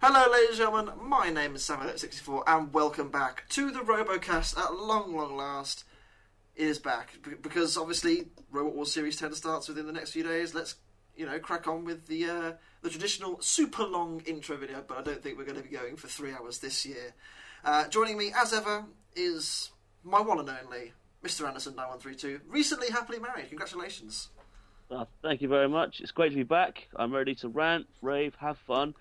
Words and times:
Hello, 0.00 0.30
ladies 0.30 0.50
and 0.50 0.58
gentlemen. 0.58 0.94
My 1.02 1.28
name 1.28 1.56
is 1.56 1.62
Samuel64, 1.62 2.44
and 2.46 2.72
welcome 2.72 3.10
back 3.10 3.42
to 3.48 3.72
the 3.72 3.80
RoboCast. 3.80 4.56
At 4.56 4.76
long, 4.76 5.12
long 5.16 5.36
last, 5.36 5.82
it 6.54 6.68
is 6.68 6.78
back 6.78 7.18
because 7.42 7.76
obviously 7.76 8.28
Robot 8.52 8.76
Wars 8.76 8.92
Series 8.92 9.16
10 9.16 9.34
starts 9.34 9.66
within 9.66 9.88
the 9.88 9.92
next 9.92 10.12
few 10.12 10.22
days. 10.22 10.54
Let's 10.54 10.76
you 11.16 11.26
know 11.26 11.40
crack 11.40 11.66
on 11.66 11.84
with 11.84 12.06
the 12.06 12.26
uh, 12.26 12.52
the 12.82 12.90
traditional 12.90 13.42
super 13.42 13.82
long 13.82 14.22
intro 14.24 14.56
video, 14.56 14.84
but 14.86 14.98
I 14.98 15.02
don't 15.02 15.20
think 15.20 15.36
we're 15.36 15.44
going 15.44 15.60
to 15.60 15.68
be 15.68 15.76
going 15.76 15.96
for 15.96 16.06
three 16.06 16.32
hours 16.32 16.58
this 16.58 16.86
year. 16.86 17.12
Uh, 17.64 17.88
joining 17.88 18.16
me 18.16 18.30
as 18.36 18.52
ever 18.52 18.84
is 19.16 19.72
my 20.04 20.20
one 20.20 20.38
and 20.38 20.48
only 20.48 20.92
Mr. 21.24 21.44
Anderson 21.48 21.74
9132, 21.74 22.42
recently 22.48 22.90
happily 22.90 23.18
married. 23.18 23.48
Congratulations. 23.48 24.28
Uh, 24.92 25.06
thank 25.22 25.42
you 25.42 25.48
very 25.48 25.68
much. 25.68 26.00
It's 26.00 26.12
great 26.12 26.30
to 26.30 26.36
be 26.36 26.44
back. 26.44 26.86
I'm 26.94 27.12
ready 27.12 27.34
to 27.34 27.48
rant, 27.48 27.88
rave, 28.00 28.36
have 28.36 28.58
fun. 28.58 28.94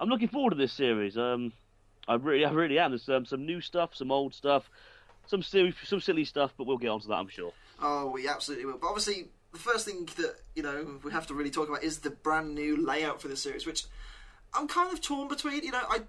I'm 0.00 0.08
looking 0.08 0.28
forward 0.28 0.50
to 0.50 0.56
this 0.56 0.72
series. 0.72 1.16
Um, 1.16 1.52
I 2.08 2.14
really, 2.14 2.44
I 2.46 2.50
really 2.50 2.78
am. 2.78 2.90
There's 2.92 3.08
um, 3.08 3.26
some 3.26 3.46
new 3.46 3.60
stuff, 3.60 3.94
some 3.94 4.10
old 4.10 4.34
stuff, 4.34 4.70
some 5.26 5.42
silly, 5.42 5.74
some 5.84 6.00
silly 6.00 6.24
stuff, 6.24 6.52
but 6.56 6.66
we'll 6.66 6.78
get 6.78 6.88
onto 6.88 7.08
that, 7.08 7.14
I'm 7.14 7.28
sure. 7.28 7.52
Oh, 7.80 8.10
we 8.10 8.28
absolutely 8.28 8.66
will. 8.66 8.78
But 8.78 8.88
obviously, 8.88 9.28
the 9.52 9.58
first 9.58 9.86
thing 9.86 10.08
that 10.16 10.36
you 10.54 10.62
know 10.62 10.98
we 11.02 11.12
have 11.12 11.26
to 11.28 11.34
really 11.34 11.50
talk 11.50 11.68
about 11.68 11.82
is 11.82 12.00
the 12.00 12.10
brand 12.10 12.54
new 12.54 12.84
layout 12.84 13.20
for 13.20 13.28
the 13.28 13.36
series, 13.36 13.66
which 13.66 13.84
I'm 14.52 14.68
kind 14.68 14.92
of 14.92 15.00
torn 15.00 15.28
between. 15.28 15.62
You 15.62 15.72
know, 15.72 15.82
I, 15.88 16.00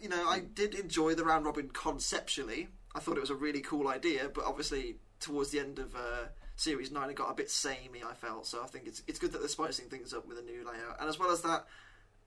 you 0.00 0.08
know, 0.08 0.28
I 0.28 0.40
did 0.40 0.74
enjoy 0.74 1.14
the 1.14 1.24
round 1.24 1.44
robin 1.44 1.68
conceptually. 1.72 2.68
I 2.94 3.00
thought 3.00 3.16
it 3.16 3.20
was 3.20 3.30
a 3.30 3.34
really 3.34 3.60
cool 3.60 3.88
idea, 3.88 4.30
but 4.32 4.44
obviously 4.44 4.96
towards 5.20 5.50
the 5.50 5.60
end 5.60 5.78
of 5.78 5.94
uh, 5.94 6.26
series 6.56 6.90
nine, 6.90 7.10
it 7.10 7.16
got 7.16 7.30
a 7.30 7.34
bit 7.34 7.50
samey. 7.50 8.02
I 8.06 8.14
felt 8.14 8.46
so. 8.46 8.62
I 8.62 8.66
think 8.66 8.86
it's 8.86 9.02
it's 9.06 9.18
good 9.18 9.32
that 9.32 9.38
they're 9.38 9.48
spicing 9.48 9.88
things 9.88 10.12
up 10.12 10.26
with 10.26 10.38
a 10.38 10.42
new 10.42 10.64
layout, 10.64 11.00
and 11.00 11.08
as 11.08 11.18
well 11.18 11.30
as 11.30 11.42
that, 11.42 11.66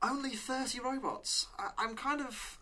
only 0.01 0.31
30 0.31 0.79
robots. 0.79 1.47
I, 1.57 1.69
I'm 1.77 1.95
kind 1.95 2.21
of. 2.21 2.59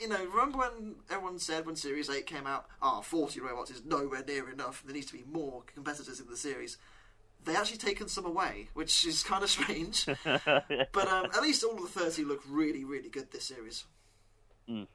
You 0.00 0.08
know, 0.08 0.24
remember 0.24 0.58
when 0.58 0.96
everyone 1.10 1.38
said 1.38 1.64
when 1.64 1.76
Series 1.76 2.10
8 2.10 2.26
came 2.26 2.46
out, 2.46 2.66
ah, 2.80 2.98
oh, 2.98 3.02
40 3.02 3.40
robots 3.40 3.70
is 3.70 3.84
nowhere 3.84 4.24
near 4.26 4.50
enough, 4.50 4.82
there 4.84 4.94
needs 4.94 5.06
to 5.06 5.12
be 5.12 5.22
more 5.30 5.62
competitors 5.72 6.18
in 6.18 6.28
the 6.28 6.36
series. 6.36 6.76
They 7.44 7.54
actually 7.54 7.78
taken 7.78 8.08
some 8.08 8.24
away, 8.24 8.68
which 8.74 9.04
is 9.04 9.22
kind 9.22 9.44
of 9.44 9.50
strange. 9.50 10.06
but 10.24 11.08
um, 11.08 11.26
at 11.26 11.42
least 11.42 11.62
all 11.62 11.74
of 11.74 11.82
the 11.82 12.00
30 12.00 12.24
look 12.24 12.42
really, 12.48 12.84
really 12.84 13.10
good 13.10 13.30
this 13.30 13.44
series. 13.44 13.84
Mm. 14.68 14.88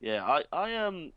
Yeah, 0.00 0.24
I, 0.24 0.42
I 0.52 0.76
um, 0.76 1.12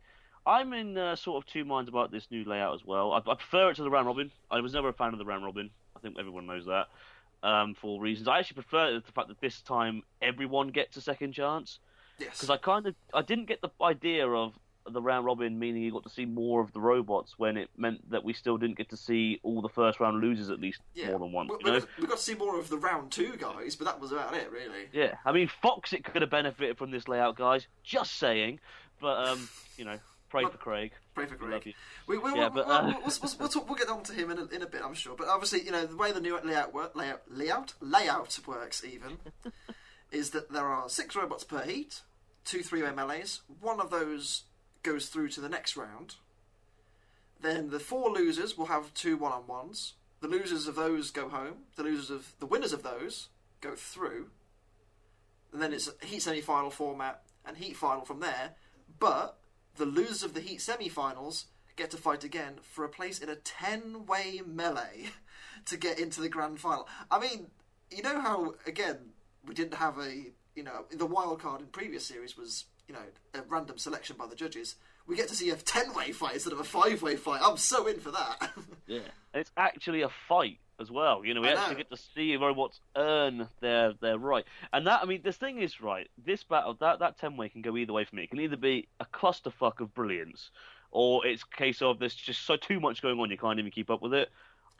I'm 0.47 0.73
in 0.73 0.97
uh, 0.97 1.15
sort 1.15 1.43
of 1.43 1.51
two 1.51 1.65
minds 1.65 1.89
about 1.89 2.11
this 2.11 2.31
new 2.31 2.43
layout 2.43 2.73
as 2.73 2.85
well. 2.85 3.11
I, 3.11 3.17
I 3.17 3.35
prefer 3.35 3.69
it 3.69 3.75
to 3.75 3.83
the 3.83 3.91
round 3.91 4.07
robin. 4.07 4.31
I 4.49 4.61
was 4.61 4.73
never 4.73 4.89
a 4.89 4.93
fan 4.93 5.13
of 5.13 5.19
the 5.19 5.25
round 5.25 5.43
robin. 5.43 5.69
I 5.95 5.99
think 5.99 6.17
everyone 6.17 6.47
knows 6.47 6.65
that 6.65 6.87
um, 7.43 7.73
for 7.75 8.01
reasons. 8.01 8.27
I 8.27 8.39
actually 8.39 8.55
prefer 8.55 8.93
the 8.99 9.11
fact 9.11 9.27
that 9.29 9.39
this 9.41 9.61
time 9.61 10.03
everyone 10.21 10.69
gets 10.69 10.97
a 10.97 11.01
second 11.01 11.33
chance. 11.33 11.79
Yes. 12.19 12.29
Because 12.35 12.49
I 12.49 12.57
kind 12.57 12.85
of 12.87 12.95
I 13.13 13.21
didn't 13.21 13.45
get 13.45 13.61
the 13.61 13.69
idea 13.81 14.27
of 14.27 14.53
the 14.91 15.01
round 15.01 15.23
robin 15.25 15.59
meaning 15.59 15.83
you 15.83 15.91
got 15.91 16.01
to 16.03 16.09
see 16.09 16.25
more 16.25 16.61
of 16.61 16.71
the 16.73 16.79
robots 16.79 17.35
when 17.37 17.57
it 17.57 17.69
meant 17.77 18.09
that 18.09 18.23
we 18.23 18.33
still 18.33 18.57
didn't 18.57 18.75
get 18.75 18.89
to 18.89 18.97
see 18.97 19.39
all 19.43 19.61
the 19.61 19.69
first 19.69 19.99
round 19.99 20.19
losers 20.19 20.49
at 20.49 20.59
least 20.59 20.81
Yeah. 20.95 21.09
more 21.09 21.19
than 21.19 21.31
once. 21.31 21.51
We, 21.63 21.71
you 21.71 21.79
know? 21.79 21.85
we 21.99 22.07
got 22.07 22.17
to 22.17 22.23
see 22.23 22.33
more 22.33 22.57
of 22.57 22.69
the 22.69 22.77
round 22.77 23.11
two 23.11 23.35
guys, 23.37 23.75
but 23.75 23.85
that 23.85 23.99
was 23.99 24.11
about 24.11 24.33
it, 24.33 24.49
really. 24.51 24.87
Yeah, 24.91 25.15
I 25.25 25.31
mean 25.31 25.49
Foxic 25.63 26.03
could 26.03 26.21
have 26.23 26.31
benefited 26.31 26.77
from 26.77 26.91
this 26.91 27.07
layout, 27.07 27.35
guys. 27.35 27.67
Just 27.83 28.13
saying, 28.17 28.59
but 28.99 29.27
um, 29.27 29.47
you 29.77 29.85
know, 29.85 29.99
pray 30.29 30.43
for 30.43 30.57
Craig. 30.57 30.91
Pray 31.13 31.25
for 31.25 31.35
Craig. 31.35 31.75
We, 32.07 32.17
we, 32.17 32.29
Yeah, 32.31 32.49
we'll, 32.49 32.49
but, 32.49 32.67
we'll, 32.67 32.75
uh, 32.75 32.83
we'll, 32.85 33.01
we'll, 33.01 33.31
we'll, 33.39 33.49
talk, 33.49 33.67
we'll 33.67 33.77
get 33.77 33.89
on 33.89 34.03
to 34.03 34.13
him 34.13 34.31
in 34.31 34.37
a, 34.37 34.45
in 34.45 34.61
a 34.61 34.67
bit, 34.67 34.81
I'm 34.83 34.93
sure. 34.93 35.15
But 35.15 35.27
obviously, 35.27 35.63
you 35.63 35.71
know, 35.71 35.85
the 35.85 35.97
way 35.97 36.11
the 36.11 36.21
new 36.21 36.39
layout 36.43 36.73
work, 36.73 36.95
layout 36.95 37.21
layout 37.29 37.73
layout 37.81 38.39
works 38.47 38.83
even 38.83 39.17
is 40.11 40.31
that 40.31 40.51
there 40.51 40.67
are 40.67 40.89
six 40.89 41.15
robots 41.15 41.43
per 41.43 41.61
heat, 41.63 42.01
two 42.45 42.63
three-way 42.63 42.91
melees. 42.91 43.41
One 43.59 43.79
of 43.79 43.89
those 43.89 44.43
goes 44.83 45.07
through 45.07 45.29
to 45.29 45.41
the 45.41 45.49
next 45.49 45.75
round. 45.75 46.15
Then 47.41 47.69
the 47.69 47.79
four 47.79 48.09
losers 48.09 48.57
will 48.57 48.67
have 48.67 48.93
two 48.93 49.17
one-on-ones. 49.17 49.93
The 50.21 50.27
losers 50.27 50.67
of 50.67 50.75
those 50.75 51.11
go 51.11 51.29
home. 51.29 51.59
The 51.75 51.83
losers 51.83 52.09
of 52.09 52.33
the 52.39 52.45
winners 52.45 52.73
of 52.73 52.83
those 52.83 53.29
go 53.61 53.75
through. 53.75 54.27
And 55.53 55.61
then 55.61 55.73
it's 55.73 55.89
a 55.89 56.05
heat 56.05 56.21
semi-final 56.21 56.69
format 56.69 57.23
and 57.45 57.57
heat 57.57 57.75
final 57.75 58.05
from 58.05 58.19
there. 58.19 58.51
But 58.99 59.38
the 59.79 59.85
losers 59.85 60.21
of 60.23 60.33
the 60.35 60.41
heat 60.41 60.61
semi-finals 60.61 61.45
get 61.75 61.89
to 61.91 61.97
fight 61.97 62.23
again 62.23 62.55
for 62.61 62.83
a 62.83 62.89
place 62.89 63.19
in 63.19 63.29
a 63.29 63.35
10-way 63.35 64.41
melee 64.45 65.07
to 65.65 65.77
get 65.77 65.97
into 65.97 66.21
the 66.21 66.29
grand 66.29 66.59
final. 66.59 66.87
I 67.09 67.19
mean, 67.19 67.47
you 67.89 68.03
know 68.03 68.19
how 68.21 68.55
again 68.67 68.97
we 69.47 69.55
didn't 69.55 69.75
have 69.75 69.97
a 69.97 70.27
you 70.55 70.63
know 70.63 70.85
the 70.91 71.05
wild 71.05 71.41
card 71.41 71.61
in 71.61 71.67
previous 71.67 72.05
series 72.05 72.37
was 72.37 72.65
you 72.87 72.93
know 72.93 73.01
a 73.33 73.41
random 73.47 73.77
selection 73.77 74.15
by 74.17 74.27
the 74.27 74.35
judges. 74.35 74.75
We 75.07 75.15
get 75.15 75.29
to 75.29 75.35
see 75.35 75.49
a 75.49 75.55
10-way 75.55 76.11
fight 76.11 76.35
instead 76.35 76.53
of 76.53 76.59
a 76.59 76.63
5-way 76.63 77.15
fight. 77.15 77.41
I'm 77.43 77.57
so 77.57 77.87
in 77.87 77.99
for 77.99 78.11
that. 78.11 78.51
Yeah, 78.85 79.01
it's 79.35 79.51
actually 79.55 80.01
a 80.01 80.09
fight 80.27 80.57
as 80.79 80.89
well. 80.91 81.23
You 81.25 81.33
know, 81.33 81.41
we 81.41 81.49
I 81.49 81.53
actually 81.53 81.73
know. 81.73 81.77
get 81.79 81.89
to 81.91 81.97
see 81.97 82.35
robots 82.35 82.79
earn 82.95 83.47
their 83.59 83.93
their 84.01 84.17
right. 84.17 84.45
And 84.73 84.87
that, 84.87 85.01
I 85.01 85.05
mean, 85.05 85.21
this 85.23 85.37
thing 85.37 85.61
is, 85.61 85.81
right? 85.81 86.07
This 86.23 86.43
battle, 86.43 86.75
that 86.79 86.99
that 86.99 87.17
ten 87.17 87.37
way 87.37 87.49
can 87.49 87.61
go 87.61 87.75
either 87.77 87.93
way 87.93 88.05
for 88.05 88.15
me. 88.15 88.23
It 88.23 88.29
can 88.29 88.39
either 88.39 88.57
be 88.57 88.87
a 88.99 89.05
clusterfuck 89.05 89.79
of 89.79 89.93
brilliance, 89.93 90.51
or 90.91 91.25
it's 91.25 91.43
a 91.43 91.57
case 91.57 91.81
of 91.81 91.99
there's 91.99 92.15
just 92.15 92.45
so 92.45 92.55
too 92.55 92.79
much 92.79 93.01
going 93.01 93.19
on 93.19 93.29
you 93.29 93.37
can't 93.37 93.59
even 93.59 93.71
keep 93.71 93.89
up 93.89 94.01
with 94.01 94.13
it. 94.13 94.29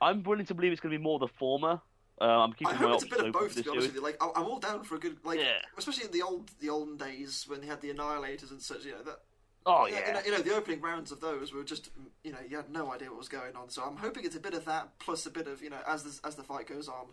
I'm 0.00 0.22
willing 0.22 0.46
to 0.46 0.54
believe 0.54 0.72
it's 0.72 0.80
going 0.80 0.92
to 0.92 0.98
be 0.98 1.02
more 1.02 1.18
the 1.18 1.28
former. 1.28 1.80
Uh, 2.20 2.24
I'm 2.24 2.52
keeping 2.52 2.74
I 2.74 2.80
my 2.82 2.88
hope 2.88 3.02
it's 3.02 3.04
a 3.04 3.16
bit 3.16 3.26
of 3.26 3.32
both. 3.32 3.54
To 3.56 3.62
be 3.62 3.70
honest 3.70 3.86
with 3.88 3.94
you, 3.96 4.02
like 4.02 4.16
I'm 4.20 4.44
all 4.44 4.58
down 4.58 4.82
for 4.84 4.96
a 4.96 4.98
good 4.98 5.16
like, 5.24 5.38
Yeah. 5.38 5.58
especially 5.78 6.04
in 6.04 6.10
the 6.10 6.22
old 6.22 6.50
the 6.60 6.68
olden 6.68 6.96
days 6.96 7.44
when 7.48 7.60
they 7.60 7.66
had 7.66 7.80
the 7.80 7.92
annihilators 7.92 8.50
and 8.50 8.60
such. 8.60 8.84
You 8.84 8.92
know 8.92 9.02
that. 9.04 9.20
Oh 9.66 9.86
yeah, 9.86 10.06
you 10.06 10.12
know, 10.14 10.20
you 10.26 10.30
know, 10.32 10.42
the 10.42 10.54
opening 10.54 10.80
rounds 10.80 11.12
of 11.12 11.20
those 11.20 11.52
were 11.52 11.62
just 11.64 11.90
you 12.24 12.32
know 12.32 12.38
you 12.48 12.56
had 12.56 12.70
no 12.70 12.92
idea 12.92 13.08
what 13.08 13.18
was 13.18 13.28
going 13.28 13.54
on. 13.56 13.68
So 13.68 13.82
I'm 13.82 13.96
hoping 13.96 14.24
it's 14.24 14.36
a 14.36 14.40
bit 14.40 14.54
of 14.54 14.64
that 14.64 14.98
plus 14.98 15.26
a 15.26 15.30
bit 15.30 15.46
of 15.46 15.62
you 15.62 15.70
know 15.70 15.80
as 15.86 16.02
the, 16.02 16.26
as 16.26 16.34
the 16.36 16.42
fight 16.42 16.66
goes 16.66 16.88
on, 16.88 17.06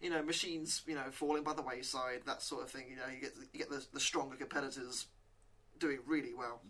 you 0.00 0.10
know 0.10 0.22
machines 0.22 0.82
you 0.86 0.94
know 0.94 1.10
falling 1.10 1.44
by 1.44 1.54
the 1.54 1.62
wayside 1.62 2.20
that 2.26 2.42
sort 2.42 2.62
of 2.62 2.70
thing. 2.70 2.84
You 2.90 2.96
know 2.96 3.06
you 3.12 3.20
get 3.20 3.32
you 3.52 3.58
get 3.58 3.70
the, 3.70 3.84
the 3.92 4.00
stronger 4.00 4.36
competitors 4.36 5.06
doing 5.78 6.00
really 6.06 6.34
well. 6.36 6.60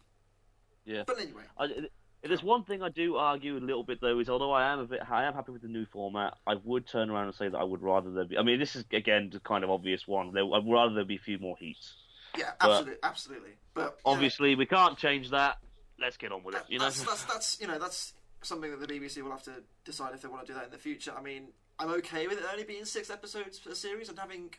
yeah. 0.85 1.03
But 1.07 1.19
anyway, 1.21 1.43
I, 1.59 1.89
there's 2.23 2.43
one 2.43 2.65
thing 2.65 2.83
I 2.83 2.89
do 2.89 3.17
argue 3.17 3.57
a 3.57 3.59
little 3.59 3.85
bit 3.85 4.01
though 4.01 4.19
is 4.21 4.29
although 4.29 4.53
I 4.53 4.73
am 4.73 4.81
a 4.81 4.87
bit 4.87 5.01
I 5.11 5.25
am 5.25 5.35
happy 5.35 5.53
with 5.53 5.63
the 5.63 5.69
new 5.69 5.87
format, 5.87 6.35
I 6.47 6.55
would 6.63 6.87
turn 6.87 7.11
around 7.11 7.27
and 7.27 7.35
say 7.35 7.49
that 7.49 7.59
I 7.59 7.65
would 7.65 7.83
rather 7.83 8.11
there 8.13 8.25
be. 8.25 8.39
I 8.39 8.43
mean, 8.43 8.59
this 8.59 8.77
is 8.77 8.85
again 8.93 9.31
the 9.33 9.41
kind 9.41 9.65
of 9.65 9.71
obvious 9.71 10.07
one. 10.07 10.33
There, 10.33 10.45
I'd 10.45 10.69
rather 10.71 10.95
there 10.95 11.05
be 11.05 11.17
a 11.17 11.21
few 11.21 11.39
more 11.39 11.57
heats. 11.59 11.95
Yeah, 12.37 12.53
But- 12.61 12.71
absolutely, 12.71 12.99
absolutely. 13.03 13.51
But 13.75 13.81
you 13.81 13.87
know, 13.87 13.93
Obviously, 14.07 14.55
we 14.55 14.67
can't 14.67 14.99
change 14.99 15.31
that. 15.31 15.59
Let's 16.01 16.17
get 16.17 16.33
on 16.33 16.43
with 16.45 16.55
it. 16.55 16.63
You 16.69 16.79
know, 16.79 16.85
that's, 16.85 17.03
that's 17.03 17.25
that's 17.25 17.61
you 17.61 17.67
know 17.67 17.79
that's 17.79 18.15
something 18.43 18.71
that 18.71 18.81
the 18.81 18.87
BBC 18.87 19.23
will 19.23 19.31
have 19.31 19.43
to 19.45 19.63
decide 19.85 20.15
if 20.15 20.23
they 20.23 20.29
want 20.29 20.47
to 20.47 20.53
do 20.53 20.55
that 20.59 20.67
in 20.67 20.71
the 20.71 20.79
future. 20.79 21.13
I 21.17 21.21
mean, 21.21 21.49
I'm 21.79 21.91
okay 21.95 22.27
with 22.27 22.39
it 22.39 22.45
only 22.51 22.65
being 22.65 22.85
six 22.85 23.11
episodes 23.11 23.59
per 23.59 23.75
series 23.75 24.09
and 24.09 24.19
having 24.19 24.51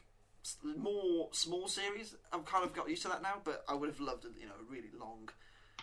more 0.78 1.30
small 1.32 1.68
series. 1.68 2.16
I've 2.34 2.46
kind 2.46 2.64
of 2.66 2.74
got 2.74 2.90
used 2.90 3.02
to 3.04 3.08
that 3.10 3.22
now, 3.22 3.36
but 3.44 3.64
I 3.68 3.74
would 3.74 3.90
have 3.90 4.00
loved 4.00 4.26
a, 4.26 4.30
you 4.40 4.48
know 4.48 4.54
a 4.60 4.72
really 4.72 4.90
long, 5.00 5.30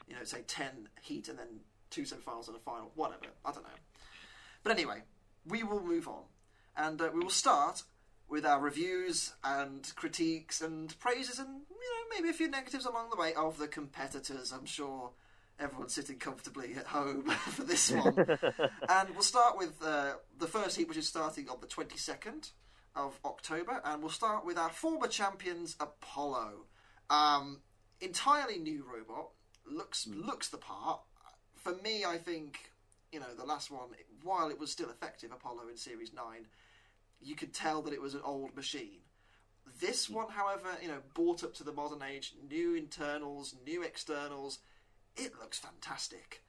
you 0.09 0.15
know, 0.15 0.25
say 0.25 0.43
ten 0.47 0.89
heat 1.03 1.29
and 1.29 1.39
then 1.39 1.61
two 1.91 2.05
semi-finals 2.05 2.49
and 2.49 2.57
a 2.57 2.61
final, 2.61 2.91
whatever. 2.95 3.27
I 3.45 3.53
don't 3.53 3.63
know. 3.63 3.71
But 4.63 4.73
anyway, 4.73 5.03
we 5.47 5.63
will 5.63 5.83
move 5.83 6.09
on, 6.09 6.23
and 6.77 7.01
uh, 7.01 7.11
we 7.15 7.21
will 7.21 7.31
start 7.31 7.83
with 8.28 8.44
our 8.44 8.60
reviews 8.60 9.34
and 9.44 9.92
critiques 9.94 10.60
and 10.60 10.98
praises 10.98 11.38
and 11.38 11.48
you 11.48 11.76
know 11.76 12.14
maybe 12.14 12.28
a 12.28 12.32
few 12.32 12.48
negatives 12.48 12.87
along 12.87 13.10
the 13.10 13.16
way 13.16 13.34
of 13.34 13.59
the 13.59 13.69
competitors. 13.69 14.53
I'm 14.53 14.66
sure 14.66 15.10
everyone's 15.59 15.94
sitting 15.94 16.19
comfortably 16.19 16.75
at 16.75 16.87
home 16.87 17.25
for 17.31 17.62
this 17.62 17.91
one, 17.91 18.16
and 18.88 19.10
we'll 19.10 19.22
start 19.22 19.56
with 19.56 19.82
uh, 19.82 20.14
the 20.38 20.47
first 20.47 20.76
heat, 20.76 20.88
which 20.88 20.98
is 20.98 21.09
starting 21.09 21.48
on 21.48 21.56
the 21.60 21.66
22nd 21.66 22.50
of 22.94 23.19
October, 23.25 23.81
and 23.84 24.00
we'll 24.03 24.10
start 24.10 24.44
with 24.44 24.58
our 24.58 24.70
former 24.70 25.06
champions 25.06 25.76
Apollo. 25.81 26.66
Um, 27.10 27.61
entirely 28.00 28.58
new 28.58 28.84
robot 28.84 29.31
looks 29.70 30.06
looks 30.06 30.49
the 30.49 30.58
part. 30.58 31.00
For 31.55 31.75
me, 31.76 32.05
I 32.05 32.19
think 32.19 32.72
you 33.12 33.20
know 33.20 33.34
the 33.37 33.44
last 33.44 33.70
one, 33.70 33.90
while 34.22 34.50
it 34.50 34.58
was 34.58 34.72
still 34.72 34.90
effective, 34.90 35.31
Apollo 35.32 35.69
in 35.70 35.76
Series 35.76 36.12
Nine, 36.12 36.46
you 37.21 37.35
could 37.35 37.53
tell 37.55 37.83
that 37.83 37.93
it 37.93 38.01
was 38.03 38.15
an 38.15 38.21
old 38.25 38.55
machine. 38.57 39.01
This 39.81 40.09
one, 40.09 40.29
however, 40.31 40.69
you 40.81 40.89
know, 40.89 40.99
brought 41.15 41.43
up 41.45 41.55
to 41.55 41.65
the 41.65 41.73
modern 41.73 42.03
age, 42.03 42.33
new 42.49 42.75
internals, 42.75 43.55
new 43.67 43.83
externals. 43.83 44.61
It 45.17 45.33
looks 45.41 45.59
fantastic. 45.59 46.43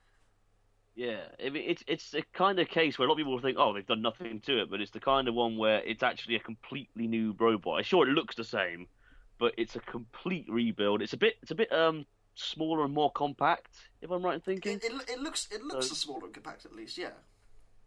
yeah. 0.96 1.22
I 1.44 1.50
mean, 1.50 1.64
it's 1.68 1.84
it's 1.88 2.14
a 2.14 2.22
kind 2.34 2.60
of 2.60 2.68
case 2.69 2.98
where 2.98 3.06
a 3.08 3.10
lot 3.10 3.16
of 3.16 3.18
people 3.18 3.34
will 3.34 3.42
think, 3.42 3.58
oh, 3.60 3.74
they've 3.74 3.86
done 3.86 4.02
nothing 4.02 4.40
to 4.42 4.62
it, 4.62 4.69
but 4.69 4.81
it's 4.81 4.92
the 4.92 5.00
kind 5.00 5.28
of 5.28 5.34
one 5.36 5.58
where 5.58 5.80
it's 5.84 6.04
actually 6.04 6.36
a 6.36 6.40
completely 6.40 7.08
new 7.08 7.36
robot. 7.40 7.86
Sure, 7.86 8.08
it 8.08 8.14
looks 8.14 8.36
the 8.36 8.44
same, 8.44 8.88
but 9.40 9.54
it's 9.58 9.75
a 9.75 9.80
complete 9.80 10.46
rebuild. 10.50 11.02
It's 11.02 11.14
a 11.14 11.18
bit 11.18 11.36
it's 11.42 11.52
a 11.52 11.56
bit 11.56 11.72
um 11.72 12.06
smaller 12.36 12.84
and 12.86 12.94
more 12.94 13.12
compact, 13.12 13.75
if 14.02 14.12
I'm 14.12 14.24
right 14.24 14.36
in 14.36 14.42
thinking. 14.42 14.74
It, 14.78 14.84
it, 14.86 15.10
it 15.10 15.19
looks 15.19 15.48
it 15.52 15.64
looks 15.64 15.88
So- 15.90 15.96
smaller 15.96 16.25
and 16.25 16.34
compact 16.34 16.66
at 16.66 16.74
least, 16.75 16.98
yeah. 16.98 17.12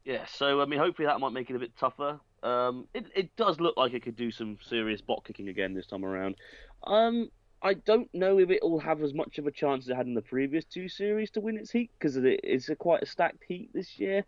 Yeah, 0.05 0.25
so 0.26 0.61
I 0.61 0.64
mean, 0.64 0.79
hopefully 0.79 1.06
that 1.06 1.20
might 1.20 1.32
make 1.32 1.50
it 1.50 1.56
a 1.56 1.58
bit 1.58 1.76
tougher. 1.79 2.20
Um, 2.43 2.88
it 2.94 3.06
it 3.14 3.37
does 3.37 3.61
look 3.61 3.76
like 3.76 3.93
it 3.93 4.02
could 4.02 4.17
do 4.17 4.31
some 4.31 4.58
serious 4.62 5.00
bot 5.00 5.25
kicking 5.25 5.49
again 5.49 5.75
this 5.75 5.87
time 5.87 6.05
around. 6.05 6.37
Um, 6.85 7.31
I 7.62 7.75
don't 7.75 8.08
know 8.14 8.38
if 8.38 8.49
it 8.50 8.62
will 8.62 8.79
have 8.81 9.02
as 9.02 9.12
much 9.12 9.38
of 9.38 9.47
a 9.47 9.50
chance 9.50 9.85
as 9.85 9.91
it 9.91 9.97
had 9.97 10.06
in 10.06 10.14
the 10.14 10.23
previous 10.23 10.64
two 10.64 10.88
series 10.88 11.31
to 11.32 11.41
win 11.41 11.58
its 11.58 11.70
heat 11.70 11.91
because 11.99 12.17
it, 12.17 12.41
it's 12.43 12.70
a 12.70 12.76
quite 12.76 13.02
a 13.02 13.06
stacked 13.06 13.44
heat 13.47 13.70
this 13.75 13.99
year, 13.99 14.25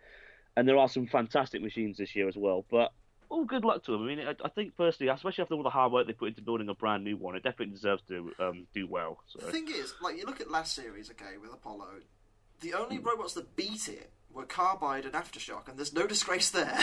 and 0.57 0.69
there 0.69 0.77
are 0.77 0.89
some 0.89 1.07
fantastic 1.07 1.63
machines 1.63 1.97
this 1.97 2.15
year 2.15 2.29
as 2.29 2.37
well. 2.37 2.67
But 2.71 2.93
all 3.31 3.47
good 3.47 3.65
luck 3.65 3.83
to 3.85 3.93
them. 3.93 4.03
I 4.03 4.07
mean, 4.07 4.21
I, 4.21 4.35
I 4.45 4.51
think 4.51 4.75
firstly, 4.77 5.09
especially 5.09 5.41
after 5.41 5.55
all 5.55 5.63
the 5.63 5.71
hard 5.71 5.91
work 5.91 6.07
they 6.07 6.13
put 6.13 6.29
into 6.29 6.43
building 6.43 6.69
a 6.69 6.75
brand 6.75 7.03
new 7.03 7.17
one, 7.17 7.35
it 7.35 7.43
definitely 7.43 7.75
deserves 7.75 8.03
to 8.09 8.31
um, 8.39 8.67
do 8.75 8.87
well. 8.87 9.21
So. 9.27 9.47
The 9.47 9.51
thing 9.51 9.69
is, 9.69 9.95
like 10.03 10.19
you 10.19 10.27
look 10.27 10.43
at 10.43 10.51
last 10.51 10.75
series, 10.75 11.11
okay, 11.13 11.39
with 11.41 11.51
Apollo, 11.51 12.03
the 12.61 12.75
only 12.75 12.99
Hmm. 12.99 13.07
robots 13.07 13.33
that 13.35 13.57
beat 13.57 13.89
it 13.89 14.11
were 14.33 14.45
Carbide 14.45 15.05
and 15.05 15.15
Aftershock, 15.15 15.69
and 15.69 15.79
there's 15.79 15.93
no 15.93 16.07
disgrace 16.07 16.51
there. 16.51 16.79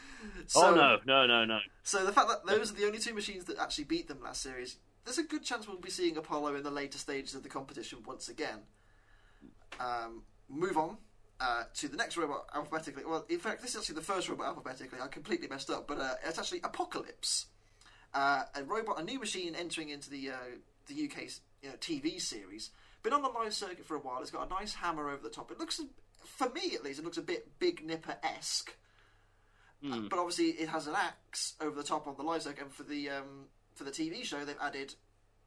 oh 0.56 0.74
no, 0.74 0.98
no, 1.06 1.26
no, 1.26 1.44
no. 1.44 1.58
So 1.82 2.04
the 2.04 2.12
fact 2.12 2.28
that 2.28 2.46
those 2.46 2.70
are 2.70 2.74
the 2.74 2.86
only 2.86 2.98
two 2.98 3.14
machines 3.14 3.44
that 3.44 3.58
actually 3.58 3.84
beat 3.84 4.08
them 4.08 4.22
last 4.22 4.42
series, 4.42 4.76
there's 5.04 5.18
a 5.18 5.22
good 5.22 5.44
chance 5.44 5.68
we'll 5.68 5.78
be 5.78 5.90
seeing 5.90 6.16
Apollo 6.16 6.54
in 6.56 6.62
the 6.62 6.70
later 6.70 6.98
stages 6.98 7.34
of 7.34 7.42
the 7.42 7.48
competition 7.48 7.98
once 8.06 8.28
again. 8.28 8.60
Um, 9.78 10.22
move 10.48 10.76
on 10.76 10.98
uh, 11.40 11.64
to 11.74 11.88
the 11.88 11.96
next 11.96 12.16
robot 12.16 12.46
alphabetically. 12.54 13.04
Well, 13.04 13.26
in 13.28 13.38
fact, 13.38 13.60
this 13.60 13.72
is 13.72 13.76
actually 13.76 13.96
the 13.96 14.02
first 14.02 14.28
robot 14.28 14.46
alphabetically. 14.46 15.00
I 15.00 15.08
completely 15.08 15.48
messed 15.48 15.70
up, 15.70 15.86
but 15.86 15.98
uh, 15.98 16.14
it's 16.26 16.38
actually 16.38 16.60
Apocalypse, 16.64 17.46
uh, 18.14 18.44
a 18.54 18.64
robot, 18.64 19.00
a 19.00 19.04
new 19.04 19.18
machine 19.18 19.54
entering 19.54 19.90
into 19.90 20.10
the 20.10 20.30
uh, 20.30 20.56
the 20.86 20.94
UK 21.04 21.30
you 21.62 21.70
know, 21.70 21.76
TV 21.76 22.20
series. 22.20 22.70
Been 23.02 23.12
on 23.12 23.22
the 23.22 23.28
live 23.28 23.52
circuit 23.52 23.84
for 23.84 23.96
a 23.96 24.00
while. 24.00 24.22
It's 24.22 24.30
got 24.30 24.46
a 24.46 24.50
nice 24.50 24.74
hammer 24.74 25.10
over 25.10 25.22
the 25.22 25.28
top. 25.28 25.50
It 25.50 25.58
looks, 25.58 25.78
for 26.24 26.48
me 26.50 26.74
at 26.74 26.82
least, 26.84 26.98
it 26.98 27.04
looks 27.04 27.16
a 27.18 27.22
bit 27.22 27.58
Big 27.58 27.84
Nipper 27.84 28.16
esque. 28.22 28.74
Uh, 29.86 30.00
but 30.08 30.18
obviously, 30.18 30.46
it 30.46 30.70
has 30.70 30.86
an 30.86 30.94
axe 30.96 31.54
over 31.60 31.76
the 31.76 31.82
top 31.82 32.06
on 32.06 32.16
the 32.16 32.22
live 32.22 32.40
circuit. 32.42 32.62
And 32.64 32.72
for 32.72 32.84
the 32.84 33.10
um, 33.10 33.46
for 33.74 33.84
the 33.84 33.90
TV 33.90 34.24
show, 34.24 34.42
they've 34.44 34.56
added 34.62 34.94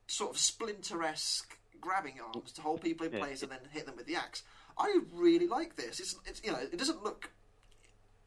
sort 0.06 0.30
of 0.30 0.38
splinter 0.38 1.02
esque 1.02 1.58
grabbing 1.82 2.20
arms 2.24 2.52
to 2.52 2.62
hold 2.62 2.82
people 2.82 3.08
in 3.08 3.14
Yeah. 3.14 3.20
place 3.20 3.42
and 3.42 3.52
then 3.52 3.60
hit 3.72 3.88
them 3.88 3.96
with 3.96 4.06
the 4.06 4.16
axe. 4.16 4.44
I 4.78 5.00
really 5.12 5.48
like 5.48 5.76
this. 5.76 6.00
It's, 6.00 6.16
it's 6.26 6.42
you 6.44 6.52
know 6.52 6.60
it 6.60 6.78
doesn't 6.78 7.04
look 7.04 7.32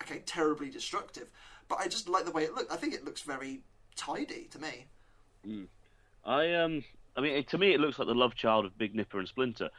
okay 0.02 0.20
terribly 0.26 0.68
destructive, 0.68 1.30
but 1.68 1.78
I 1.78 1.86
just 1.86 2.08
like 2.08 2.24
the 2.24 2.32
way 2.32 2.42
it 2.42 2.54
looks. 2.54 2.72
I 2.74 2.76
think 2.76 2.92
it 2.92 3.04
looks 3.04 3.20
very 3.22 3.60
tidy 3.94 4.48
to 4.50 4.58
me. 4.58 4.86
I 6.24 6.54
um, 6.54 6.82
I 7.16 7.20
mean, 7.20 7.36
it, 7.36 7.48
to 7.50 7.58
me, 7.58 7.72
it 7.72 7.78
looks 7.80 8.00
like 8.00 8.08
the 8.08 8.14
love 8.14 8.34
child 8.34 8.64
of 8.64 8.76
Big 8.76 8.96
Nipper 8.96 9.20
and 9.20 9.28
Splinter, 9.28 9.70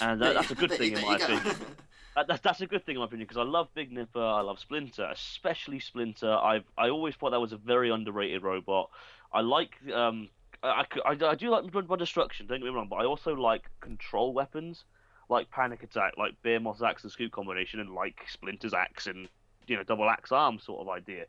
and 0.00 0.20
that, 0.20 0.34
that's 0.34 0.50
a 0.50 0.54
good 0.56 0.70
thing 0.78 0.96
in 0.96 1.02
my 1.02 1.14
opinion. 1.16 1.54
That, 2.16 2.42
that's, 2.42 2.60
a 2.60 2.66
good 2.66 2.84
thing 2.84 2.96
in 2.96 2.98
my 2.98 3.04
opinion 3.04 3.26
because 3.26 3.40
I 3.40 3.48
love 3.48 3.68
Big 3.74 3.92
Nipper, 3.92 4.20
I 4.20 4.40
love 4.40 4.58
Splinter, 4.58 5.08
especially 5.12 5.78
Splinter. 5.78 6.32
I 6.32 6.62
I 6.76 6.90
always 6.90 7.14
thought 7.14 7.30
that 7.30 7.40
was 7.40 7.52
a 7.52 7.56
very 7.56 7.90
underrated 7.90 8.42
robot. 8.42 8.90
I 9.32 9.42
like 9.42 9.76
um 9.94 10.28
I, 10.62 10.84
I, 11.04 11.16
I 11.24 11.34
do 11.34 11.50
like 11.50 11.70
by 11.86 11.96
destruction. 11.96 12.46
Don't 12.46 12.58
get 12.58 12.64
me 12.64 12.70
wrong, 12.70 12.88
but 12.90 12.96
I 12.96 13.04
also 13.04 13.34
like 13.34 13.70
control 13.80 14.32
weapons 14.32 14.84
like 15.28 15.50
Panic 15.50 15.82
Attack, 15.82 16.14
like 16.18 16.34
Behemoth's 16.42 16.82
axe 16.82 17.04
and 17.04 17.12
scoop 17.12 17.32
combination, 17.32 17.80
and 17.80 17.94
like 17.94 18.20
Splinter's 18.28 18.74
axe 18.74 19.06
and 19.06 19.28
you 19.66 19.76
know 19.76 19.84
double 19.84 20.08
axe 20.10 20.32
arm 20.32 20.58
sort 20.58 20.80
of 20.80 20.88
idea. 20.88 21.26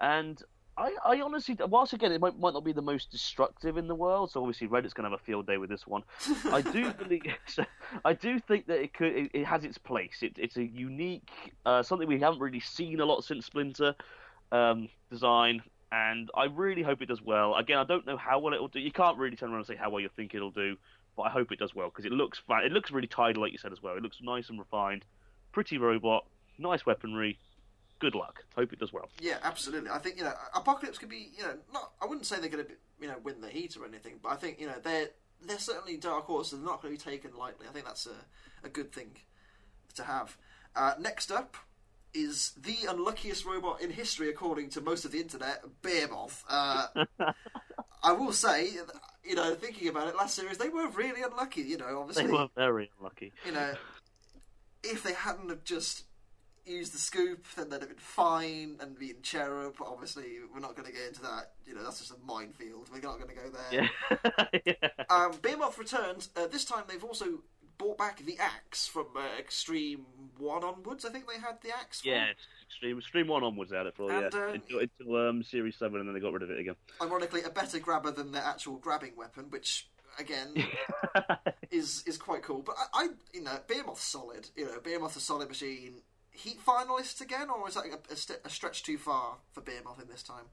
And 0.00 0.42
I, 0.78 0.92
I 1.04 1.20
honestly, 1.22 1.56
whilst 1.68 1.94
again 1.94 2.12
it 2.12 2.20
might, 2.20 2.38
might 2.38 2.52
not 2.52 2.64
be 2.64 2.72
the 2.72 2.82
most 2.82 3.10
destructive 3.10 3.78
in 3.78 3.88
the 3.88 3.94
world, 3.94 4.30
so 4.30 4.40
obviously 4.40 4.68
Reddit's 4.68 4.92
gonna 4.92 5.08
have 5.08 5.18
a 5.18 5.24
field 5.24 5.46
day 5.46 5.56
with 5.56 5.70
this 5.70 5.86
one. 5.86 6.02
I 6.52 6.60
do 6.60 6.92
believe, 6.98 7.22
I 8.04 8.12
do 8.12 8.38
think 8.38 8.66
that 8.66 8.82
it 8.82 8.92
could, 8.92 9.16
it, 9.16 9.30
it 9.32 9.44
has 9.46 9.64
its 9.64 9.78
place. 9.78 10.18
It, 10.22 10.34
it's 10.36 10.56
a 10.56 10.64
unique, 10.64 11.30
uh, 11.64 11.82
something 11.82 12.06
we 12.06 12.20
haven't 12.20 12.40
really 12.40 12.60
seen 12.60 13.00
a 13.00 13.06
lot 13.06 13.24
since 13.24 13.46
Splinter 13.46 13.94
um, 14.52 14.90
design, 15.10 15.62
and 15.92 16.30
I 16.36 16.44
really 16.44 16.82
hope 16.82 17.00
it 17.00 17.06
does 17.06 17.22
well. 17.22 17.54
Again, 17.54 17.78
I 17.78 17.84
don't 17.84 18.06
know 18.06 18.18
how 18.18 18.38
well 18.38 18.52
it'll 18.52 18.68
do. 18.68 18.80
You 18.80 18.92
can't 18.92 19.16
really 19.16 19.36
turn 19.36 19.50
around 19.50 19.60
and 19.60 19.66
say 19.66 19.76
how 19.76 19.88
well 19.88 20.00
you 20.00 20.10
think 20.14 20.34
it'll 20.34 20.50
do, 20.50 20.76
but 21.16 21.22
I 21.22 21.30
hope 21.30 21.52
it 21.52 21.58
does 21.58 21.74
well 21.74 21.88
because 21.88 22.04
it 22.04 22.12
looks, 22.12 22.42
it 22.50 22.72
looks 22.72 22.90
really 22.90 23.08
tidy, 23.08 23.40
like 23.40 23.52
you 23.52 23.58
said 23.58 23.72
as 23.72 23.82
well. 23.82 23.96
It 23.96 24.02
looks 24.02 24.18
nice 24.20 24.50
and 24.50 24.58
refined, 24.58 25.06
pretty 25.52 25.78
robot, 25.78 26.26
nice 26.58 26.84
weaponry. 26.84 27.38
Good 27.98 28.14
luck. 28.14 28.44
Hope 28.54 28.72
it 28.72 28.78
does 28.78 28.92
well. 28.92 29.08
Yeah, 29.20 29.38
absolutely. 29.42 29.90
I 29.90 29.98
think 29.98 30.18
you 30.18 30.24
know 30.24 30.32
Apocalypse 30.54 30.98
could 30.98 31.08
be 31.08 31.30
you 31.36 31.42
know 31.42 31.54
not. 31.72 31.92
I 32.00 32.06
wouldn't 32.06 32.26
say 32.26 32.38
they're 32.40 32.50
going 32.50 32.64
to 32.66 32.72
you 33.00 33.08
know 33.08 33.16
win 33.22 33.40
the 33.40 33.48
heat 33.48 33.76
or 33.76 33.86
anything, 33.86 34.14
but 34.22 34.30
I 34.30 34.36
think 34.36 34.60
you 34.60 34.66
know 34.66 34.74
they're 34.82 35.08
they're 35.46 35.58
certainly 35.58 35.96
dark 35.96 36.24
horses. 36.26 36.58
They're 36.58 36.68
not 36.68 36.82
going 36.82 36.96
to 36.96 37.04
be 37.04 37.10
taken 37.10 37.36
lightly. 37.36 37.66
I 37.68 37.72
think 37.72 37.84
that's 37.86 38.06
a, 38.06 38.66
a 38.66 38.68
good 38.68 38.92
thing 38.92 39.16
to 39.94 40.02
have. 40.02 40.36
Uh, 40.74 40.94
next 41.00 41.30
up 41.30 41.56
is 42.12 42.52
the 42.62 42.76
unluckiest 42.88 43.44
robot 43.44 43.80
in 43.82 43.90
history, 43.90 44.28
according 44.30 44.70
to 44.70 44.80
most 44.80 45.04
of 45.04 45.12
the 45.12 45.20
internet, 45.20 45.62
Behemoth. 45.82 46.44
Uh, 46.48 46.86
I 48.02 48.12
will 48.12 48.32
say, 48.32 48.70
you 49.24 49.34
know, 49.34 49.54
thinking 49.54 49.88
about 49.88 50.08
it, 50.08 50.16
last 50.16 50.34
series 50.34 50.58
they 50.58 50.68
were 50.68 50.88
really 50.88 51.22
unlucky. 51.22 51.62
You 51.62 51.76
know, 51.78 52.00
obviously, 52.00 52.26
They 52.26 52.32
were 52.32 52.48
very 52.54 52.90
unlucky. 52.98 53.32
you 53.44 53.52
know, 53.52 53.74
if 54.82 55.02
they 55.02 55.12
hadn't 55.12 55.50
have 55.50 55.64
just 55.64 56.04
used 56.66 56.92
the 56.92 56.98
scoop, 56.98 57.44
then 57.56 57.70
they'd 57.70 57.80
have 57.80 57.88
been 57.88 57.98
fine 57.98 58.76
and 58.80 58.98
been 58.98 59.16
cherub. 59.22 59.74
But 59.78 59.88
obviously, 59.88 60.24
we're 60.52 60.60
not 60.60 60.76
going 60.76 60.86
to 60.86 60.92
get 60.92 61.08
into 61.08 61.22
that. 61.22 61.52
You 61.66 61.74
know, 61.74 61.82
that's 61.82 61.98
just 61.98 62.12
a 62.12 62.26
minefield. 62.26 62.88
We're 62.92 63.00
not 63.00 63.18
going 63.18 63.28
to 63.28 63.34
go 63.34 63.50
there. 63.50 63.90
Yeah. 64.50 64.60
yeah. 64.66 65.04
Um, 65.08 65.32
Behemoth 65.42 65.78
returns. 65.78 66.30
Uh, 66.36 66.46
this 66.46 66.64
time, 66.64 66.84
they've 66.88 67.04
also 67.04 67.40
brought 67.78 67.98
back 67.98 68.24
the 68.24 68.38
axe 68.38 68.86
from 68.86 69.06
uh, 69.16 69.38
Extreme 69.38 70.06
One 70.38 70.64
onwards. 70.64 71.04
I 71.04 71.10
think 71.10 71.26
they 71.26 71.40
had 71.40 71.60
the 71.62 71.70
axe. 71.70 72.00
from. 72.00 72.12
Yeah, 72.12 72.26
Extreme 72.66 73.00
Stream 73.02 73.28
One 73.28 73.44
onwards 73.44 73.70
they 73.70 73.76
had 73.76 73.86
it 73.86 73.94
for 73.94 74.10
And, 74.10 74.32
yeah 74.32 74.40
uh, 74.40 74.48
until, 74.48 74.80
until 74.80 75.28
um, 75.28 75.42
Series 75.42 75.76
Seven, 75.76 76.00
and 76.00 76.08
then 76.08 76.14
they 76.14 76.20
got 76.20 76.32
rid 76.32 76.42
of 76.42 76.50
it 76.50 76.58
again. 76.58 76.74
Ironically, 77.00 77.42
a 77.42 77.50
better 77.50 77.78
grabber 77.78 78.10
than 78.10 78.32
their 78.32 78.44
actual 78.44 78.76
grabbing 78.76 79.16
weapon, 79.16 79.46
which 79.50 79.88
again 80.18 80.54
is 81.70 82.02
is 82.06 82.18
quite 82.18 82.42
cool. 82.42 82.62
But 82.62 82.76
I, 82.78 83.04
I 83.04 83.08
you 83.32 83.42
know, 83.42 83.58
Behemoth's 83.66 84.02
solid. 84.02 84.48
You 84.56 84.66
know, 84.66 84.80
Behemoth's 84.82 85.16
a 85.16 85.20
solid 85.20 85.48
machine. 85.48 86.02
Heat 86.36 86.58
finalists 86.64 87.20
again, 87.20 87.48
or 87.50 87.66
is 87.68 87.74
that 87.74 87.84
a, 87.86 88.12
a, 88.12 88.16
st- 88.16 88.40
a 88.44 88.50
stretch 88.50 88.82
too 88.82 88.98
far 88.98 89.36
for 89.52 89.60
Behemoth 89.62 90.00
in 90.00 90.08
this 90.08 90.22
time? 90.22 90.44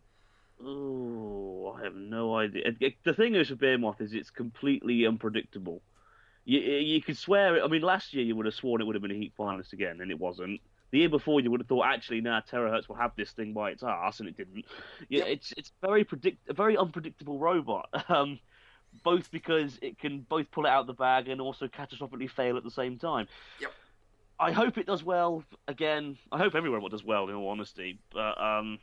Oh, 0.65 1.75
I 1.77 1.83
have 1.83 1.95
no 1.95 2.35
idea. 2.37 2.71
The 3.03 3.13
thing 3.13 3.35
is 3.35 3.49
with 3.49 3.59
Behemoth 3.59 3.99
is 3.99 4.13
it's 4.13 4.29
completely 4.29 5.05
unpredictable. 5.05 5.81
You 6.45 6.59
you 6.59 7.01
could 7.01 7.17
swear 7.17 7.57
it. 7.57 7.63
I 7.63 7.67
mean, 7.67 7.81
last 7.81 8.13
year 8.13 8.23
you 8.23 8.35
would 8.35 8.45
have 8.45 8.55
sworn 8.55 8.81
it 8.81 8.85
would 8.85 8.95
have 8.95 9.01
been 9.01 9.11
a 9.11 9.15
Heat 9.15 9.33
finalist 9.37 9.73
again, 9.73 9.99
and 10.01 10.11
it 10.11 10.19
wasn't. 10.19 10.61
The 10.91 10.99
year 10.99 11.09
before 11.09 11.41
you 11.41 11.49
would 11.49 11.59
have 11.61 11.67
thought 11.67 11.85
actually, 11.87 12.21
nah, 12.21 12.41
Terrorhurtz 12.41 12.87
will 12.87 12.95
have 12.97 13.11
this 13.15 13.31
thing 13.31 13.53
by 13.53 13.71
its 13.71 13.81
ass, 13.83 14.19
and 14.19 14.29
it 14.29 14.37
didn't. 14.37 14.65
Yeah, 15.09 15.19
Yep. 15.19 15.27
it's 15.27 15.53
it's 15.57 15.71
very 15.81 16.03
predict 16.03 16.47
a 16.49 16.53
very 16.53 16.77
unpredictable 16.77 17.39
robot. 17.39 17.89
Um, 18.09 18.39
both 19.03 19.31
because 19.31 19.79
it 19.81 19.97
can 19.97 20.19
both 20.29 20.51
pull 20.51 20.65
it 20.67 20.69
out 20.69 20.81
of 20.81 20.87
the 20.87 20.93
bag 20.93 21.27
and 21.27 21.41
also 21.41 21.67
catastrophically 21.67 22.29
fail 22.29 22.57
at 22.57 22.63
the 22.63 22.69
same 22.69 22.99
time. 22.99 23.27
Yep. 23.59 23.71
I 24.39 24.51
hope 24.51 24.77
it 24.77 24.85
does 24.85 25.03
well. 25.03 25.43
Again, 25.67 26.17
I 26.31 26.37
hope 26.37 26.55
every 26.55 26.69
robot 26.69 26.91
does 26.91 27.03
well. 27.03 27.29
In 27.29 27.35
all 27.35 27.49
honesty, 27.49 27.99
but 28.11 28.41
um, 28.41 28.79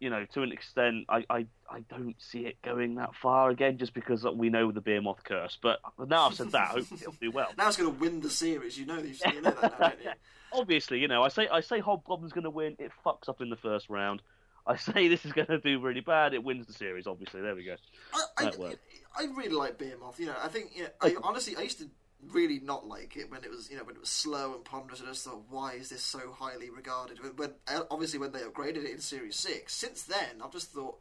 you 0.00 0.08
know, 0.08 0.24
to 0.32 0.42
an 0.42 0.50
extent, 0.50 1.04
I, 1.08 1.24
I, 1.28 1.46
I 1.70 1.80
don't 1.90 2.16
see 2.18 2.46
it 2.46 2.60
going 2.62 2.94
that 2.94 3.14
far 3.14 3.50
again, 3.50 3.76
just 3.76 3.92
because 3.92 4.24
we 4.34 4.48
know 4.48 4.72
the 4.72 4.80
Behemoth 4.80 5.22
curse. 5.22 5.58
But 5.60 5.80
now 6.08 6.26
I've 6.26 6.34
said 6.34 6.52
that, 6.52 6.68
hopefully 6.68 7.00
it'll 7.02 7.12
do 7.12 7.30
well. 7.30 7.48
Now 7.58 7.68
it's 7.68 7.76
going 7.76 7.92
to 7.92 8.00
win 8.00 8.20
the 8.20 8.30
series. 8.30 8.78
You 8.78 8.86
know, 8.86 8.98
you 8.98 9.14
you 9.32 9.42
know 9.42 9.50
that 9.50 9.78
now, 9.78 9.92
you? 10.02 10.10
Obviously, 10.52 10.98
you 10.98 11.08
know, 11.08 11.22
I 11.22 11.28
say 11.28 11.46
I 11.48 11.60
say 11.60 11.80
Hobgoblin's 11.80 12.32
going 12.32 12.44
to 12.44 12.50
win. 12.50 12.76
It 12.78 12.90
fucks 13.04 13.28
up 13.28 13.40
in 13.42 13.50
the 13.50 13.56
first 13.56 13.90
round. 13.90 14.22
I 14.66 14.76
say 14.76 15.08
this 15.08 15.24
is 15.24 15.32
going 15.32 15.48
to 15.48 15.58
do 15.58 15.80
really 15.80 16.00
bad. 16.00 16.32
It 16.32 16.42
wins 16.42 16.66
the 16.66 16.72
series. 16.72 17.06
Obviously, 17.06 17.42
there 17.42 17.54
we 17.54 17.64
go. 17.64 17.76
I, 18.12 18.46
I. 18.46 18.74
I 19.18 19.24
really 19.24 19.54
like 19.54 19.76
Behemoth. 19.78 20.18
You 20.18 20.26
know, 20.26 20.36
I 20.42 20.48
think 20.48 20.70
you 20.74 20.84
know, 20.84 20.88
I 21.00 21.14
honestly 21.22 21.56
I 21.56 21.62
used 21.62 21.78
to 21.78 21.90
really 22.32 22.60
not 22.60 22.86
like 22.86 23.16
it 23.16 23.30
when 23.30 23.42
it 23.44 23.50
was 23.50 23.70
you 23.70 23.76
know 23.76 23.84
when 23.84 23.94
it 23.96 24.00
was 24.00 24.10
slow 24.10 24.54
and 24.54 24.64
ponderous. 24.64 25.00
And 25.00 25.08
I 25.08 25.12
just 25.12 25.24
thought, 25.24 25.42
why 25.48 25.72
is 25.74 25.88
this 25.88 26.02
so 26.02 26.32
highly 26.32 26.70
regarded? 26.70 27.22
When, 27.22 27.32
when 27.36 27.50
uh, 27.68 27.82
obviously 27.90 28.18
when 28.18 28.32
they 28.32 28.40
upgraded 28.40 28.84
it 28.84 28.90
in 28.90 29.00
Series 29.00 29.36
Six, 29.36 29.74
since 29.74 30.02
then 30.02 30.42
I've 30.44 30.52
just 30.52 30.72
thought 30.72 30.98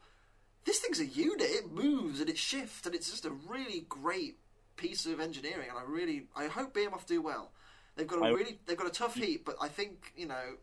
this 0.66 0.80
thing's 0.80 1.00
a 1.00 1.06
unit. 1.06 1.42
It 1.50 1.72
moves 1.72 2.20
and 2.20 2.30
it 2.30 2.38
shifts 2.38 2.86
and 2.86 2.94
it's 2.96 3.10
just 3.10 3.26
a 3.26 3.32
really 3.32 3.86
great 3.90 4.38
piece 4.78 5.06
of 5.06 5.20
engineering. 5.20 5.68
And 5.70 5.78
I 5.78 5.84
really 5.84 6.28
I 6.36 6.48
hope 6.48 6.74
Behemoth 6.74 7.08
do 7.08 7.22
well. 7.22 7.52
They've 7.96 8.08
got 8.08 8.20
a 8.20 8.24
really 8.36 8.60
they've 8.66 8.78
got 8.78 8.88
a 8.88 8.92
tough 8.92 9.16
heat, 9.16 9.44
but 9.46 9.56
I 9.62 9.68
think 9.68 10.14
you 10.16 10.26
know 10.28 10.56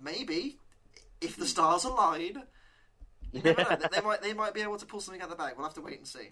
maybe 0.00 0.58
if 1.20 1.36
the 1.36 1.46
stars 1.46 1.84
align. 1.84 2.42
You 3.32 3.42
know. 3.42 3.54
They- 3.54 3.88
They 3.92 4.00
might 4.00 4.22
they 4.22 4.32
might 4.32 4.54
be 4.54 4.62
able 4.62 4.78
to 4.78 4.86
pull 4.86 5.00
something 5.00 5.20
out 5.20 5.30
of 5.30 5.36
the 5.36 5.42
bag. 5.42 5.54
We'll 5.56 5.66
have 5.66 5.74
to 5.74 5.80
wait 5.80 5.98
and 5.98 6.06
see. 6.06 6.30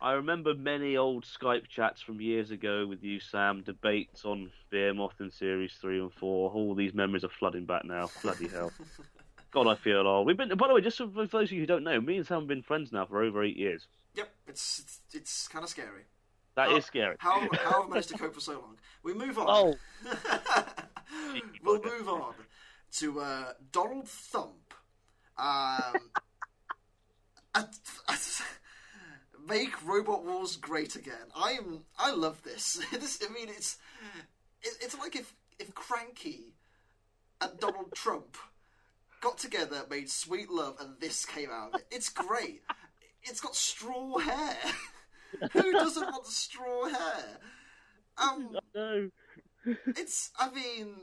I 0.00 0.12
remember 0.12 0.54
many 0.54 0.96
old 0.96 1.24
Skype 1.24 1.66
chats 1.68 2.00
from 2.00 2.20
years 2.20 2.50
ago 2.52 2.86
with 2.86 3.02
you, 3.02 3.18
Sam. 3.18 3.62
Debates 3.62 4.24
on 4.24 4.50
Behemoth 4.70 5.20
in 5.20 5.30
Series 5.30 5.72
Three 5.80 5.98
and 5.98 6.12
Four. 6.12 6.50
All 6.52 6.74
these 6.74 6.94
memories 6.94 7.24
are 7.24 7.28
flooding 7.28 7.66
back 7.66 7.84
now. 7.84 8.08
Bloody 8.22 8.46
hell. 8.48 8.72
God, 9.50 9.66
I 9.66 9.74
feel 9.74 10.06
old. 10.06 10.26
We've 10.26 10.36
been, 10.36 10.56
by 10.56 10.68
the 10.68 10.74
way, 10.74 10.82
just 10.82 10.98
for 10.98 11.06
those 11.06 11.32
of 11.32 11.52
you 11.52 11.60
who 11.60 11.66
don't 11.66 11.82
know, 11.82 12.00
me 12.00 12.18
and 12.18 12.26
Sam 12.26 12.40
have 12.40 12.48
been 12.48 12.62
friends 12.62 12.92
now 12.92 13.06
for 13.06 13.22
over 13.22 13.42
eight 13.42 13.56
years. 13.56 13.86
Yep, 14.14 14.28
it's 14.46 14.78
it's, 14.80 15.00
it's 15.14 15.48
kind 15.48 15.64
of 15.64 15.70
scary. 15.70 16.02
That 16.54 16.68
is 16.68 16.74
How- 16.74 16.80
scary. 16.80 17.16
How 17.18 17.40
how 17.40 17.48
have 17.50 17.84
I 17.86 17.88
managed 17.88 18.08
to 18.10 18.18
cope 18.18 18.34
for 18.34 18.40
so 18.40 18.52
long? 18.52 18.76
We 19.02 19.14
move 19.14 19.38
on. 19.38 19.46
Oh, 19.48 19.74
we'll 21.64 21.82
move 21.82 22.08
on 22.08 22.34
to 22.98 23.20
uh, 23.20 23.52
Donald 23.72 24.08
Thump. 24.08 24.74
Um, 25.36 25.94
and- 27.54 27.66
make 29.48 29.86
Robot 29.86 30.24
Wars 30.24 30.56
great 30.56 30.96
again. 30.96 31.14
I 31.34 31.52
am. 31.52 31.84
I 31.98 32.12
love 32.12 32.42
this. 32.42 32.84
this 32.92 33.20
I 33.28 33.32
mean, 33.32 33.48
it's 33.48 33.78
it, 34.62 34.74
it's 34.80 34.98
like 34.98 35.16
if 35.16 35.34
if 35.58 35.74
Cranky 35.74 36.54
and 37.40 37.58
Donald 37.58 37.92
Trump 37.94 38.36
got 39.20 39.38
together, 39.38 39.84
made 39.90 40.10
Sweet 40.10 40.50
Love, 40.50 40.76
and 40.80 40.94
this 41.00 41.24
came 41.24 41.50
out 41.50 41.74
of 41.74 41.80
it. 41.80 41.86
It's 41.90 42.08
great. 42.08 42.62
It's 43.22 43.40
got 43.40 43.56
straw 43.56 44.18
hair. 44.18 44.56
Who 45.52 45.72
doesn't 45.72 46.06
want 46.06 46.26
straw 46.26 46.88
hair? 46.88 47.38
Um, 48.16 48.56
No. 48.74 49.10
it's. 49.64 50.30
I 50.38 50.50
mean, 50.50 50.94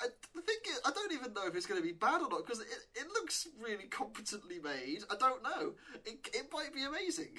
I 0.00 0.40
think 0.40 0.62
it, 0.66 0.80
I 0.84 0.90
don't 0.90 1.12
even 1.12 1.32
know 1.34 1.46
if 1.46 1.54
it's 1.54 1.66
going 1.66 1.80
to 1.80 1.86
be 1.86 1.92
bad 1.92 2.20
or 2.22 2.28
not 2.28 2.44
because 2.46 2.60
it, 2.60 2.68
it 2.94 3.06
looks 3.08 3.48
really 3.62 3.84
competently 3.84 4.58
made. 4.60 5.00
I 5.10 5.16
don't 5.16 5.42
know. 5.42 5.72
It 6.04 6.28
it 6.32 6.46
might 6.52 6.72
be 6.74 6.84
amazing. 6.84 7.36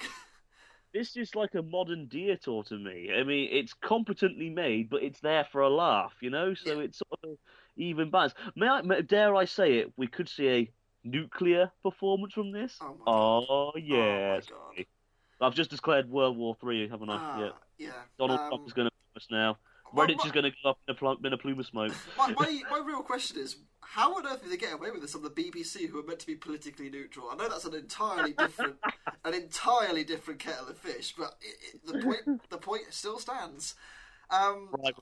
This 0.92 1.16
is 1.16 1.36
like 1.36 1.54
a 1.54 1.62
modern 1.62 2.08
Dietor 2.08 2.66
to 2.66 2.76
me. 2.76 3.12
I 3.16 3.22
mean, 3.22 3.48
it's 3.52 3.72
competently 3.74 4.50
made, 4.50 4.90
but 4.90 5.04
it's 5.04 5.20
there 5.20 5.44
for 5.52 5.60
a 5.60 5.68
laugh, 5.68 6.14
you 6.20 6.30
know. 6.30 6.52
So 6.54 6.72
Yeah. 6.72 6.84
it's 6.86 6.98
sort 6.98 7.32
of 7.32 7.38
even 7.76 8.10
balance. 8.10 8.34
May 8.56 8.66
I 8.66 8.82
may, 8.82 9.00
dare 9.02 9.36
I 9.36 9.44
say 9.44 9.74
it? 9.78 9.92
We 9.96 10.08
could 10.08 10.28
see 10.28 10.48
a 10.48 10.70
nuclear 11.04 11.70
performance 11.84 12.32
from 12.32 12.50
this. 12.50 12.76
Oh 12.80 12.96
my 12.98 13.04
god. 13.04 13.04
Oh 13.06 13.72
yes. 13.76 14.46
God. 14.50 14.84
I've 15.40 15.54
just 15.54 15.70
declared 15.70 16.10
World 16.10 16.36
War 16.36 16.56
Three, 16.60 16.88
haven't 16.88 17.08
I? 17.08 17.16
Ah, 17.18 17.38
yeah. 17.38 17.50
yeah. 17.78 17.92
Donald 18.18 18.40
Um, 18.40 18.48
Trump 18.48 18.66
is 18.66 18.72
going 18.72 18.88
to 18.88 18.94
us 19.16 19.28
now. 19.30 19.58
Reddit's 19.94 20.24
is 20.24 20.32
going 20.32 20.44
to 20.44 20.52
go 20.62 20.70
up 20.70 20.78
in 20.88 20.92
a, 20.92 20.94
pl- 20.96 21.18
in 21.24 21.32
a 21.32 21.38
plume 21.38 21.58
of 21.60 21.66
smoke. 21.66 21.92
My, 22.18 22.32
my, 22.32 22.60
my 22.70 22.78
real 22.78 23.02
question 23.02 23.38
is, 23.38 23.56
how 23.80 24.14
on 24.16 24.26
earth 24.26 24.42
did 24.42 24.52
they 24.52 24.56
get 24.56 24.72
away 24.72 24.90
with 24.90 25.00
this 25.02 25.14
on 25.14 25.22
the 25.22 25.30
BBC, 25.30 25.88
who 25.88 25.98
are 25.98 26.02
meant 26.04 26.20
to 26.20 26.26
be 26.26 26.36
politically 26.36 26.90
neutral? 26.90 27.28
I 27.30 27.34
know 27.36 27.48
that's 27.48 27.64
an 27.64 27.74
entirely 27.74 28.32
different, 28.32 28.76
an 29.24 29.34
entirely 29.34 30.04
different 30.04 30.38
kettle 30.40 30.68
of 30.68 30.78
fish, 30.78 31.14
but 31.18 31.34
it, 31.40 31.56
it, 31.74 31.86
the 31.86 31.98
point, 32.00 32.48
the 32.50 32.58
point 32.58 32.82
still 32.90 33.18
stands. 33.18 33.74
Um, 34.30 34.68
Right. 34.78 34.94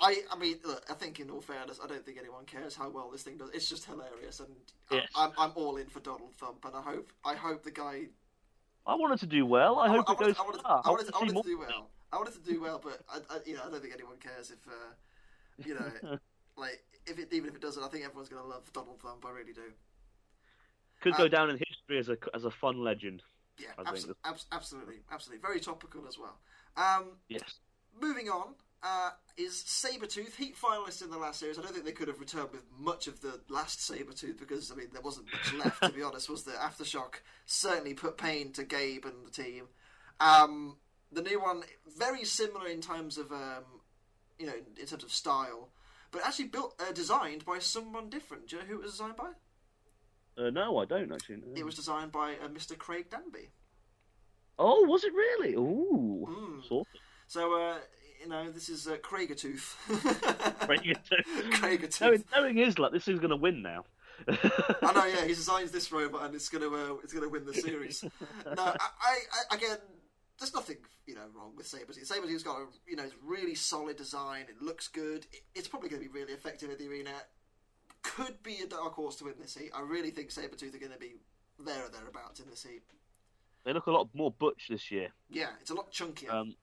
I, 0.00 0.22
I 0.32 0.36
mean, 0.36 0.56
look, 0.64 0.84
I 0.90 0.94
think 0.94 1.20
in 1.20 1.30
all 1.30 1.40
fairness, 1.40 1.78
I 1.82 1.86
don't 1.86 2.04
think 2.04 2.18
anyone 2.18 2.44
cares 2.44 2.74
how 2.74 2.90
well 2.90 3.10
this 3.10 3.22
thing 3.22 3.36
does. 3.36 3.50
It's 3.54 3.68
just 3.68 3.84
hilarious, 3.86 4.40
and 4.40 4.48
Yes. 4.90 5.08
I, 5.14 5.26
I'm, 5.26 5.32
I'm 5.38 5.52
all 5.54 5.76
in 5.76 5.86
for 5.86 6.00
Donald 6.00 6.34
Thump, 6.36 6.64
and 6.64 6.74
I 6.74 6.82
hope, 6.82 7.12
I 7.24 7.34
hope 7.34 7.62
the 7.62 7.70
guy. 7.70 8.06
I 8.86 8.96
want 8.96 9.14
it 9.14 9.20
to 9.20 9.26
do 9.26 9.46
well. 9.46 9.78
I, 9.78 9.88
hope 9.88 10.04
I 10.08 10.12
it 10.12 10.18
wanted, 10.20 10.36
goes 10.36 10.36
I 10.38 10.42
wanted. 10.42 10.60
I 10.64 10.68
wanted, 10.90 11.12
want 11.12 11.14
I 11.14 11.18
wanted 11.18 11.42
to 11.42 11.48
do 11.48 11.58
well. 11.60 11.90
I 12.14 12.18
wanted 12.18 12.34
to 12.34 12.40
do 12.52 12.60
well, 12.60 12.80
but 12.82 13.00
I, 13.12 13.18
I, 13.34 13.38
you 13.44 13.54
know, 13.56 13.62
I 13.66 13.70
don't 13.70 13.80
think 13.82 13.92
anyone 13.92 14.16
cares 14.18 14.50
if, 14.50 14.58
uh, 14.68 14.94
you 15.66 15.74
know, 15.74 15.90
like 16.56 16.84
if 17.06 17.18
it 17.18 17.28
even 17.32 17.48
if 17.50 17.56
it 17.56 17.60
doesn't, 17.60 17.82
I 17.82 17.88
think 17.88 18.04
everyone's 18.04 18.28
gonna 18.28 18.46
love 18.46 18.72
Donald 18.72 19.00
Trump. 19.00 19.24
I 19.26 19.30
really 19.30 19.52
do. 19.52 19.72
Could 21.02 21.16
go 21.16 21.24
Uh, 21.24 21.28
down 21.28 21.50
in 21.50 21.58
history 21.58 21.98
as 21.98 22.08
a 22.08 22.16
as 22.34 22.44
a 22.44 22.50
fun 22.50 22.78
legend. 22.82 23.22
Yeah, 23.58 23.68
abso- 23.78 24.14
absolutely, 24.52 24.96
absolutely, 25.10 25.40
very 25.42 25.60
topical 25.60 26.06
as 26.08 26.18
well. 26.18 26.38
Um, 26.76 27.18
Yes. 27.28 27.42
moving 28.00 28.28
on 28.28 28.54
uh, 28.82 29.10
is 29.36 29.52
Sabretooth, 29.66 30.34
Heat 30.36 30.56
finalist 30.56 31.02
in 31.02 31.10
the 31.10 31.18
last 31.18 31.40
series. 31.40 31.58
I 31.58 31.62
don't 31.62 31.72
think 31.72 31.84
they 31.84 31.92
could 31.92 32.08
have 32.08 32.20
returned 32.20 32.50
with 32.52 32.64
much 32.78 33.06
of 33.06 33.20
the 33.20 33.40
last 33.48 33.78
Sabretooth 33.80 34.38
because 34.38 34.70
I 34.70 34.74
mean 34.76 34.88
there 34.92 35.02
wasn't 35.02 35.26
much 35.32 35.52
left 35.52 35.82
to 35.84 35.92
be 35.92 36.02
honest. 36.08 36.28
Was 36.30 36.44
the 36.44 36.52
aftershock 36.52 37.16
certainly 37.46 37.94
put 37.94 38.18
pain 38.18 38.52
to 38.52 38.64
Gabe 38.64 39.04
and 39.04 39.26
the 39.26 39.30
team. 39.30 39.64
Um, 40.20 40.76
the 41.14 41.22
new 41.22 41.40
one 41.40 41.62
very 41.98 42.24
similar 42.24 42.66
in 42.68 42.80
terms 42.80 43.16
of 43.18 43.30
um, 43.32 43.64
you 44.38 44.46
know 44.46 44.54
in 44.80 44.86
terms 44.86 45.04
of 45.04 45.12
style, 45.12 45.70
but 46.10 46.22
actually 46.26 46.46
built 46.48 46.74
uh, 46.80 46.92
designed 46.92 47.44
by 47.44 47.58
someone 47.60 48.08
different. 48.10 48.48
Do 48.48 48.56
you 48.56 48.62
know 48.62 48.68
who 48.68 48.74
it 48.76 48.82
was 48.82 48.92
designed 48.92 49.16
by? 49.16 49.30
Uh, 50.36 50.50
no, 50.50 50.78
I 50.78 50.84
don't 50.84 51.12
actually. 51.12 51.36
no. 51.36 51.54
It 51.54 51.64
was 51.64 51.76
designed 51.76 52.10
by 52.12 52.32
uh, 52.42 52.48
Mr. 52.48 52.76
Craig 52.76 53.08
Danby. 53.10 53.50
Oh, 54.58 54.84
was 54.86 55.04
it 55.04 55.12
really? 55.12 55.54
Ooh, 55.54 56.26
Mm. 56.28 56.84
So, 57.26 57.54
uh, 57.60 57.78
you 58.22 58.28
know, 58.28 58.50
this 58.52 58.68
is 58.68 58.86
uh, 58.86 58.96
Craigertooth. 58.98 59.74
of. 59.90 60.66
Bring 60.66 60.80
it 60.84 60.98
to- 61.06 61.22
Craigertooth. 61.58 62.00
knowing, 62.00 62.24
knowing 62.34 62.56
his 62.56 62.78
luck, 62.78 62.92
this 62.92 63.08
is 63.08 63.18
going 63.18 63.30
to 63.30 63.36
win 63.36 63.62
now. 63.62 63.84
I 64.28 64.92
know, 64.92 65.04
yeah, 65.06 65.22
he 65.22 65.28
designs 65.34 65.72
this 65.72 65.90
robot 65.90 66.24
and 66.24 66.34
it's 66.36 66.48
gonna 66.48 66.68
uh, 66.68 66.94
it's 67.02 67.12
gonna 67.12 67.28
win 67.28 67.44
the 67.46 67.54
series. 67.54 68.04
no, 68.46 68.62
I, 68.62 68.76
I, 69.02 69.16
I 69.50 69.56
again, 69.56 69.76
there's 70.38 70.54
nothing 70.54 70.76
you 71.06 71.14
know 71.14 71.26
wrong 71.36 71.52
with 71.56 71.66
Sabretooth. 71.66 72.10
Sabretooth's 72.10 72.42
got 72.42 72.58
a 72.58 72.66
you 72.86 72.96
know 72.96 73.08
really 73.24 73.54
solid 73.54 73.96
design. 73.96 74.46
It 74.48 74.62
looks 74.62 74.88
good. 74.88 75.26
It, 75.32 75.42
it's 75.54 75.68
probably 75.68 75.88
going 75.88 76.02
to 76.02 76.08
be 76.08 76.14
really 76.14 76.32
effective 76.32 76.70
in 76.70 76.78
the 76.78 76.88
arena. 76.88 77.10
Could 78.02 78.42
be 78.42 78.60
a 78.62 78.66
dark 78.66 78.94
horse 78.94 79.16
to 79.16 79.24
win 79.24 79.34
this 79.40 79.56
heat. 79.56 79.70
I 79.74 79.80
really 79.80 80.10
think 80.10 80.28
Sabretooth 80.28 80.74
are 80.74 80.78
going 80.78 80.92
to 80.92 80.98
be 80.98 81.16
there 81.58 81.84
or 81.84 81.88
thereabouts 81.88 82.40
in 82.40 82.50
this 82.50 82.62
heat. 82.62 82.82
They 83.64 83.72
look 83.72 83.86
a 83.86 83.90
lot 83.90 84.08
more 84.12 84.30
butch 84.30 84.66
this 84.68 84.90
year. 84.90 85.08
Yeah, 85.30 85.48
it's 85.60 85.70
a 85.70 85.74
lot 85.74 85.90
chunkier. 85.90 86.30
Um, 86.30 86.54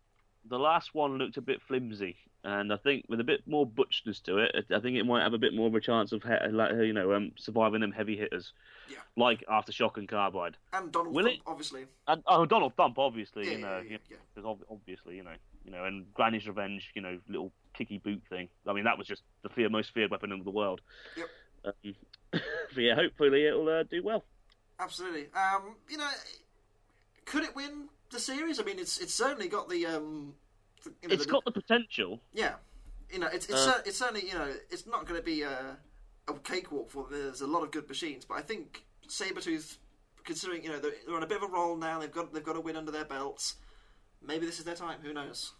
the 0.47 0.59
last 0.59 0.93
one 0.93 1.17
looked 1.17 1.37
a 1.37 1.41
bit 1.41 1.61
flimsy, 1.61 2.15
and 2.43 2.73
I 2.73 2.77
think 2.77 3.05
with 3.07 3.19
a 3.19 3.23
bit 3.23 3.41
more 3.47 3.65
butchness 3.67 4.21
to 4.23 4.37
it, 4.39 4.65
I 4.73 4.79
think 4.79 4.97
it 4.97 5.05
might 5.05 5.23
have 5.23 5.33
a 5.33 5.37
bit 5.37 5.53
more 5.53 5.67
of 5.67 5.75
a 5.75 5.79
chance 5.81 6.11
of 6.11 6.23
he- 6.23 6.51
like 6.51 6.71
you 6.73 6.93
know 6.93 7.13
um, 7.13 7.31
surviving 7.37 7.81
them 7.81 7.91
heavy 7.91 8.17
hitters, 8.17 8.53
Yeah. 8.89 8.97
like 9.15 9.43
Aftershock 9.49 9.97
and 9.97 10.07
Carbide, 10.09 10.57
and 10.73 10.91
Donald 10.91 11.13
will 11.15 11.23
Trump, 11.23 11.37
it- 11.37 11.41
obviously. 11.45 11.85
and 12.07 12.23
oh 12.27 12.45
Donald 12.45 12.73
Thump 12.75 12.97
obviously, 12.97 13.45
Yeah, 13.45 13.51
you 13.51 13.57
know, 13.59 13.81
yeah, 13.87 13.97
yeah, 14.09 14.17
because 14.33 14.57
obviously 14.69 15.15
you 15.17 15.23
know, 15.23 15.35
you 15.65 15.71
know, 15.71 15.85
and 15.85 16.11
Granny's 16.13 16.47
Revenge, 16.47 16.89
you 16.95 17.01
know, 17.01 17.19
little 17.27 17.51
kicky 17.73 17.99
boot 17.99 18.21
thing. 18.29 18.49
I 18.67 18.73
mean, 18.73 18.83
that 18.85 18.97
was 18.97 19.07
just 19.07 19.21
the 19.43 19.49
fear 19.49 19.69
most 19.69 19.93
feared 19.93 20.11
weapon 20.11 20.31
in 20.31 20.43
the 20.43 20.49
world. 20.51 20.81
Yep. 21.17 21.27
Um, 21.65 21.95
but 22.31 22.41
yeah, 22.81 22.95
hopefully 22.95 23.45
it'll 23.45 23.69
uh, 23.69 23.83
do 23.83 24.01
well. 24.03 24.25
Absolutely. 24.79 25.27
Um, 25.35 25.75
you 25.89 25.97
know, 25.97 26.09
could 27.25 27.43
it 27.43 27.55
win 27.55 27.87
the 28.09 28.19
series? 28.19 28.59
I 28.59 28.63
mean, 28.63 28.79
it's 28.79 28.97
it's 28.97 29.13
certainly 29.13 29.47
got 29.47 29.69
the 29.69 29.85
um, 29.85 30.33
the- 30.33 30.50
you 31.01 31.07
know, 31.09 31.13
It's 31.13 31.25
the, 31.25 31.31
got 31.31 31.45
the 31.45 31.51
potential. 31.51 32.21
yeah. 32.33 32.55
You 33.11 33.19
know, 33.19 33.27
it's 33.27 33.45
it's, 33.47 33.55
Uh, 33.67 33.73
cer- 33.73 33.83
it's 33.85 33.97
certainly 33.97 34.25
you 34.27 34.33
know 34.33 34.53
it's 34.69 34.85
not 34.87 35.05
going 35.05 35.19
to 35.19 35.25
be 35.25 35.41
a, 35.41 35.77
a 36.27 36.33
cakewalk 36.35 36.89
for 36.89 37.03
them. 37.03 37.21
There's 37.23 37.41
a 37.41 37.47
lot 37.47 37.63
of 37.63 37.71
good 37.71 37.87
machines, 37.89 38.23
but 38.25 38.35
I 38.35 38.41
think 38.41 38.85
Sabretooth, 39.07 39.77
considering 40.23 40.63
you 40.63 40.69
know 40.69 40.79
they're, 40.79 40.93
they're 41.05 41.15
on 41.17 41.23
a 41.23 41.27
bit 41.27 41.37
of 41.37 41.43
a 41.43 41.51
roll 41.51 41.75
now, 41.75 41.99
they've 41.99 42.11
got 42.11 42.33
they've 42.33 42.43
got 42.43 42.55
a 42.55 42.61
win 42.61 42.77
under 42.77 42.91
their 42.91 43.03
belts. 43.05 43.55
Maybe 44.25 44.45
this 44.45 44.59
is 44.59 44.65
their 44.65 44.75
time. 44.75 44.99
Who 45.03 45.11
knows? 45.13 45.51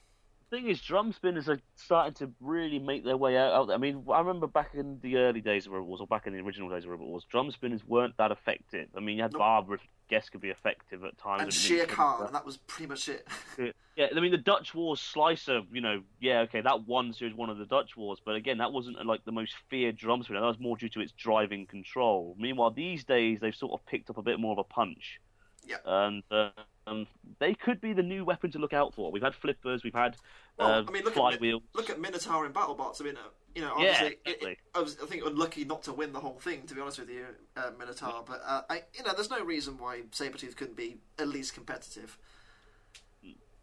Thing 0.51 0.67
is, 0.67 0.81
drum 0.81 1.13
spinners 1.13 1.47
are 1.47 1.59
starting 1.77 2.13
to 2.15 2.29
really 2.41 2.77
make 2.77 3.05
their 3.05 3.15
way 3.15 3.37
out. 3.37 3.71
I 3.71 3.77
mean, 3.77 4.03
I 4.11 4.19
remember 4.19 4.47
back 4.47 4.71
in 4.73 4.99
the 5.01 5.15
early 5.15 5.39
days 5.39 5.65
of 5.65 5.71
Rebels, 5.71 6.01
or 6.01 6.07
back 6.07 6.27
in 6.27 6.33
the 6.33 6.39
original 6.39 6.69
days 6.69 6.83
of 6.83 6.89
Rebels, 6.89 7.25
drum 7.31 7.49
spinners 7.51 7.79
weren't 7.87 8.17
that 8.17 8.31
effective. 8.31 8.89
I 8.93 8.99
mean, 8.99 9.15
you 9.15 9.23
had 9.23 9.31
Nope. 9.31 9.39
Barbara 9.39 9.77
Guess 10.09 10.27
could 10.27 10.41
be 10.41 10.49
effective 10.49 11.05
at 11.05 11.17
times. 11.17 11.43
And 11.43 11.53
Shere 11.53 11.85
Khan, 11.85 12.25
and 12.25 12.35
that 12.35 12.45
was 12.45 12.57
pretty 12.57 12.89
much 12.89 13.07
it. 13.07 13.25
Yeah, 13.97 14.07
I 14.15 14.19
mean, 14.21 14.31
the 14.31 14.37
Dutch 14.37 14.73
Wars 14.73 15.01
slicer, 15.01 15.61
you 15.71 15.81
know, 15.81 16.01
yeah, 16.21 16.39
okay, 16.41 16.61
that 16.61 16.87
one 16.87 17.11
series 17.11 17.35
one 17.35 17.49
of 17.49 17.57
the 17.57 17.65
Dutch 17.65 17.97
Wars, 17.97 18.19
but 18.23 18.35
again, 18.35 18.57
that 18.59 18.71
wasn't 18.71 19.05
like 19.05 19.25
the 19.25 19.33
most 19.33 19.53
feared 19.69 19.97
drum 19.97 20.23
spinner. 20.23 20.39
That 20.39 20.47
was 20.47 20.59
more 20.59 20.77
due 20.77 20.87
to 20.89 21.01
its 21.01 21.11
driving 21.11 21.65
control. 21.65 22.33
Meanwhile, 22.39 22.71
these 22.71 23.03
days 23.03 23.39
they've 23.41 23.53
sort 23.53 23.73
of 23.73 23.85
picked 23.85 24.09
up 24.09 24.17
a 24.17 24.21
bit 24.21 24.39
more 24.39 24.53
of 24.53 24.59
a 24.59 24.63
punch. 24.63 25.19
Yeah. 25.67 25.75
And 25.85 26.23
uh, 26.31 26.51
um, 26.87 27.07
they 27.39 27.53
could 27.53 27.79
be 27.81 27.93
the 27.93 28.03
new 28.03 28.25
weapon 28.25 28.51
to 28.51 28.59
look 28.59 28.73
out 28.73 28.93
for. 28.95 29.11
We've 29.11 29.21
had 29.23 29.35
flippers, 29.35 29.83
we've 29.83 29.93
had 29.93 30.15
Well, 30.57 30.67
uh, 30.69 30.83
I 30.87 30.91
mean, 30.91 31.03
look 31.03 31.15
at 31.17 31.41
look 31.73 31.89
at 31.89 31.99
Minotaur 31.99 32.45
in 32.45 32.53
BattleBots. 32.53 33.01
I 33.01 33.03
mean, 33.05 33.17
uh, 33.17 33.29
you 33.55 33.61
know, 33.61 33.73
obviously, 33.73 34.07
it- 34.07 34.19
exactly. 34.25 34.51
it- 34.51 34.57
I 34.73 34.79
was, 34.81 34.97
I 35.01 35.05
think, 35.05 35.25
unlucky 35.25 35.65
not 35.65 35.83
to 35.83 35.93
win 35.93 36.11
the 36.13 36.19
whole 36.19 36.39
thing. 36.39 36.63
To 36.67 36.73
be 36.75 36.81
honest 36.81 36.99
with 36.99 37.09
you, 37.09 37.25
uh, 37.57 37.71
Minotaur. 37.77 38.23
But 38.25 38.41
uh, 38.45 38.61
I, 38.69 38.83
you 38.93 39.03
know, 39.03 39.13
there's 39.13 39.29
no 39.29 39.43
reason 39.43 39.77
why 39.77 40.01
Sabretooth 40.11 40.55
couldn't 40.55 40.75
be 40.77 40.97
at 41.19 41.27
least 41.27 41.53
competitive. 41.53 42.17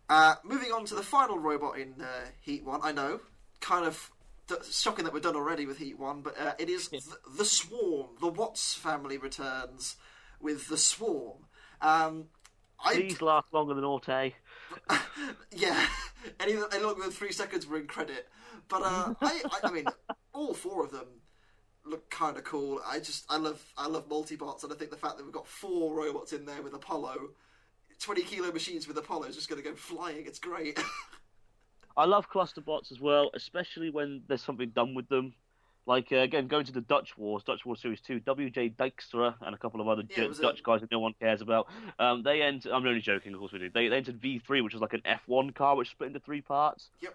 Uh, 0.09 0.37
moving 0.43 0.73
on 0.73 0.87
to 0.87 0.95
the 0.95 1.03
final 1.03 1.39
robot 1.39 1.79
in 1.79 2.01
uh, 2.01 2.07
Heat 2.41 2.65
One. 2.65 2.81
I 2.83 2.93
know, 2.93 3.21
kind 3.61 3.85
of 3.85 4.11
th- 4.49 4.65
shocking 4.73 5.05
that 5.05 5.13
we're 5.13 5.21
done 5.21 5.37
already 5.37 5.67
with 5.67 5.79
Heat 5.79 5.99
One, 5.99 6.23
but 6.23 6.39
uh, 6.41 6.55
it 6.59 6.71
is 6.71 6.89
th- 6.89 7.03
the 7.37 7.45
Swarm. 7.45 8.07
The 8.21 8.29
Watts 8.29 8.75
family 8.75 9.19
returns 9.19 9.97
with 10.41 10.69
the 10.69 10.79
Swarm. 10.79 11.45
Um, 11.83 12.25
I 12.85 12.97
These 12.97 13.21
last 13.23 13.53
longer 13.53 13.75
than 13.75 13.85
Orte. 13.85 14.33
yeah, 15.53 15.87
any, 16.41 16.53
any 16.53 16.85
longer 16.85 17.03
than 17.03 17.11
three 17.11 17.33
seconds 17.33 17.67
we're 17.67 17.79
in 17.79 17.87
credit. 17.87 18.29
But 18.69 18.83
uh, 18.83 19.15
I, 19.21 19.43
I, 19.45 19.59
I 19.65 19.71
mean, 19.71 19.87
all 20.33 20.55
four 20.55 20.85
of 20.85 20.93
them 20.93 21.07
look 21.85 22.11
kind 22.11 22.37
of 22.37 22.45
cool. 22.45 22.81
I 22.87 22.99
just, 22.99 23.25
I 23.31 23.37
love, 23.37 23.65
I 23.77 23.89
love 23.89 24.09
multi-bots, 24.09 24.63
and 24.65 24.73
I 24.73 24.77
think 24.77 24.91
the 24.91 24.97
fact 24.97 25.17
that 25.17 25.25
we've 25.25 25.33
got 25.33 25.47
four 25.47 25.95
robots 25.95 26.33
in 26.33 26.45
there 26.45 26.63
with 26.63 26.75
Apollo, 26.75 27.31
twenty 27.99 28.23
kilo 28.23 28.53
machines 28.53 28.87
with 28.87 28.97
Apollo 28.99 29.27
is 29.27 29.37
just 29.37 29.49
going 29.49 29.63
to 29.63 29.69
go 29.69 29.75
flying. 29.75 30.27
It's 30.27 30.39
great. 30.39 30.79
I 31.97 32.05
love 32.05 32.29
cluster 32.29 32.61
bots 32.61 32.93
as 32.93 33.01
well, 33.01 33.31
especially 33.35 33.91
when 33.91 34.23
there's 34.29 34.43
something 34.43 34.71
done 34.71 34.95
with 34.95 35.09
them. 35.09 35.35
Like 35.89 36.13
uh, 36.13 36.17
again, 36.17 36.49
going 36.49 36.67
to 36.67 36.73
the 36.73 36.83
Dutch 36.83 37.17
Wars, 37.17 37.43
Dutch 37.45 37.65
War 37.65 37.75
Series 37.75 38.03
Two, 38.03 38.21
W.J. 38.21 38.71
Dijkstra 38.79 39.35
and 39.41 39.55
a 39.55 39.59
couple 39.59 39.81
of 39.81 39.89
other 39.89 40.03
Yeah, 40.11 40.17
J- 40.17 40.25
it 40.27 40.39
a- 40.39 40.43
Dutch 40.43 40.63
guys 40.63 40.83
that 40.83 40.91
no 40.93 40.99
one 41.01 41.15
cares 41.19 41.41
about. 41.41 41.67
Um, 41.99 42.23
they 42.23 42.43
entered. 42.43 42.73
I'm 42.73 42.87
only 42.87 43.01
joking, 43.01 43.33
of 43.33 43.41
course 43.41 43.53
we 43.53 43.59
do. 43.59 43.71
They, 43.71 43.89
they 43.89 43.97
entered 43.97 44.21
V3, 44.21 44.63
which 44.63 44.75
was 44.75 44.83
like 44.83 44.93
an 44.93 45.01
F1 45.27 45.55
car, 45.55 45.77
which 45.77 45.91
split 45.91 46.09
into 46.09 46.21
three 46.21 46.43
parts. 46.43 46.91
Yep. 47.01 47.15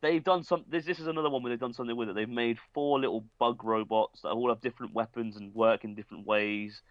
they've 0.00 0.24
done 0.24 0.42
some. 0.42 0.64
This, 0.68 0.84
this 0.84 0.98
is 0.98 1.06
another 1.06 1.30
one 1.30 1.44
where 1.44 1.50
they've 1.50 1.60
done 1.60 1.74
something 1.74 1.94
with 1.96 2.08
it. 2.08 2.16
They've 2.16 2.28
made 2.28 2.58
four 2.74 2.98
little 2.98 3.24
bug 3.38 3.62
robots 3.62 4.22
that 4.22 4.30
all 4.30 4.48
have 4.48 4.60
different 4.60 4.94
weapons 4.94 5.36
and 5.36 5.54
work 5.54 5.84
in 5.84 5.94
different 5.94 6.26
ways. 6.26 6.82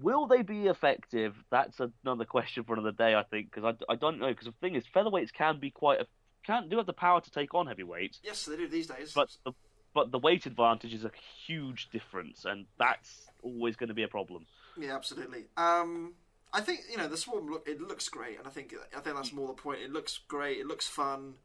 Will 0.00 0.26
they 0.26 0.40
be 0.40 0.68
effective? 0.68 1.34
That's 1.50 1.78
another 2.02 2.24
question 2.24 2.64
for 2.64 2.72
another 2.72 2.92
day, 2.92 3.14
I 3.14 3.24
think, 3.24 3.50
because 3.52 3.74
I, 3.88 3.92
I 3.92 3.96
don't 3.96 4.18
know. 4.18 4.28
Because 4.28 4.46
the 4.46 4.52
thing 4.62 4.74
is, 4.74 4.84
featherweights 4.94 5.34
can 5.34 5.60
be 5.60 5.70
quite 5.70 6.00
a, 6.00 6.06
can 6.46 6.68
do 6.70 6.78
have 6.78 6.86
the 6.86 6.92
power 6.94 7.20
to 7.20 7.30
take 7.30 7.52
on 7.54 7.66
heavyweights, 7.66 8.20
Yes, 8.22 8.44
they 8.46 8.56
do 8.56 8.68
these 8.68 8.86
days. 8.86 9.12
but 9.14 9.28
the 9.44 9.52
but 9.96 10.12
the 10.12 10.18
weight 10.18 10.44
advantage 10.44 10.92
is 10.92 11.06
a 11.06 11.10
huge 11.46 11.88
difference, 11.90 12.44
and 12.44 12.66
that's 12.78 13.30
always 13.42 13.76
going 13.76 13.88
to 13.88 13.94
be 13.94 14.02
a 14.02 14.08
problem. 14.08 14.44
Yeah, 14.78 14.94
absolutely. 14.94 15.46
Um, 15.56 16.12
I 16.52 16.60
think 16.60 16.80
you 16.90 16.98
know 16.98 17.08
the 17.08 17.16
swarm 17.16 17.50
look. 17.50 17.66
It 17.66 17.80
looks 17.80 18.10
great, 18.10 18.38
and 18.38 18.46
I 18.46 18.50
think 18.50 18.74
I 18.94 19.00
think 19.00 19.16
that's 19.16 19.32
more 19.32 19.48
the 19.48 19.54
point. 19.54 19.80
It 19.80 19.90
looks 19.90 20.20
great. 20.28 20.58
It 20.58 20.66
looks 20.66 20.86
fun. 20.86 21.36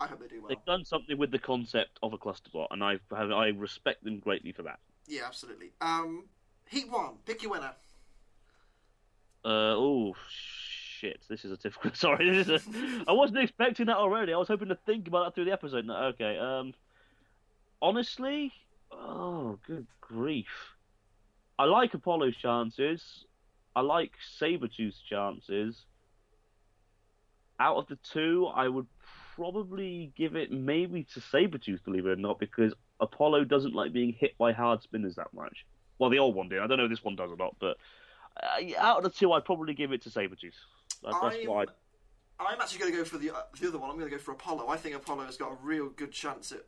I 0.00 0.06
hope 0.06 0.20
they 0.20 0.28
do 0.28 0.40
well. 0.40 0.48
They've 0.48 0.64
done 0.64 0.86
something 0.86 1.18
with 1.18 1.30
the 1.30 1.38
concept 1.38 1.98
of 2.02 2.14
a 2.14 2.18
cluster 2.18 2.48
bot, 2.50 2.68
and 2.70 2.82
I 2.82 2.98
have 3.14 3.30
I 3.30 3.48
respect 3.48 4.02
them 4.02 4.18
greatly 4.18 4.52
for 4.52 4.62
that. 4.62 4.78
Yeah, 5.06 5.26
absolutely. 5.26 5.72
Um, 5.82 6.24
Heat 6.70 6.90
one. 6.90 7.16
Pick 7.26 7.42
your 7.42 7.52
winner. 7.52 7.72
Uh, 9.44 9.76
oh 9.76 10.14
shit! 10.30 11.20
This 11.28 11.44
is 11.44 11.52
a 11.52 11.58
difficult. 11.58 11.96
Sorry, 11.98 12.30
this 12.30 12.48
is 12.48 12.66
a. 12.66 13.04
I 13.06 13.12
wasn't 13.12 13.40
expecting 13.40 13.86
that 13.86 13.98
already. 13.98 14.32
I 14.32 14.38
was 14.38 14.48
hoping 14.48 14.68
to 14.68 14.78
think 14.86 15.06
about 15.06 15.26
that 15.26 15.34
through 15.34 15.44
the 15.44 15.52
episode. 15.52 15.84
No, 15.84 15.94
okay. 16.14 16.38
Um, 16.38 16.72
honestly, 17.80 18.52
oh 18.92 19.58
good 19.66 19.86
grief! 20.00 20.74
I 21.58 21.64
like 21.64 21.94
Apollo's 21.94 22.36
chances. 22.36 23.24
I 23.76 23.80
like 23.80 24.12
Sabretooth's 24.40 25.00
chances. 25.08 25.84
Out 27.58 27.76
of 27.76 27.86
the 27.86 27.98
two, 28.12 28.46
I 28.54 28.68
would 28.68 28.86
probably 29.36 30.12
give 30.16 30.36
it 30.36 30.52
maybe 30.52 31.04
to 31.14 31.20
Sabretooth, 31.20 31.84
believe 31.84 32.06
it 32.06 32.10
or 32.10 32.16
not, 32.16 32.38
because 32.38 32.72
Apollo 33.00 33.44
doesn't 33.44 33.74
like 33.74 33.92
being 33.92 34.12
hit 34.12 34.36
by 34.38 34.52
hard 34.52 34.82
spinners 34.82 35.16
that 35.16 35.32
much. 35.32 35.64
Well, 35.98 36.10
the 36.10 36.18
old 36.18 36.34
one 36.34 36.48
did. 36.48 36.60
I 36.60 36.66
don't 36.66 36.78
know 36.78 36.84
if 36.84 36.90
this 36.90 37.04
one 37.04 37.16
does 37.16 37.30
or 37.30 37.36
not, 37.36 37.56
but 37.60 37.76
uh, 38.42 38.78
out 38.78 38.98
of 38.98 39.04
the 39.04 39.10
two, 39.10 39.32
I'd 39.32 39.44
probably 39.44 39.74
give 39.74 39.92
it 39.92 40.02
to 40.02 40.10
Sabretooth. 40.10 40.54
That's, 41.02 41.16
that's 41.20 41.36
I'm, 41.36 41.46
why. 41.46 41.64
I'm 42.40 42.60
actually 42.60 42.80
going 42.80 42.92
to 42.92 42.98
go 42.98 43.04
for 43.04 43.18
the 43.18 43.30
uh, 43.30 43.42
the 43.60 43.68
other 43.68 43.78
one. 43.78 43.90
I'm 43.90 43.96
going 43.96 44.10
to 44.10 44.16
go 44.16 44.20
for 44.20 44.32
Apollo. 44.32 44.68
I 44.68 44.76
think 44.76 44.96
Apollo 44.96 45.24
has 45.26 45.36
got 45.36 45.52
a 45.52 45.56
real 45.62 45.88
good 45.88 46.10
chance 46.10 46.50
at 46.50 46.64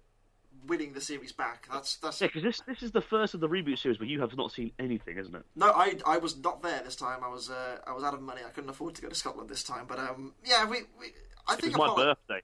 winning 0.66 0.92
the 0.92 1.00
series 1.00 1.32
back. 1.32 1.68
That's 1.72 1.96
that's. 1.96 2.20
yeah, 2.20 2.26
because 2.28 2.42
this 2.42 2.60
this 2.66 2.82
is 2.82 2.92
the 2.92 3.00
first 3.00 3.34
of 3.34 3.40
the 3.40 3.48
reboot 3.48 3.78
series 3.78 3.98
where 3.98 4.08
you 4.08 4.20
have 4.20 4.36
not 4.36 4.52
seen 4.52 4.72
anything, 4.78 5.18
isn't 5.18 5.34
it? 5.34 5.42
No, 5.54 5.70
I 5.70 5.98
I 6.06 6.18
was 6.18 6.36
not 6.36 6.62
there 6.62 6.82
this 6.84 6.96
time. 6.96 7.20
I 7.24 7.28
was 7.28 7.50
uh, 7.50 7.78
I 7.86 7.92
was 7.92 8.04
out 8.04 8.14
of 8.14 8.20
money. 8.22 8.42
I 8.46 8.50
couldn't 8.50 8.70
afford 8.70 8.94
to 8.96 9.02
go 9.02 9.08
to 9.08 9.14
Scotland 9.14 9.48
this 9.48 9.62
time. 9.64 9.86
But 9.86 9.98
um, 9.98 10.34
yeah, 10.44 10.64
we, 10.68 10.78
we 10.98 11.06
I 11.48 11.54
It 11.54 11.60
think 11.60 11.72
was 11.72 11.78
my 11.78 11.84
Apollo. 11.86 12.04
birthday. 12.28 12.42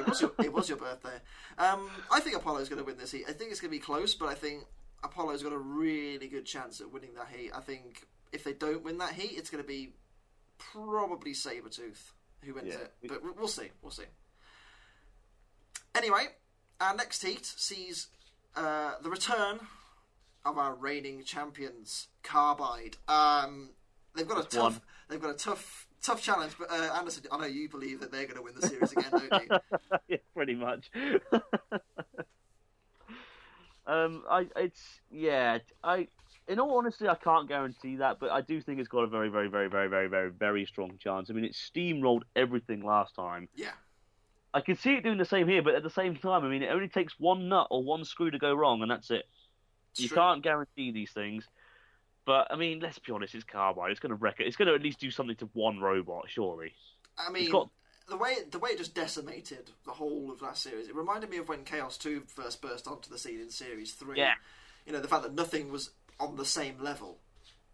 it 0.00 0.06
was 0.08 0.20
your 0.20 0.32
it 0.42 0.52
was 0.52 0.68
your 0.68 0.78
birthday. 0.86 1.16
Um, 1.58 1.88
I 2.12 2.20
think 2.20 2.36
Apollo's 2.36 2.68
going 2.68 2.78
to 2.80 2.84
win 2.84 2.96
this 2.98 3.12
heat. 3.12 3.24
I 3.28 3.32
think 3.32 3.50
it's 3.50 3.60
going 3.60 3.70
to 3.72 3.76
be 3.78 3.82
close, 3.82 4.14
but 4.14 4.26
I 4.28 4.34
think 4.34 4.64
Apollo's 5.02 5.42
got 5.42 5.52
a 5.52 5.58
really 5.58 6.28
good 6.28 6.46
chance 6.46 6.80
at 6.80 6.90
winning 6.92 7.14
that 7.16 7.28
heat. 7.34 7.50
I 7.54 7.60
think 7.60 8.06
if 8.32 8.44
they 8.44 8.52
don't 8.54 8.82
win 8.82 8.98
that 8.98 9.12
heat, 9.12 9.36
it's 9.38 9.50
going 9.50 9.62
to 9.62 9.68
be 9.68 9.94
probably 10.58 11.32
Sabretooth 11.32 12.10
who 12.42 12.54
wins 12.54 12.68
Yeah. 12.68 12.80
it. 12.80 12.92
But 13.08 13.22
we- 13.22 13.30
we'll 13.30 13.48
see. 13.48 13.68
We'll 13.82 13.90
see. 13.90 14.04
Anyway, 15.94 16.26
our 16.80 16.94
next 16.94 17.22
heat 17.22 17.44
sees 17.44 18.08
uh, 18.56 18.92
the 19.02 19.10
return 19.10 19.60
of 20.44 20.58
our 20.58 20.74
reigning 20.74 21.24
champions, 21.24 22.08
Carbide. 22.22 22.96
Um, 23.08 23.70
they've 24.14 24.28
got 24.28 24.38
a 24.38 24.42
Just 24.42 24.52
tough. 24.52 24.72
one. 24.72 24.80
They've 25.08 25.20
got 25.20 25.30
a 25.30 25.38
tough, 25.38 25.86
tough 26.02 26.22
challenge. 26.22 26.52
But 26.58 26.70
uh, 26.70 26.92
Anderson, 26.96 27.24
I 27.32 27.38
know 27.38 27.46
you 27.46 27.68
believe 27.68 28.00
that 28.00 28.12
they're 28.12 28.26
going 28.26 28.36
to 28.36 28.42
win 28.42 28.54
the 28.58 28.66
series 28.66 28.92
again, 28.92 29.10
don't 29.10 29.32
you? 29.32 29.58
yeah, 30.08 30.16
pretty 30.34 30.54
much. 30.54 30.90
um, 33.86 34.22
I 34.28 34.46
it's 34.56 35.00
yeah, 35.10 35.58
I 35.82 36.08
in 36.46 36.60
all 36.60 36.76
honesty, 36.76 37.08
I 37.08 37.14
can't 37.14 37.48
guarantee 37.48 37.96
that, 37.96 38.18
but 38.20 38.30
I 38.30 38.42
do 38.42 38.60
think 38.60 38.78
it's 38.78 38.88
got 38.88 39.04
a 39.04 39.06
very, 39.06 39.28
very, 39.28 39.48
very, 39.48 39.68
very, 39.68 39.88
very, 39.88 40.08
very, 40.08 40.30
very 40.30 40.66
strong 40.66 40.98
chance. 40.98 41.30
I 41.30 41.32
mean, 41.32 41.44
it 41.44 41.54
steamrolled 41.54 42.22
everything 42.36 42.84
last 42.84 43.14
time. 43.14 43.48
Yeah. 43.54 43.70
I 44.54 44.60
can 44.60 44.76
see 44.76 44.94
it 44.94 45.02
doing 45.02 45.18
the 45.18 45.24
same 45.24 45.48
here, 45.48 45.62
but 45.62 45.74
at 45.74 45.82
the 45.82 45.90
same 45.90 46.16
time, 46.16 46.44
I 46.44 46.48
mean, 46.48 46.62
it 46.62 46.70
only 46.70 46.88
takes 46.88 47.18
one 47.18 47.48
nut 47.48 47.66
or 47.70 47.82
one 47.82 48.04
screw 48.04 48.30
to 48.30 48.38
go 48.38 48.54
wrong, 48.54 48.82
and 48.82 48.90
that's 48.90 49.10
it. 49.10 49.24
You 49.96 50.08
True. 50.08 50.16
can't 50.16 50.42
guarantee 50.42 50.92
these 50.92 51.10
things. 51.10 51.44
But 52.24 52.46
I 52.50 52.56
mean, 52.56 52.80
let's 52.80 52.98
be 52.98 53.12
honest, 53.12 53.34
it's 53.34 53.44
Carbide. 53.44 53.90
It's 53.90 54.00
going 54.00 54.10
to 54.10 54.16
wreck 54.16 54.36
it. 54.38 54.46
It's 54.46 54.56
going 54.56 54.68
to 54.68 54.74
at 54.74 54.82
least 54.82 55.00
do 55.00 55.10
something 55.10 55.36
to 55.36 55.48
one 55.52 55.80
robot, 55.80 56.24
surely. 56.28 56.72
I 57.18 57.30
mean, 57.30 57.50
got- 57.50 57.70
the 58.08 58.16
way 58.16 58.36
the 58.50 58.58
way 58.58 58.70
it 58.70 58.78
just 58.78 58.94
decimated 58.94 59.70
the 59.84 59.92
whole 59.92 60.30
of 60.30 60.40
last 60.42 60.62
series. 60.62 60.88
It 60.88 60.94
reminded 60.94 61.30
me 61.30 61.38
of 61.38 61.48
when 61.48 61.64
Chaos 61.64 61.96
Two 61.96 62.22
first 62.26 62.62
burst 62.62 62.86
onto 62.86 63.10
the 63.10 63.18
scene 63.18 63.40
in 63.40 63.50
Series 63.50 63.92
Three. 63.92 64.18
Yeah. 64.18 64.34
You 64.86 64.92
know, 64.92 65.00
the 65.00 65.08
fact 65.08 65.22
that 65.22 65.34
nothing 65.34 65.70
was 65.70 65.90
on 66.20 66.36
the 66.36 66.44
same 66.44 66.78
level. 66.80 67.18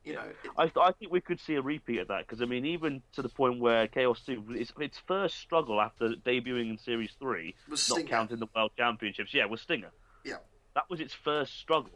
You 0.04 0.14
know, 0.14 0.22
it, 0.22 0.50
I, 0.56 0.80
I 0.80 0.92
think 0.92 1.12
we 1.12 1.20
could 1.20 1.40
see 1.40 1.54
a 1.56 1.62
repeat 1.62 1.98
of 1.98 2.08
that 2.08 2.26
because 2.26 2.40
I 2.40 2.46
mean, 2.46 2.64
even 2.64 3.02
to 3.14 3.22
the 3.22 3.28
point 3.28 3.60
where 3.60 3.86
Chaos 3.86 4.20
Two, 4.24 4.42
its, 4.50 4.72
its 4.80 4.98
first 5.06 5.36
struggle 5.38 5.80
after 5.80 6.10
debuting 6.10 6.70
in 6.70 6.78
Series 6.78 7.10
Three, 7.18 7.54
was 7.68 7.88
not 7.90 8.06
counting 8.06 8.38
the 8.38 8.48
World 8.54 8.72
Championships, 8.78 9.34
yeah, 9.34 9.44
was 9.44 9.60
Stinger. 9.60 9.90
Yeah. 10.24 10.36
that 10.74 10.84
was 10.88 11.00
its 11.00 11.12
first 11.14 11.58
struggle. 11.58 11.92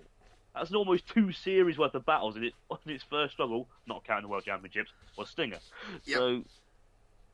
That's 0.54 0.72
almost 0.72 1.06
two 1.08 1.32
series 1.32 1.78
worth 1.78 1.94
of 1.94 2.04
battles, 2.06 2.36
and 2.36 2.44
it, 2.44 2.52
in 2.86 2.92
its 2.92 3.04
first 3.04 3.32
struggle, 3.32 3.68
not 3.86 4.04
counting 4.04 4.24
the 4.24 4.28
World 4.28 4.44
Championships, 4.44 4.90
was 5.16 5.28
Stinger. 5.30 5.58
Yep. 6.04 6.16
So 6.18 6.26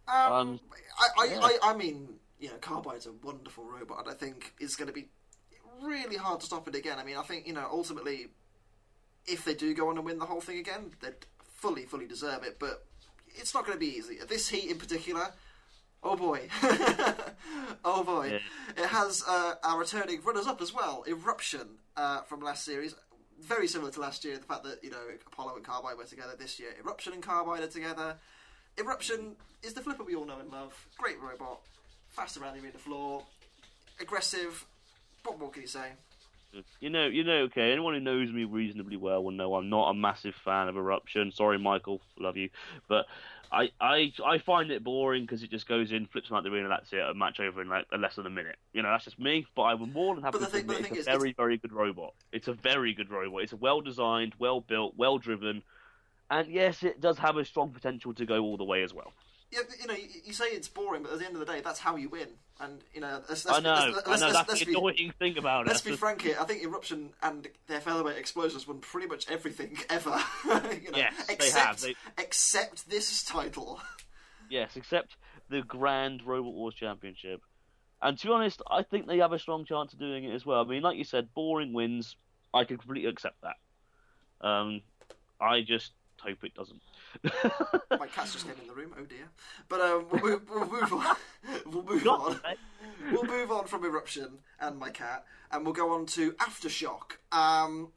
Um, 0.09 0.33
Um, 0.33 0.61
I, 0.99 1.23
I, 1.23 1.25
yeah. 1.27 1.41
I, 1.43 1.59
I 1.63 1.75
mean, 1.77 2.09
you 2.39 2.49
know, 2.49 2.55
Carbide's 2.61 3.07
a 3.07 3.13
wonderful 3.25 3.65
robot. 3.65 4.01
and 4.07 4.09
I 4.09 4.15
think 4.15 4.55
it's 4.59 4.77
going 4.77 4.87
to 4.89 4.95
be 4.95 5.09
really 5.83 6.17
hard 6.17 6.41
to 6.41 6.47
stop 6.47 6.67
it 6.69 6.75
again. 6.75 6.99
I 6.99 7.05
mean, 7.05 7.17
I 7.17 7.23
think 7.23 7.47
you 7.47 7.53
know, 7.53 7.67
ultimately, 7.71 8.29
if 9.31 9.45
they 9.45 9.55
do 9.55 9.75
go 9.75 9.89
on 9.89 9.97
and 9.97 10.05
win 10.05 10.19
the 10.19 10.27
whole 10.27 10.41
thing 10.41 10.59
again, 10.59 10.91
they'd 11.01 11.15
fully, 11.55 11.85
fully 11.85 12.07
deserve 12.07 12.43
it. 12.45 12.59
But 12.59 12.85
it's 13.29 13.55
not 13.55 13.65
going 13.67 13.77
to 13.77 13.81
be 13.81 13.97
easy. 13.97 14.19
This 14.29 14.49
heat 14.49 14.71
in 14.71 14.79
particular, 14.79 15.29
oh 16.03 16.17
boy, 16.17 16.49
oh 17.85 18.05
boy, 18.05 18.31
Yeah. 18.77 18.83
it 18.85 18.89
has 18.89 19.23
uh, 19.27 19.55
our 19.63 19.79
returning 19.79 20.21
runners-up 20.23 20.61
as 20.61 20.73
well. 20.75 21.05
Eruption 21.09 21.79
uh, 21.97 22.23
from 22.23 22.41
last 22.41 22.65
series. 22.65 22.95
Very 23.41 23.67
similar 23.69 23.91
to 23.93 24.01
last 24.01 24.25
year, 24.25 24.37
the 24.37 24.45
fact 24.45 24.65
that 24.65 24.85
you 24.85 24.91
know 24.91 25.01
Apollo 25.33 25.57
and 25.57 25.65
Carbide 25.65 25.97
were 25.97 26.05
together 26.05 26.35
this 26.39 26.59
year. 26.61 26.71
Eruption 26.85 27.13
and 27.15 27.23
Carbide 27.23 27.63
are 27.63 27.69
together. 27.69 28.17
Eruption 28.79 29.37
is 29.63 29.73
the 29.73 29.81
flipper 29.81 30.05
we 30.05 30.15
all 30.15 30.27
know 30.27 30.39
and 30.39 30.51
love. 30.53 30.75
Great 30.99 31.21
robot, 31.21 31.61
fast 32.11 32.37
around 32.37 32.55
the 32.57 32.63
arena 32.63 32.79
floor, 32.79 33.23
aggressive. 34.01 34.67
What 35.25 35.39
more 35.39 35.51
can 35.51 35.63
you 35.63 35.69
say? 35.69 35.93
You 36.81 36.91
know, 36.91 37.07
you 37.07 37.25
know, 37.25 37.43
okay. 37.45 37.73
Anyone 37.73 37.95
who 37.95 38.01
knows 38.01 38.31
me 38.31 38.45
reasonably 38.45 38.97
well 38.97 39.23
will 39.23 39.31
know 39.31 39.55
I'm 39.55 39.69
not 39.69 39.91
a 39.91 39.95
massive 39.95 40.35
fan 40.35 40.69
of 40.69 40.77
Eruption. 40.77 41.33
Sorry, 41.33 41.59
Michael, 41.59 42.01
love 42.19 42.37
you, 42.37 42.51
but 42.89 43.07
I, 43.53 43.71
I, 43.81 44.13
I 44.25 44.39
find 44.39 44.71
it 44.71 44.85
boring 44.85 45.23
because 45.23 45.43
it 45.43 45.51
just 45.51 45.67
goes 45.69 45.91
in, 45.93 46.07
flips 46.07 46.29
them 46.29 46.37
out 46.37 46.45
the 46.45 46.51
arena, 46.51 46.69
that's 46.69 46.93
it, 46.93 47.01
a 47.01 47.15
match 47.15 47.41
over 47.41 47.63
in 47.63 47.69
like 47.69 47.87
less 47.97 48.17
than 48.17 48.27
a 48.27 48.31
minute. 48.31 48.57
You 48.73 48.83
know, 48.83 48.91
that's 48.91 49.05
just 49.05 49.19
me. 49.19 49.47
But 49.55 49.63
I 49.63 49.75
would 49.75 49.93
more 49.93 50.15
than 50.15 50.25
happy 50.25 50.39
to 50.39 50.47
thing- 50.47 50.61
admit 50.63 50.79
it's 50.81 50.89
thing 50.89 50.97
a 50.97 51.01
is, 51.01 51.07
very, 51.07 51.33
very 51.33 51.57
good 51.57 51.73
robot. 51.73 52.15
It's 52.33 52.49
a 52.49 52.53
very 52.53 52.95
good 52.95 53.11
robot. 53.11 53.43
It's 53.43 53.53
a 53.53 53.57
well 53.57 53.81
designed, 53.81 54.35
well 54.39 54.61
built, 54.61 54.95
well 54.97 55.19
driven, 55.19 55.63
and 56.31 56.49
yes, 56.49 56.83
it 56.83 57.01
does 57.01 57.19
have 57.19 57.37
a 57.37 57.45
strong 57.45 57.71
potential 57.71 58.15
to 58.15 58.25
go 58.25 58.41
all 58.41 58.57
the 58.57 58.65
way 58.65 58.83
as 58.83 58.95
well. 58.95 59.13
Yeah, 59.53 59.61
you 59.81 59.87
know, 59.89 59.95
you, 59.95 60.07
you 60.27 60.33
say 60.33 60.47
it's 60.47 60.69
boring, 60.69 61.03
but 61.03 61.13
at 61.13 61.19
the 61.19 61.25
end 61.27 61.35
of 61.35 61.41
the 61.41 61.47
day, 61.53 61.61
that's 61.61 61.81
how 61.81 61.97
you 61.97 62.09
win. 62.09 62.29
And 62.61 62.81
you 62.95 63.01
know, 63.01 63.21
let's, 63.29 63.45
let's, 63.47 63.59
I 63.59 63.61
know, 63.61 63.71
let's, 63.93 64.07
let's, 64.07 64.09
I 64.09 64.27
know. 64.27 64.33
let's, 64.33 64.33
That's 64.35 64.49
let's 64.49 64.61
the 64.61 64.67
be, 64.67 64.73
annoying 64.75 65.13
thing 65.19 65.39
about 65.39 65.67
it. 65.67 65.69
let's 65.69 65.81
be 65.81 65.97
frank 65.97 66.23
here. 66.23 66.37
I 66.39 66.45
think 66.45 66.63
Eruption 66.63 67.09
and 67.23 67.49
their 67.67 67.81
featherweight 67.81 68.19
explosions 68.19 68.69
won 68.69 68.79
pretty 68.79 69.07
much 69.09 69.29
everything 69.31 69.79
ever. 69.91 70.11
you 70.45 70.91
know, 70.91 70.99
Yes, 70.99 71.27
they 71.27 71.35
except, 71.35 71.67
have. 71.67 71.81
They- 71.81 71.95
except 72.19 72.89
this 72.91 73.23
title. 73.25 73.81
Yes, 74.51 74.77
except 74.77 75.17
the 75.49 75.63
Grand 75.63 76.23
Robot 76.25 76.53
Wars 76.53 76.75
Championship. 76.75 77.41
And 78.03 78.19
to 78.19 78.27
be 78.27 78.33
honest, 78.33 78.63
I 78.71 78.83
think 78.83 79.07
they 79.07 79.19
have 79.19 79.33
a 79.33 79.39
strong 79.39 79.65
chance 79.65 79.93
of 79.93 79.99
doing 79.99 80.25
it 80.25 80.35
as 80.35 80.45
well. 80.45 80.61
I 80.61 80.65
mean, 80.65 80.83
like 80.83 80.97
you 80.99 81.05
said, 81.05 81.33
boring 81.35 81.73
wins. 81.73 82.15
I 82.53 82.65
can 82.65 82.77
completely 82.79 83.09
accept 83.09 83.37
that. 83.43 84.47
Um, 84.47 84.83
I 85.41 85.61
just 85.63 85.93
hope 86.21 86.45
it 86.45 86.55
doesn't. 86.55 86.81
My 87.99 88.07
cat's 88.07 88.33
just 88.33 88.47
in 88.47 88.67
the 88.67 88.75
room. 88.75 88.95
Oh 88.99 89.05
dear. 89.05 89.29
But 89.69 89.81
um, 89.81 90.07
we'll, 90.11 90.23
move, 90.23 90.43
we'll 90.51 90.67
move 90.67 90.93
on. 90.93 91.17
We'll 91.67 91.85
move 91.85 92.07
on. 92.07 92.41
We'll 93.13 93.25
move 93.25 93.51
on 93.51 93.67
from 93.67 93.85
Eruption 93.85 94.39
and 94.61 94.79
my 94.79 94.91
cat, 94.91 95.25
and 95.51 95.65
we'll 95.65 95.75
go 95.75 95.93
on 95.93 96.07
to 96.07 96.33
Aftershock. 96.33 97.13
Um, 97.33 97.93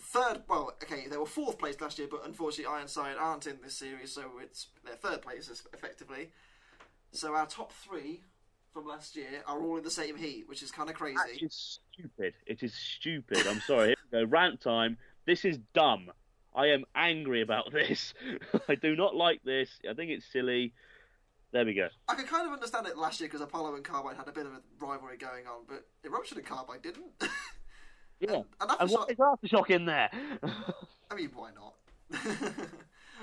third, 0.00 0.42
well, 0.48 0.74
okay, 0.82 1.06
they 1.08 1.16
were 1.16 1.26
fourth 1.26 1.58
place 1.58 1.80
last 1.80 1.98
year, 1.98 2.08
but 2.10 2.24
unfortunately 2.24 2.72
Ironside 2.72 3.16
aren't 3.18 3.46
in 3.46 3.58
this 3.62 3.74
series, 3.74 4.12
so 4.12 4.22
it's 4.42 4.68
their 4.84 4.94
third 4.96 5.22
place 5.22 5.50
effectively. 5.72 6.30
So 7.12 7.34
our 7.34 7.46
top 7.46 7.72
three 7.72 8.22
from 8.72 8.86
last 8.86 9.16
year 9.16 9.42
are 9.46 9.60
all 9.60 9.76
in 9.76 9.84
the 9.84 9.90
same 9.90 10.16
heat, 10.16 10.48
which 10.48 10.62
is 10.62 10.70
kind 10.70 10.88
of 10.88 10.94
crazy. 10.94 11.18
Is 11.40 11.80
stupid. 11.92 12.34
It 12.46 12.62
is 12.62 12.74
stupid. 12.74 13.46
I'm 13.46 13.60
sorry. 13.60 13.88
Here 13.88 13.96
we 14.12 14.18
go. 14.20 14.24
Rant 14.26 14.60
time. 14.60 14.98
This 15.26 15.44
is 15.44 15.58
dumb. 15.74 16.10
I 16.58 16.66
am 16.66 16.84
angry 16.96 17.40
about 17.40 17.70
this. 17.72 18.12
I 18.68 18.74
do 18.74 18.96
not 18.96 19.14
like 19.14 19.42
this. 19.44 19.70
I 19.88 19.94
think 19.94 20.10
it's 20.10 20.26
silly. 20.30 20.74
There 21.52 21.64
we 21.64 21.72
go. 21.72 21.88
I 22.08 22.14
can 22.14 22.26
kind 22.26 22.46
of 22.46 22.52
understand 22.52 22.86
it 22.88 22.98
last 22.98 23.20
year 23.20 23.28
because 23.28 23.40
Apollo 23.40 23.76
and 23.76 23.84
Carbide 23.84 24.16
had 24.16 24.28
a 24.28 24.32
bit 24.32 24.44
of 24.44 24.52
a 24.52 24.60
rivalry 24.84 25.16
going 25.16 25.46
on, 25.46 25.62
but 25.66 25.86
Eruption 26.04 26.36
and 26.36 26.46
Carbide 26.46 26.82
didn't. 26.82 27.06
Yeah. 28.20 28.42
and, 28.60 28.68
and 28.68 28.80
And 28.80 28.90
what 28.90 29.08
Aftershock, 29.16 29.70
in 29.70 29.86
there? 29.86 30.10
I 31.08 31.14
mean, 31.14 31.30
why 31.36 31.50
not? 31.54 31.74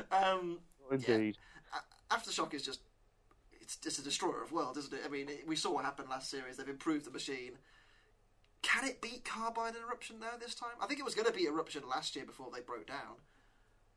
um, 0.09 0.59
Indeed. 0.89 1.35
A- 1.73 2.15
Aftershock 2.15 2.53
is 2.53 2.63
just 2.63 2.79
it's 3.59 3.75
just 3.75 3.99
a 3.99 4.01
destroyer 4.01 4.41
of 4.41 4.53
worlds, 4.53 4.77
isn't 4.77 4.93
it? 4.93 5.01
I 5.05 5.09
mean, 5.09 5.27
it, 5.27 5.45
we 5.45 5.57
saw 5.57 5.73
what 5.73 5.83
happened 5.83 6.07
last 6.07 6.29
series. 6.31 6.55
They've 6.55 6.69
improved 6.69 7.03
the 7.05 7.11
machine. 7.11 7.57
Can 8.65 8.84
it 8.84 8.99
beat 8.99 9.23
Carbide 9.23 9.75
and 9.75 9.84
Eruption 9.88 10.19
now 10.19 10.32
this 10.39 10.56
time? 10.56 10.71
I 10.82 10.88
think 10.88 10.99
it 10.99 11.06
was 11.06 11.13
going 11.13 11.28
to 11.28 11.32
be 11.34 11.45
Eruption 11.45 11.84
last 11.88 12.15
year 12.15 12.25
before 12.25 12.49
they 12.51 12.62
broke 12.62 12.88
down. 12.88 13.17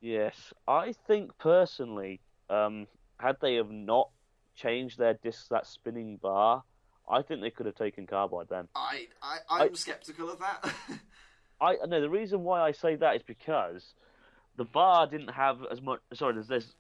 Yes, 0.03 0.53
I 0.69 0.95
think 1.07 1.37
personally, 1.39 2.21
um, 2.51 2.87
had 3.19 3.37
they 3.41 3.55
have 3.55 3.71
not 3.71 4.11
changed 4.55 4.99
their 4.99 5.15
disc 5.15 5.49
that 5.49 5.67
spinning 5.67 6.19
bar, 6.19 6.63
I 7.09 7.23
think 7.23 7.41
they 7.41 7.51
could 7.51 7.65
have 7.65 7.77
taken 7.77 8.07
Carbide 8.07 8.49
then. 8.51 8.69
I, 8.75 9.09
I 9.23 9.39
I'm 9.49 9.75
skeptical 9.75 10.31
of 10.31 10.39
that. 10.41 10.71
I 11.63 11.77
no, 11.87 12.03
the 12.03 12.11
reason 12.11 12.45
why 12.45 12.61
I 12.61 12.73
say 12.73 12.95
that 12.97 13.17
is 13.17 13.23
because 13.23 13.95
the 14.59 14.65
bar 14.65 15.07
didn't 15.07 15.33
have 15.33 15.61
as 15.73 15.81
much. 15.81 16.01
Sorry, 16.13 16.35
there's, 16.35 16.49
there's 16.49 16.75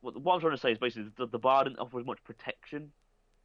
what, 0.00 0.20
what 0.20 0.34
I'm 0.34 0.40
trying 0.40 0.56
to 0.56 0.60
say 0.60 0.72
is 0.72 0.78
basically 0.78 1.12
the, 1.16 1.26
the 1.26 1.38
bar 1.38 1.62
didn't 1.62 1.78
offer 1.78 2.00
as 2.00 2.06
much 2.06 2.18
protection 2.24 2.90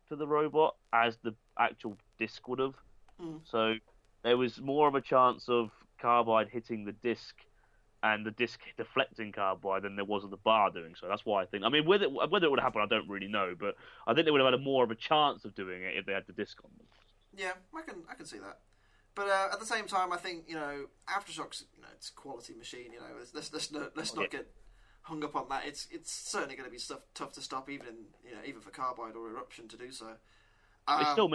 to 0.10 0.16
the 0.16 0.26
robot 0.26 0.76
as 0.92 1.18
the 1.24 1.36
actual 1.60 1.98
disc 2.18 2.48
would 2.48 2.60
have. 2.60 2.74
Mm. 3.22 3.42
So 3.50 3.76
there 4.24 4.38
was 4.38 4.60
more 4.60 4.88
of 4.88 4.96
a 4.96 5.02
chance 5.02 5.48
of 5.50 5.70
Carbide 6.00 6.50
hitting 6.50 6.86
the 6.86 6.92
disc 6.92 7.36
and 8.04 8.26
the 8.26 8.32
disc 8.32 8.60
deflecting 8.78 9.32
Carbide 9.32 9.84
than 9.84 9.96
there 9.96 10.06
was 10.06 10.24
of 10.24 10.30
the 10.30 10.38
bar 10.38 10.70
doing 10.70 10.96
so. 11.00 11.08
That's 11.08 11.26
why 11.26 11.44
I 11.44 11.46
think. 11.46 11.64
I 11.64 11.70
mean, 11.70 11.86
whether 11.86 12.08
whether 12.10 12.46
it 12.46 12.52
would 12.52 12.60
happen, 12.60 12.82
I 12.82 12.88
don't 12.88 13.10
really 13.10 13.28
know, 13.28 13.56
but 13.60 13.76
I 14.06 14.14
think 14.14 14.26
they 14.26 14.32
would 14.32 14.42
have 14.42 14.52
had 14.52 14.60
a 14.60 14.64
more 14.64 14.84
of 14.84 14.92
a 14.92 14.96
chance 14.96 15.46
of 15.46 15.56
doing 15.56 15.82
it 15.84 15.96
if 15.98 16.06
they 16.06 16.14
had 16.14 16.28
the 16.28 16.34
disc 16.34 16.58
on 16.64 16.72
them. 16.78 16.88
yeah, 17.36 17.54
I 17.76 17.82
can 17.82 18.04
I 18.10 18.14
can 18.16 18.26
see 18.26 18.38
that. 18.40 18.60
But 19.16 19.28
uh, 19.30 19.48
at 19.54 19.60
the 19.60 19.66
same 19.66 19.86
time, 19.88 20.12
I 20.12 20.18
think 20.18 20.44
you 20.48 20.56
know 20.56 20.88
Aftershocks. 21.08 21.64
You 21.76 21.82
know, 21.82 21.88
it's 21.94 22.10
a 22.10 22.14
quality 22.14 22.54
machine. 22.54 22.92
You 22.94 23.00
know, 23.00 23.06
let's 23.18 23.34
let's, 23.34 23.54
let's 23.54 23.72
not, 23.72 23.96
let's 23.96 24.14
not 24.16 24.30
get 24.30 24.48
hung 25.04 25.24
up 25.24 25.36
on 25.36 25.48
that. 25.50 25.66
It's 25.66 25.88
it's 25.90 26.12
certainly 26.12 26.56
going 26.56 26.66
to 26.68 26.72
be 26.72 26.78
stuff 26.78 27.00
tough 27.14 27.32
to 27.34 27.42
stop, 27.42 27.70
even 27.70 27.96
you 28.24 28.32
know 28.32 28.42
even 28.46 28.62
for 28.62 28.72
Carbide 28.72 29.16
or 29.16 29.30
Eruption 29.30 29.68
to 29.70 29.78
do 29.78 29.92
so. 29.92 30.08
It 30.10 30.18
Um, 30.88 31.06
still 31.14 31.30
makes 31.30 31.35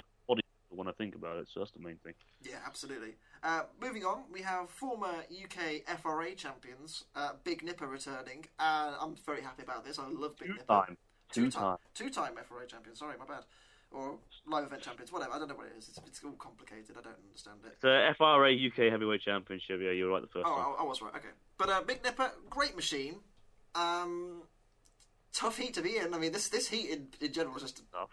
when 0.71 0.87
I 0.87 0.91
think 0.91 1.15
about 1.15 1.37
it, 1.37 1.47
so 1.53 1.59
that's 1.59 1.71
the 1.71 1.79
main 1.79 1.97
thing. 1.97 2.13
Yeah, 2.41 2.57
absolutely. 2.65 3.15
Uh, 3.43 3.63
moving 3.81 4.03
on, 4.05 4.23
we 4.31 4.41
have 4.41 4.69
former 4.69 5.13
UK 5.31 5.83
FRA 5.99 6.33
champions, 6.35 7.03
uh, 7.15 7.31
Big 7.43 7.63
Nipper 7.63 7.87
returning, 7.87 8.45
and 8.59 8.95
I'm 8.99 9.15
very 9.25 9.41
happy 9.41 9.63
about 9.63 9.83
this. 9.85 9.99
I 9.99 10.07
love 10.07 10.37
Big 10.37 10.49
Two 10.49 10.53
Nipper. 10.53 10.65
time, 10.65 10.97
two 11.31 11.51
time. 11.51 11.77
Two-time 11.93 12.33
FRA 12.47 12.65
champion. 12.67 12.95
Sorry, 12.95 13.15
my 13.17 13.25
bad. 13.25 13.43
Or 13.91 14.15
live 14.47 14.63
event 14.63 14.81
champions, 14.83 15.11
whatever. 15.11 15.33
I 15.33 15.39
don't 15.39 15.49
know 15.49 15.55
what 15.55 15.65
it 15.67 15.73
is. 15.77 15.89
It's, 15.89 15.99
it's 16.07 16.23
all 16.23 16.31
complicated. 16.31 16.95
I 16.97 17.01
don't 17.01 17.17
understand 17.27 17.57
it. 17.65 17.75
The 17.81 18.13
FRA 18.17 18.53
UK 18.53 18.89
Heavyweight 18.89 19.21
Championship. 19.21 19.81
Yeah, 19.83 19.91
you 19.91 20.05
were 20.05 20.11
right 20.11 20.21
the 20.21 20.29
first 20.29 20.45
time. 20.45 20.55
Oh, 20.55 20.75
I, 20.79 20.83
I 20.83 20.85
was 20.85 21.01
right. 21.01 21.13
Okay, 21.13 21.27
but 21.57 21.69
uh, 21.69 21.81
Big 21.81 22.01
Nipper, 22.01 22.31
great 22.49 22.73
machine. 22.77 23.15
Um, 23.75 24.43
tough 25.33 25.57
heat 25.57 25.73
to 25.73 25.81
be 25.81 25.97
in. 25.97 26.13
I 26.13 26.17
mean, 26.19 26.31
this 26.31 26.47
this 26.49 26.69
heat 26.69 26.89
in, 26.89 27.07
in 27.19 27.33
general 27.33 27.55
is 27.57 27.63
just 27.63 27.81
Tough. 27.91 28.09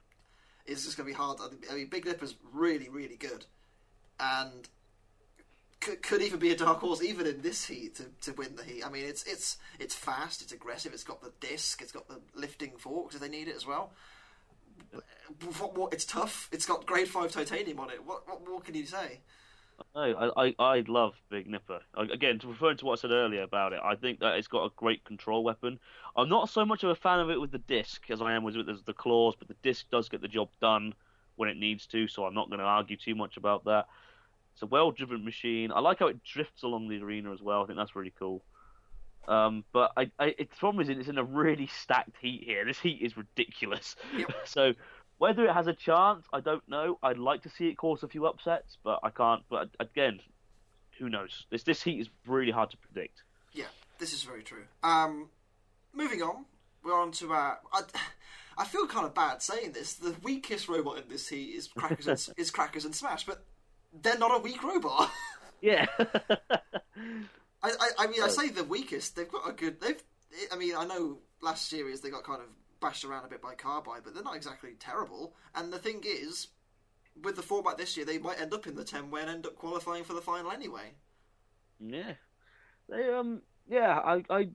Is 0.69 0.85
just 0.85 0.97
going 0.97 1.07
to 1.09 1.13
be 1.13 1.17
hard. 1.17 1.39
I 1.71 1.75
mean, 1.75 1.89
Big 1.89 2.05
Nipper's 2.05 2.35
really 2.53 2.89
really 2.89 3.17
good, 3.17 3.47
and 4.21 4.69
could, 5.81 6.03
could 6.03 6.23
even 6.23 6.39
be 6.39 6.51
a 6.51 6.57
dark 6.57 6.81
horse 6.81 7.03
even 7.03 7.27
in 7.27 7.41
this 7.41 7.65
heat 7.65 7.97
to, 7.97 8.05
to 8.23 8.33
win 8.33 8.57
the 8.57 8.65
heat. 8.65 8.85
I 8.85 8.91
mean, 8.91 9.05
it's 9.05 9.25
it's 9.25 9.59
it's 9.79 9.95
fast, 9.95 10.43
it's 10.43 10.53
aggressive, 10.53 10.93
it's 10.93 11.05
got 11.05 11.23
the 11.23 11.33
disc, 11.41 11.83
it's 11.83 11.93
got 11.93 12.09
the 12.09 12.21
lifting 12.35 12.77
forks 12.77 13.15
if 13.15 13.21
they 13.21 13.29
need 13.29 13.49
it 13.49 13.57
as 13.57 13.67
well. 13.67 13.93
What, 15.59 15.77
what, 15.77 15.93
it's 15.93 16.05
tough. 16.05 16.49
It's 16.53 16.65
got 16.65 16.87
grade 16.87 17.09
five 17.09 17.33
titanium 17.33 17.81
on 17.81 17.91
it. 17.91 18.05
What 18.05 18.29
what 18.29 18.47
more 18.47 18.61
can 18.61 18.75
you 18.75 18.87
say? 18.87 19.21
No, 19.95 20.01
I, 20.37 20.47
I, 20.47 20.55
I 20.59 20.85
love 20.87 21.15
Big 21.31 21.47
Nipper. 21.47 21.81
Again, 21.97 22.39
to 22.41 22.49
referring 22.49 22.77
to 22.79 22.85
what 22.87 22.99
I 22.99 23.03
said 23.03 23.11
earlier 23.11 23.43
about 23.43 23.73
it, 23.73 23.81
I 23.83 23.95
think 23.97 24.21
that 24.21 24.37
it's 24.37 24.49
got 24.49 24.65
a 24.65 24.71
great 24.77 25.05
control 25.05 25.45
weapon. 25.45 25.79
I'm 26.17 26.29
not 26.29 26.49
so 26.49 26.65
much 26.65 26.85
of 26.85 26.91
a 26.91 26.95
fan 26.95 27.21
of 27.21 27.31
it 27.31 27.41
with 27.41 27.51
the 27.51 27.59
disc 27.59 28.11
as 28.11 28.21
I 28.21 28.33
am 28.35 28.43
with 28.45 28.55
the, 28.55 28.79
the 28.85 28.93
claws, 28.95 29.35
but 29.39 29.49
the 29.49 29.57
disc 29.63 29.87
does 29.91 30.09
get 30.09 30.21
the 30.21 30.29
job 30.29 30.51
done 30.61 30.95
when 31.37 31.49
it 31.49 31.57
needs 31.57 31.87
to, 31.89 32.09
so 32.09 32.25
I'm 32.25 32.35
not 32.35 32.49
going 32.49 32.59
to 32.59 32.65
argue 32.65 32.97
too 32.97 33.15
much 33.15 33.37
about 33.37 33.65
that. 33.65 33.87
It's 34.55 34.63
a 34.63 34.67
well-driven 34.67 35.25
machine. 35.25 35.71
I 35.73 35.81
like 35.81 36.01
how 36.01 36.09
it 36.09 36.23
drifts 36.25 36.65
along 36.65 36.89
the 36.89 37.01
arena 37.03 37.33
as 37.33 37.41
well. 37.41 37.63
I 37.63 37.67
think 37.67 37.79
that's 37.79 37.95
really 37.95 38.15
cool. 38.19 38.45
Um, 39.29 39.65
but 39.73 39.93
I, 39.97 40.11
I, 40.19 40.35
it's 40.39 40.55
the 40.55 40.59
problem 40.59 40.83
is 40.83 40.89
it's 40.89 41.09
in 41.09 41.19
a 41.19 41.25
really 41.25 41.67
stacked 41.67 42.17
heat 42.21 42.43
here. 42.45 42.65
This 42.65 42.81
heat 42.81 43.03
is 43.03 43.17
ridiculous. 43.17 43.95
Yep. 44.17 44.33
so 44.47 44.73
whether 45.19 45.45
it 45.45 45.53
has 45.53 45.67
a 45.67 45.73
chance, 45.73 46.25
I 46.33 46.41
don't 46.41 46.67
know. 46.69 46.99
I'd 47.03 47.19
like 47.19 47.43
to 47.43 47.51
see 47.51 47.69
it 47.69 47.77
cause 47.77 48.03
a 48.03 48.09
few 48.09 48.27
upsets, 48.27 48.79
but 48.83 49.01
I 49.03 49.11
can't. 49.11 49.43
But 49.51 49.69
again, 49.79 50.21
who 50.99 51.09
knows? 51.09 51.47
This 51.51 51.65
this 51.65 51.83
heat 51.83 52.01
is 52.01 52.09
really 52.27 52.53
hard 52.53 52.71
to 52.71 52.77
predict. 52.79 53.23
Yeah, 53.53 53.67
this 53.99 54.13
is 54.13 54.23
very 54.23 54.43
true. 54.43 54.65
Um, 54.83 55.29
moving 55.93 56.23
on, 56.23 56.45
we're 56.83 56.99
on 56.99 57.13
to 57.13 57.33
our. 57.33 57.59
I, 57.73 57.83
I 58.57 58.65
feel 58.65 58.87
kind 58.87 59.07
of 59.07 59.15
bad 59.15 59.43
saying 59.43 59.73
this. 59.73 59.95
The 59.95 60.15
weakest 60.23 60.69
robot 60.69 60.99
in 60.99 61.09
this 61.09 61.29
heat 61.29 61.55
is 61.55 61.69
Crackers 61.69 62.29
and, 62.29 62.37
is 62.39 62.51
Crackers 62.51 62.85
and 62.85 62.95
Smash, 62.95 63.27
but 63.27 63.45
they're 64.03 64.19
not 64.19 64.39
a 64.39 64.43
weak 64.43 64.63
robot. 64.63 65.11
Yeah. 65.61 65.87
I, 65.99 66.05
I, 67.65 67.89
I 67.99 68.07
mean, 68.07 68.23
I 68.23 68.29
say 68.29 68.49
the 68.49 68.63
weakest. 68.63 69.17
They've 69.17 69.29
got 69.29 69.49
a 69.49 69.53
good. 69.53 69.81
They've. 69.81 70.01
I 70.53 70.57
mean, 70.57 70.77
I 70.77 70.85
know 70.85 71.19
last 71.43 71.69
series 71.69 72.01
they 72.01 72.11
got 72.11 72.23
kind 72.23 72.41
of 72.41 72.47
bashed 72.81 73.05
around 73.05 73.25
a 73.25 73.29
bit 73.29 73.43
by 73.43 73.55
Carbide, 73.55 74.03
but 74.05 74.15
they're 74.15 74.23
not 74.23 74.37
exactly 74.37 74.71
terrible. 74.79 75.35
And 75.55 75.73
the 75.73 75.79
thing 75.79 76.03
is, 76.05 76.49
with 77.23 77.37
the 77.37 77.43
format 77.43 77.79
this 77.79 77.97
year, 77.97 78.07
they 78.07 78.19
might 78.19 78.41
end 78.41 78.53
up 78.55 78.67
in 78.67 78.75
the 78.77 78.85
ten 78.85 79.11
way 79.11 79.21
and 79.23 79.31
end 79.31 79.47
up 79.47 79.57
qualifying 79.57 80.05
for 80.05 80.15
the 80.15 80.21
final 80.21 80.51
anyway. 80.53 80.95
yeah. 81.81 82.15
They 82.89 83.13
um 83.13 83.43
yeah 83.69 83.99
I 83.99 84.25
I 84.31 84.49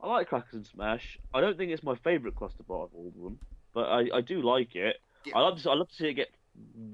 I 0.00 0.06
like 0.08 0.28
Crackers 0.28 0.54
and 0.54 0.66
Smash. 0.66 1.18
I 1.34 1.40
don't 1.40 1.58
think 1.58 1.72
it's 1.72 1.82
my 1.82 1.94
favourite 1.96 2.36
cluster 2.36 2.62
bar 2.62 2.84
of 2.84 2.94
all 2.94 3.08
of 3.08 3.22
them, 3.22 3.38
but 3.74 3.82
I, 3.88 4.06
I 4.14 4.20
do 4.22 4.40
like 4.40 4.74
it. 4.74 4.96
Yeah. 5.26 5.36
I 5.36 5.40
love 5.40 5.60
to 5.62 5.70
I 5.70 5.74
love 5.74 5.88
to 5.90 5.94
see 5.94 6.08
it 6.08 6.14
get 6.14 6.28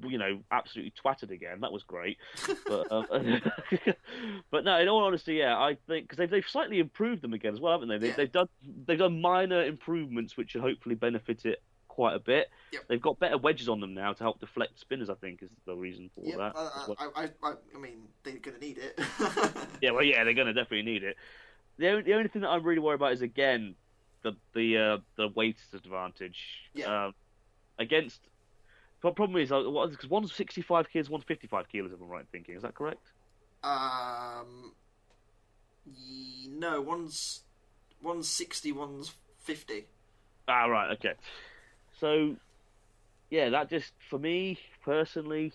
you 0.05 0.19
know 0.19 0.41
absolutely 0.51 0.93
twatted 1.03 1.31
again. 1.31 1.61
That 1.61 1.73
was 1.73 1.83
great. 1.83 2.19
but 2.67 2.91
um, 2.91 3.43
but 4.51 4.65
no, 4.65 4.79
in 4.79 4.89
all 4.89 5.05
honesty, 5.05 5.35
yeah, 5.35 5.57
I 5.59 5.77
think 5.87 6.05
because 6.05 6.19
they've 6.19 6.31
they've 6.31 6.49
slightly 6.49 6.79
improved 6.79 7.23
them 7.23 7.33
again 7.33 7.55
as 7.55 7.61
well, 7.61 7.73
haven't 7.73 7.89
they? 7.89 7.99
they 7.99 8.09
Yeah. 8.09 8.15
They've 8.17 8.33
done 8.33 8.49
they've 8.87 8.99
done 8.99 9.21
minor 9.21 9.65
improvements 9.65 10.37
which 10.37 10.51
should 10.51 10.63
hopefully 10.63 10.95
benefit 10.95 11.45
it 11.45 11.63
quite 11.89 12.15
a 12.15 12.19
bit. 12.19 12.51
Yep. 12.73 12.83
They've 12.89 13.01
got 13.01 13.19
better 13.19 13.39
wedges 13.39 13.69
on 13.69 13.81
them 13.81 13.95
now 13.95 14.13
to 14.13 14.23
help 14.23 14.39
deflect 14.39 14.79
spinners. 14.79 15.09
I 15.09 15.15
think 15.15 15.43
is 15.43 15.51
the 15.65 15.75
reason 15.75 16.11
for 16.15 16.25
Yeah, 16.25 16.37
that. 16.37 16.53
uh, 16.57 16.71
well. 16.89 16.97
I, 16.99 17.23
I, 17.23 17.29
I, 17.43 17.53
I 17.75 17.79
mean, 17.79 18.03
they're 18.23 18.37
going 18.37 18.59
to 18.59 18.65
need 18.65 18.79
it. 18.79 19.01
Yeah, 19.83 19.91
well, 19.91 20.03
yeah, 20.05 20.25
they're 20.25 20.35
going 20.35 20.47
to 20.47 20.55
definitely 20.55 20.91
need 20.91 21.03
it. 21.05 21.17
The 21.79 21.89
only, 21.91 22.03
the 22.03 22.15
only 22.15 22.29
thing 22.29 22.43
that 22.43 22.49
I'm 22.49 22.63
really 22.63 22.81
worried 22.81 22.95
about 22.97 23.13
is 23.13 23.21
again 23.23 23.75
the 24.23 24.33
the 24.55 24.77
uh, 24.79 24.99
the 25.17 25.29
weight 25.29 25.57
disadvantage. 25.71 26.39
Yeah. 26.75 27.07
Um, 27.07 27.15
against. 27.79 28.21
The 29.03 29.11
problem 29.13 29.41
is 29.41 29.51
because 29.51 30.09
one's 30.09 30.33
65 30.35 30.89
kilos, 30.91 31.11
one's 31.11 31.25
55 31.25 31.69
kilos. 31.69 31.93
If 31.93 32.01
I'm 32.01 32.09
right 32.09 32.25
thinking, 32.33 32.57
is 32.57 32.63
that 32.63 32.75
correct? 32.75 33.03
Um, 33.63 34.73
no, 36.49 36.81
one's 36.81 37.43
one's 38.03 38.29
sixty, 38.29 38.73
one's 38.73 39.13
fifty. 39.41 39.85
Ah, 40.49 40.67
right, 40.67 40.93
okay. 40.93 41.15
So, 42.01 42.37
yeah, 43.31 43.51
that 43.51 43.71
just 43.71 43.93
for 44.09 44.19
me 44.19 44.59
personally, 44.85 45.53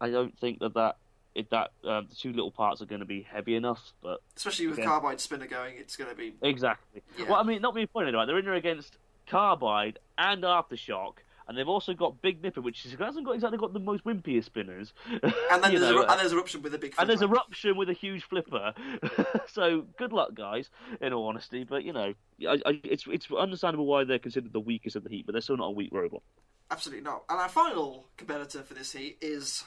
I 0.00 0.10
don't 0.10 0.38
think 0.38 0.58
that 0.60 0.74
that 0.74 0.96
it, 1.34 1.50
that 1.50 1.70
uh, 1.86 2.02
the 2.08 2.14
two 2.14 2.30
little 2.32 2.50
parts 2.50 2.80
are 2.82 2.86
going 2.86 3.00
to 3.00 3.06
be 3.06 3.22
heavy 3.22 3.54
enough. 3.56 3.92
But 4.02 4.20
Especially 4.36 4.66
with 4.66 4.78
Yeah. 4.78 4.84
carbide 4.86 5.20
spinner 5.20 5.46
going, 5.46 5.76
it's 5.78 5.96
going 5.96 6.10
to 6.10 6.16
be 6.16 6.34
exactly. 6.42 7.02
Yeah. 7.18 7.26
Well, 7.30 7.40
I 7.40 7.42
mean, 7.42 7.62
not 7.62 7.74
being 7.74 7.88
funny, 7.92 8.12
right? 8.12 8.26
They're 8.26 8.38
in 8.38 8.44
there 8.44 8.54
against 8.54 8.96
Carbide 9.28 9.98
and 10.18 10.42
Aftershock. 10.42 11.14
And 11.48 11.56
they've 11.56 11.68
also 11.68 11.94
got 11.94 12.20
Big 12.22 12.42
Nipper, 12.42 12.60
which 12.60 12.84
is, 12.84 12.94
hasn't 12.98 13.24
got 13.24 13.32
exactly 13.32 13.56
got 13.58 13.72
the 13.72 13.78
most 13.78 14.04
wimpiest 14.04 14.44
spinners. 14.46 14.92
and 15.10 15.22
then 15.22 15.60
there's 15.62 15.80
know, 15.80 16.02
a, 16.02 16.06
uh, 16.06 16.10
and 16.12 16.20
there's 16.20 16.32
eruption 16.32 16.60
with 16.62 16.74
a 16.74 16.78
big. 16.78 16.94
and 16.98 17.08
there's 17.08 17.20
flipper. 17.20 17.34
eruption 17.34 17.76
with 17.76 17.88
a 17.88 17.92
huge 17.92 18.24
flipper. 18.24 18.74
so 19.46 19.84
good 19.96 20.12
luck, 20.12 20.34
guys. 20.34 20.70
In 21.00 21.12
all 21.12 21.28
honesty, 21.28 21.64
but 21.64 21.84
you 21.84 21.92
know, 21.92 22.14
I, 22.48 22.58
I, 22.66 22.80
it's 22.84 23.04
it's 23.06 23.28
understandable 23.30 23.86
why 23.86 24.04
they're 24.04 24.18
considered 24.18 24.52
the 24.52 24.60
weakest 24.60 24.96
of 24.96 25.04
the 25.04 25.10
heat, 25.10 25.26
but 25.26 25.32
they're 25.32 25.42
still 25.42 25.56
not 25.56 25.66
a 25.68 25.70
weak 25.72 25.90
robot. 25.92 26.22
Absolutely 26.70 27.04
not. 27.04 27.22
And 27.28 27.38
our 27.38 27.48
final 27.48 28.08
competitor 28.16 28.62
for 28.64 28.74
this 28.74 28.92
heat 28.92 29.18
is 29.20 29.62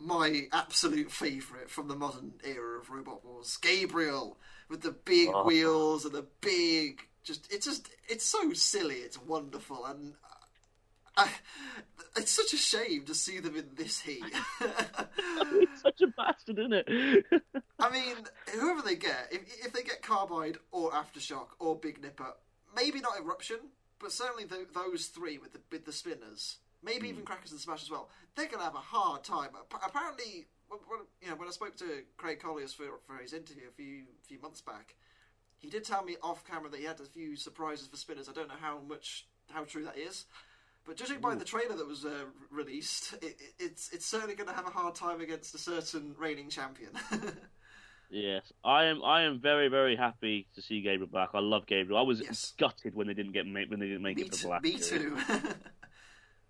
my 0.00 0.48
absolute 0.52 1.12
favourite 1.12 1.70
from 1.70 1.86
the 1.88 1.94
modern 1.94 2.32
era 2.42 2.80
of 2.80 2.90
Robot 2.90 3.24
Wars, 3.24 3.56
Gabriel, 3.58 4.36
with 4.68 4.80
the 4.80 4.90
big 4.90 5.28
Oh. 5.32 5.44
wheels 5.44 6.04
and 6.04 6.14
the 6.14 6.26
big. 6.40 7.02
Just 7.22 7.52
it's 7.52 7.66
just 7.66 7.88
it's 8.08 8.24
so 8.24 8.52
silly. 8.52 8.96
It's 8.96 9.20
wonderful, 9.20 9.84
and 9.86 10.14
I, 11.16 11.28
it's 12.16 12.30
such 12.30 12.52
a 12.52 12.56
shame 12.56 13.04
to 13.04 13.14
see 13.14 13.40
them 13.40 13.56
in 13.56 13.70
this 13.74 14.00
heat. 14.00 14.22
It's 15.52 15.82
such 15.82 16.00
a 16.02 16.06
bastard, 16.08 16.58
isn't 16.58 16.72
it? 16.72 17.42
I 17.78 17.90
mean, 17.90 18.16
whoever 18.52 18.82
they 18.82 18.94
get, 18.96 19.28
if, 19.30 19.42
if 19.66 19.72
they 19.72 19.82
get 19.82 20.02
Carbide 20.02 20.58
or 20.70 20.90
Aftershock 20.92 21.48
or 21.58 21.76
Big 21.76 22.00
Nipper, 22.00 22.34
maybe 22.74 23.00
not 23.00 23.18
Eruption, 23.18 23.58
but 23.98 24.12
certainly 24.12 24.44
th 24.44 24.68
those 24.74 25.06
three 25.06 25.38
with 25.38 25.52
the 25.52 25.60
with 25.70 25.84
the 25.84 25.92
spinners, 25.92 26.58
maybe 26.82 27.08
Hmm. 27.08 27.12
even 27.14 27.24
Crackers 27.24 27.52
and 27.52 27.60
Smash 27.60 27.82
as 27.82 27.90
well. 27.90 28.08
They're 28.36 28.46
going 28.46 28.58
to 28.58 28.64
have 28.64 28.74
a 28.74 28.78
hard 28.78 29.24
time. 29.24 29.50
Apparently, 29.84 30.46
when, 30.68 30.80
when, 30.88 31.00
you 31.20 31.28
know, 31.30 31.36
when 31.36 31.48
I 31.48 31.52
spoke 31.52 31.76
to 31.76 32.02
Craig 32.16 32.40
Colliers 32.40 32.72
for 32.72 33.00
for 33.06 33.16
his 33.16 33.32
interview 33.32 33.68
a 33.68 33.72
few 33.72 34.04
few 34.26 34.40
months 34.40 34.60
back, 34.60 34.94
he 35.58 35.68
did 35.68 35.84
tell 35.84 36.04
me 36.04 36.16
off 36.22 36.44
camera 36.46 36.70
that 36.70 36.80
he 36.80 36.86
had 36.86 37.00
a 37.00 37.04
few 37.04 37.36
surprises 37.36 37.88
for 37.88 37.96
spinners. 37.96 38.28
I 38.28 38.32
don't 38.32 38.48
know 38.48 38.60
how 38.60 38.78
much 38.80 39.26
how 39.50 39.64
true 39.64 39.84
that 39.84 39.98
is. 39.98 40.26
But 40.86 40.96
judging 40.96 41.20
by 41.20 41.34
the 41.34 41.44
trailer 41.44 41.76
that 41.76 41.86
was 41.86 42.04
uh, 42.04 42.24
released, 42.50 43.12
it, 43.22 43.24
it, 43.38 43.52
it's 43.58 43.90
it's 43.92 44.06
certainly 44.06 44.34
going 44.34 44.48
to 44.48 44.54
have 44.54 44.66
a 44.66 44.70
hard 44.70 44.94
time 44.94 45.20
against 45.20 45.54
a 45.54 45.58
certain 45.58 46.14
reigning 46.18 46.48
champion. 46.50 46.90
Yes, 48.12 48.52
I 48.64 48.86
am. 48.86 49.04
I 49.04 49.22
am 49.22 49.38
very, 49.38 49.68
very 49.68 49.94
happy 49.94 50.48
to 50.56 50.62
see 50.62 50.80
Gabriel 50.82 51.06
back. 51.06 51.28
I 51.32 51.38
love 51.38 51.66
Gabriel. 51.66 51.96
I 51.96 52.02
was 52.02 52.20
Yes. 52.20 52.54
gutted 52.58 52.92
when 52.96 53.06
they 53.06 53.14
didn't 53.14 53.30
get 53.30 53.46
ma- 53.46 53.60
when 53.68 53.78
they 53.78 53.86
didn't 53.86 54.02
make 54.02 54.16
me 54.16 54.24
it 54.24 54.32
too. 54.32 54.42
the 54.42 54.48
last 54.48 54.62
Me 54.64 54.78
too. 54.78 55.16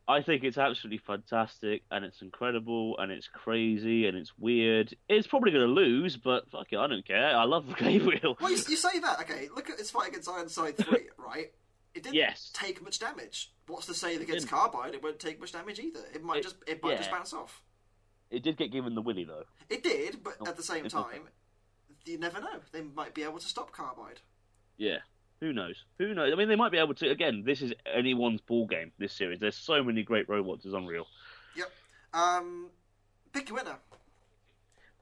I 0.08 0.22
think 0.22 0.42
it's 0.42 0.56
absolutely 0.56 1.02
fantastic 1.06 1.82
and 1.90 2.02
it's 2.02 2.22
incredible 2.22 2.96
and 2.98 3.12
it's 3.12 3.28
crazy 3.28 4.06
and 4.06 4.16
it's 4.16 4.32
weird. 4.38 4.96
It's 5.10 5.26
probably 5.26 5.52
going 5.52 5.66
to 5.66 5.70
lose, 5.72 6.16
but 6.16 6.50
fuck 6.50 6.66
it, 6.72 6.78
I 6.78 6.86
don't 6.86 7.06
care. 7.06 7.36
I 7.36 7.44
love 7.44 7.66
Gabriel. 7.78 8.38
well, 8.40 8.50
you, 8.50 8.56
you 8.66 8.76
say 8.76 8.98
that. 8.98 9.20
Okay, 9.20 9.48
look 9.54 9.68
at 9.68 9.76
this 9.76 9.90
fight 9.90 10.08
against 10.08 10.30
Ironside 10.30 10.78
Three, 10.78 11.08
right? 11.18 11.52
It 11.94 12.02
didn't 12.04 12.14
Yes. 12.14 12.50
take 12.54 12.80
much 12.82 12.98
damage. 12.98 13.52
What's 13.66 13.86
to 13.86 13.94
say 13.94 14.16
that 14.16 14.22
against 14.22 14.46
didn't. 14.46 14.50
Carbide 14.58 14.94
it 14.94 15.02
won't 15.02 15.18
take 15.18 15.40
much 15.40 15.52
damage 15.52 15.78
either? 15.80 16.04
It 16.14 16.22
might 16.22 16.38
It- 16.38 16.42
just 16.44 16.56
it 16.66 16.82
might 16.82 16.96
just 16.98 17.10
bounce 17.10 17.32
off. 17.32 17.62
It 18.30 18.42
did 18.44 18.56
get 18.56 18.70
given 18.70 18.94
the 18.94 19.02
willy 19.02 19.24
though. 19.24 19.44
It 19.68 19.82
did, 19.82 20.22
but 20.22 20.36
Oh, 20.40 20.46
at 20.46 20.56
the 20.56 20.62
same 20.62 20.88
time, 20.88 21.28
you 22.04 22.16
never 22.18 22.40
know. 22.40 22.60
They 22.70 22.82
might 22.82 23.12
be 23.14 23.24
able 23.24 23.38
to 23.40 23.46
stop 23.46 23.72
Carbide. 23.72 24.20
Yeah. 24.76 24.98
Who 25.40 25.52
knows? 25.52 25.84
Who 25.98 26.14
knows? 26.14 26.32
I 26.32 26.36
mean, 26.36 26.48
they 26.48 26.56
might 26.56 26.70
be 26.70 26.78
able 26.78 26.94
to. 26.94 27.08
Again, 27.08 27.42
this 27.44 27.62
is 27.62 27.72
anyone's 27.86 28.40
ball 28.42 28.66
game. 28.66 28.92
This 28.98 29.12
series. 29.12 29.40
There's 29.40 29.56
so 29.56 29.82
many 29.82 30.02
great 30.02 30.28
robots. 30.28 30.64
It's 30.66 30.74
unreal. 30.74 31.06
Yep. 31.56 31.72
Um, 32.12 32.70
pick 33.32 33.48
your 33.48 33.56
winner. 33.58 33.78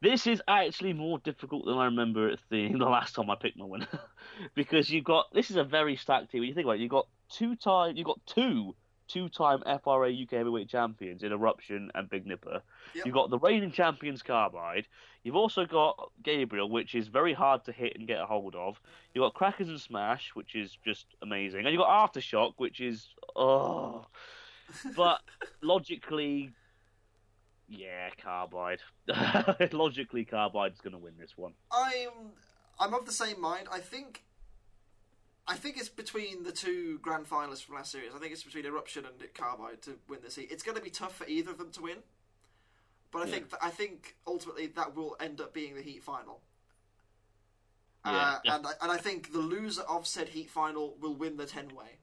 This 0.00 0.26
is 0.26 0.40
actually 0.46 0.92
more 0.92 1.18
difficult 1.18 1.64
than 1.66 1.76
I 1.76 1.87
remember 1.87 2.28
it 2.28 2.40
being 2.48 2.78
the 2.78 2.84
last 2.84 3.14
time 3.14 3.30
I 3.30 3.34
picked 3.34 3.58
my 3.58 3.64
winner, 3.64 3.88
because 4.54 4.90
you've 4.90 5.04
got 5.04 5.32
this 5.32 5.50
is 5.50 5.56
a 5.56 5.64
very 5.64 5.96
stacked 5.96 6.30
team. 6.30 6.40
When 6.40 6.48
you 6.48 6.54
think 6.54 6.66
about 6.66 6.76
it, 6.76 6.80
you've 6.80 6.90
got 6.90 7.08
two 7.28 7.56
time, 7.56 7.96
you've 7.96 8.06
got 8.06 8.20
two 8.26 8.74
two-time 9.08 9.62
FRA 9.82 10.11
UK 10.11 10.30
heavyweight 10.32 10.68
champions 10.68 11.22
in 11.22 11.32
Eruption 11.32 11.90
and 11.94 12.08
Big 12.08 12.26
Nipper. 12.26 12.62
Yep. 12.94 13.06
You've 13.06 13.14
got 13.14 13.30
the 13.30 13.38
reigning 13.38 13.72
champions 13.72 14.22
Carbide. 14.22 14.87
You've 15.24 15.37
also 15.37 15.64
got 15.64 16.12
Gabriel, 16.22 16.70
which 16.70 16.94
is 16.94 17.08
very 17.08 17.32
hard 17.32 17.64
to 17.64 17.72
hit 17.72 17.94
and 17.96 18.06
get 18.06 18.20
a 18.20 18.26
hold 18.26 18.54
of. 18.54 18.78
You've 19.14 19.22
got 19.22 19.34
Crackers 19.34 19.68
and 19.68 19.80
Smash, 19.80 20.30
which 20.34 20.54
is 20.54 20.76
just 20.84 21.06
amazing, 21.22 21.61
and 21.61 21.70
you've 21.70 21.80
got 21.80 22.12
Aftershock, 22.12 22.54
which 22.58 22.80
is 22.80 23.08
oh, 23.34 24.06
but 24.96 25.20
logically 25.62 26.52
yeah, 27.68 28.11
Carbide. 28.22 28.81
Logically, 29.72 30.24
Carbide's 30.24 30.81
going 30.81 30.92
to 30.92 30.98
win 30.98 31.14
this 31.18 31.37
one. 31.37 31.52
I'm 31.72 32.33
I'm 32.81 32.94
of 32.94 33.07
the 33.07 33.12
same 33.12 33.40
mind. 33.40 33.68
I 33.70 33.81
think 33.81 34.22
I 35.46 35.54
think 35.54 35.76
it's 35.78 35.88
between 35.88 36.42
the 36.44 36.52
two 36.52 36.98
grand 37.00 37.28
finalists 37.28 37.64
from 37.64 37.76
last 37.76 37.92
series. 37.92 38.11
I 38.14 38.18
think 38.18 38.33
it's 38.33 38.42
between 38.42 38.64
Eruption 38.66 39.04
and 39.04 39.14
Carbide 39.35 39.83
to 39.83 39.98
win 40.09 40.20
this 40.22 40.37
heat. 40.37 40.48
It's 40.50 40.62
going 40.62 40.76
to 40.76 40.83
be 40.83 40.90
tough 40.90 41.14
for 41.16 41.26
either 41.26 41.50
of 41.50 41.59
them 41.59 41.70
to 41.72 41.83
win, 41.83 41.98
but 43.11 43.20
I 43.20 43.24
Yeah. 43.26 43.31
think 43.33 43.46
I 43.62 43.70
think 43.70 44.16
ultimately 44.26 44.66
that 44.68 44.94
will 44.94 45.16
end 45.20 45.40
up 45.40 45.52
being 45.52 45.74
the 45.74 45.83
heat 45.83 46.02
final. 46.02 46.40
Yeah, 48.07 48.12
uh, 48.12 48.38
yeah. 48.44 48.54
and 48.57 48.66
I, 48.66 48.70
and 48.83 48.92
I 48.92 48.96
think 48.96 49.33
the 49.33 49.40
loser 49.40 49.83
of 49.83 50.07
said 50.07 50.28
heat 50.31 50.48
final 50.48 50.96
will 51.00 51.14
win 51.14 51.37
the 51.37 51.46
ten 51.46 51.74
way. 51.74 51.98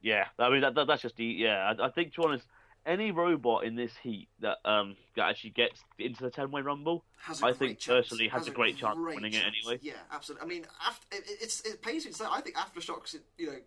Yeah, 0.00 0.26
I 0.38 0.50
mean 0.50 0.60
that, 0.60 0.74
that 0.74 0.86
that's 0.86 1.02
just 1.02 1.16
the 1.16 1.24
yeah. 1.24 1.72
I, 1.78 1.86
I 1.86 1.90
think 1.90 2.14
to 2.14 2.20
be 2.20 2.26
honest, 2.26 2.46
any 2.86 3.10
robot 3.10 3.64
in 3.64 3.74
this 3.74 3.92
heat 4.02 4.28
that 4.40 4.58
um 4.64 4.96
that 5.16 5.28
actually 5.28 5.50
gets 5.50 5.80
into 5.98 6.22
the 6.22 6.30
ten 6.30 6.50
way 6.50 6.62
rumble, 6.62 7.04
Has 7.22 7.42
I 7.42 7.52
think 7.52 7.78
chance. 7.78 8.08
personally 8.08 8.28
has 8.28 8.46
a 8.46 8.50
great 8.50 8.76
chance 8.78 8.96
of 8.96 9.04
winning 9.04 9.34
it 9.34 9.42
anyway. 9.44 9.78
Yeah, 9.82 9.94
absolutely. 10.12 10.44
I 10.44 10.48
mean, 10.48 10.66
after, 10.86 11.16
it, 11.16 11.24
it's 11.42 11.60
it 11.62 11.82
pays 11.82 12.04
me 12.06 12.12
to 12.12 12.16
say. 12.16 12.24
I 12.30 12.40
think 12.40 12.56
aftershocks. 12.56 13.16
You 13.36 13.46
know, 13.48 13.58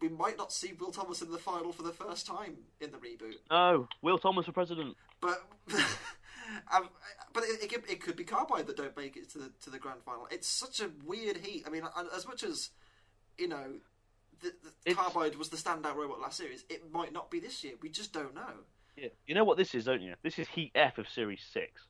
we 0.00 0.08
might 0.08 0.36
not 0.36 0.52
see 0.52 0.72
Will 0.72 0.90
Thomas 0.90 1.22
in 1.22 1.30
the 1.30 1.38
final 1.38 1.72
for 1.72 1.82
the 1.82 1.92
first 1.92 2.26
time 2.26 2.56
in 2.80 2.90
the 2.90 2.98
reboot. 2.98 3.36
no, 3.50 3.88
Will 4.00 4.18
Thomas 4.18 4.46
for 4.46 4.52
president. 4.52 4.96
But 5.20 5.42
um, 6.74 6.88
but 7.32 7.44
it, 7.44 7.62
it, 7.62 7.72
could, 7.72 7.88
it 7.88 8.00
could 8.00 8.16
be 8.16 8.24
Carbide 8.24 8.66
that 8.66 8.76
don't 8.76 8.96
make 8.96 9.16
it 9.16 9.30
to 9.30 9.38
the 9.38 9.52
to 9.62 9.70
the 9.70 9.78
grand 9.78 10.02
final. 10.02 10.26
It's 10.30 10.48
such 10.48 10.80
a 10.80 10.90
weird 11.04 11.36
heat. 11.38 11.64
I 11.66 11.70
mean, 11.70 11.82
as 12.14 12.26
much 12.26 12.42
as 12.42 12.70
you 13.38 13.48
know, 13.48 13.74
the, 14.42 14.52
the 14.84 14.94
Carbide 14.94 15.36
was 15.36 15.48
the 15.48 15.56
standout 15.56 15.96
robot 15.96 16.20
last 16.20 16.36
series. 16.38 16.64
It 16.68 16.90
might 16.92 17.12
not 17.12 17.30
be 17.30 17.40
this 17.40 17.62
year. 17.64 17.74
We 17.82 17.88
just 17.88 18.12
don't 18.12 18.34
know. 18.34 18.64
Yeah, 18.96 19.08
you 19.26 19.34
know 19.34 19.44
what 19.44 19.56
this 19.56 19.74
is, 19.74 19.84
don't 19.84 20.02
you? 20.02 20.14
This 20.22 20.38
is 20.38 20.48
Heat 20.48 20.72
F 20.74 20.98
of 20.98 21.08
Series 21.08 21.42
Six. 21.52 21.86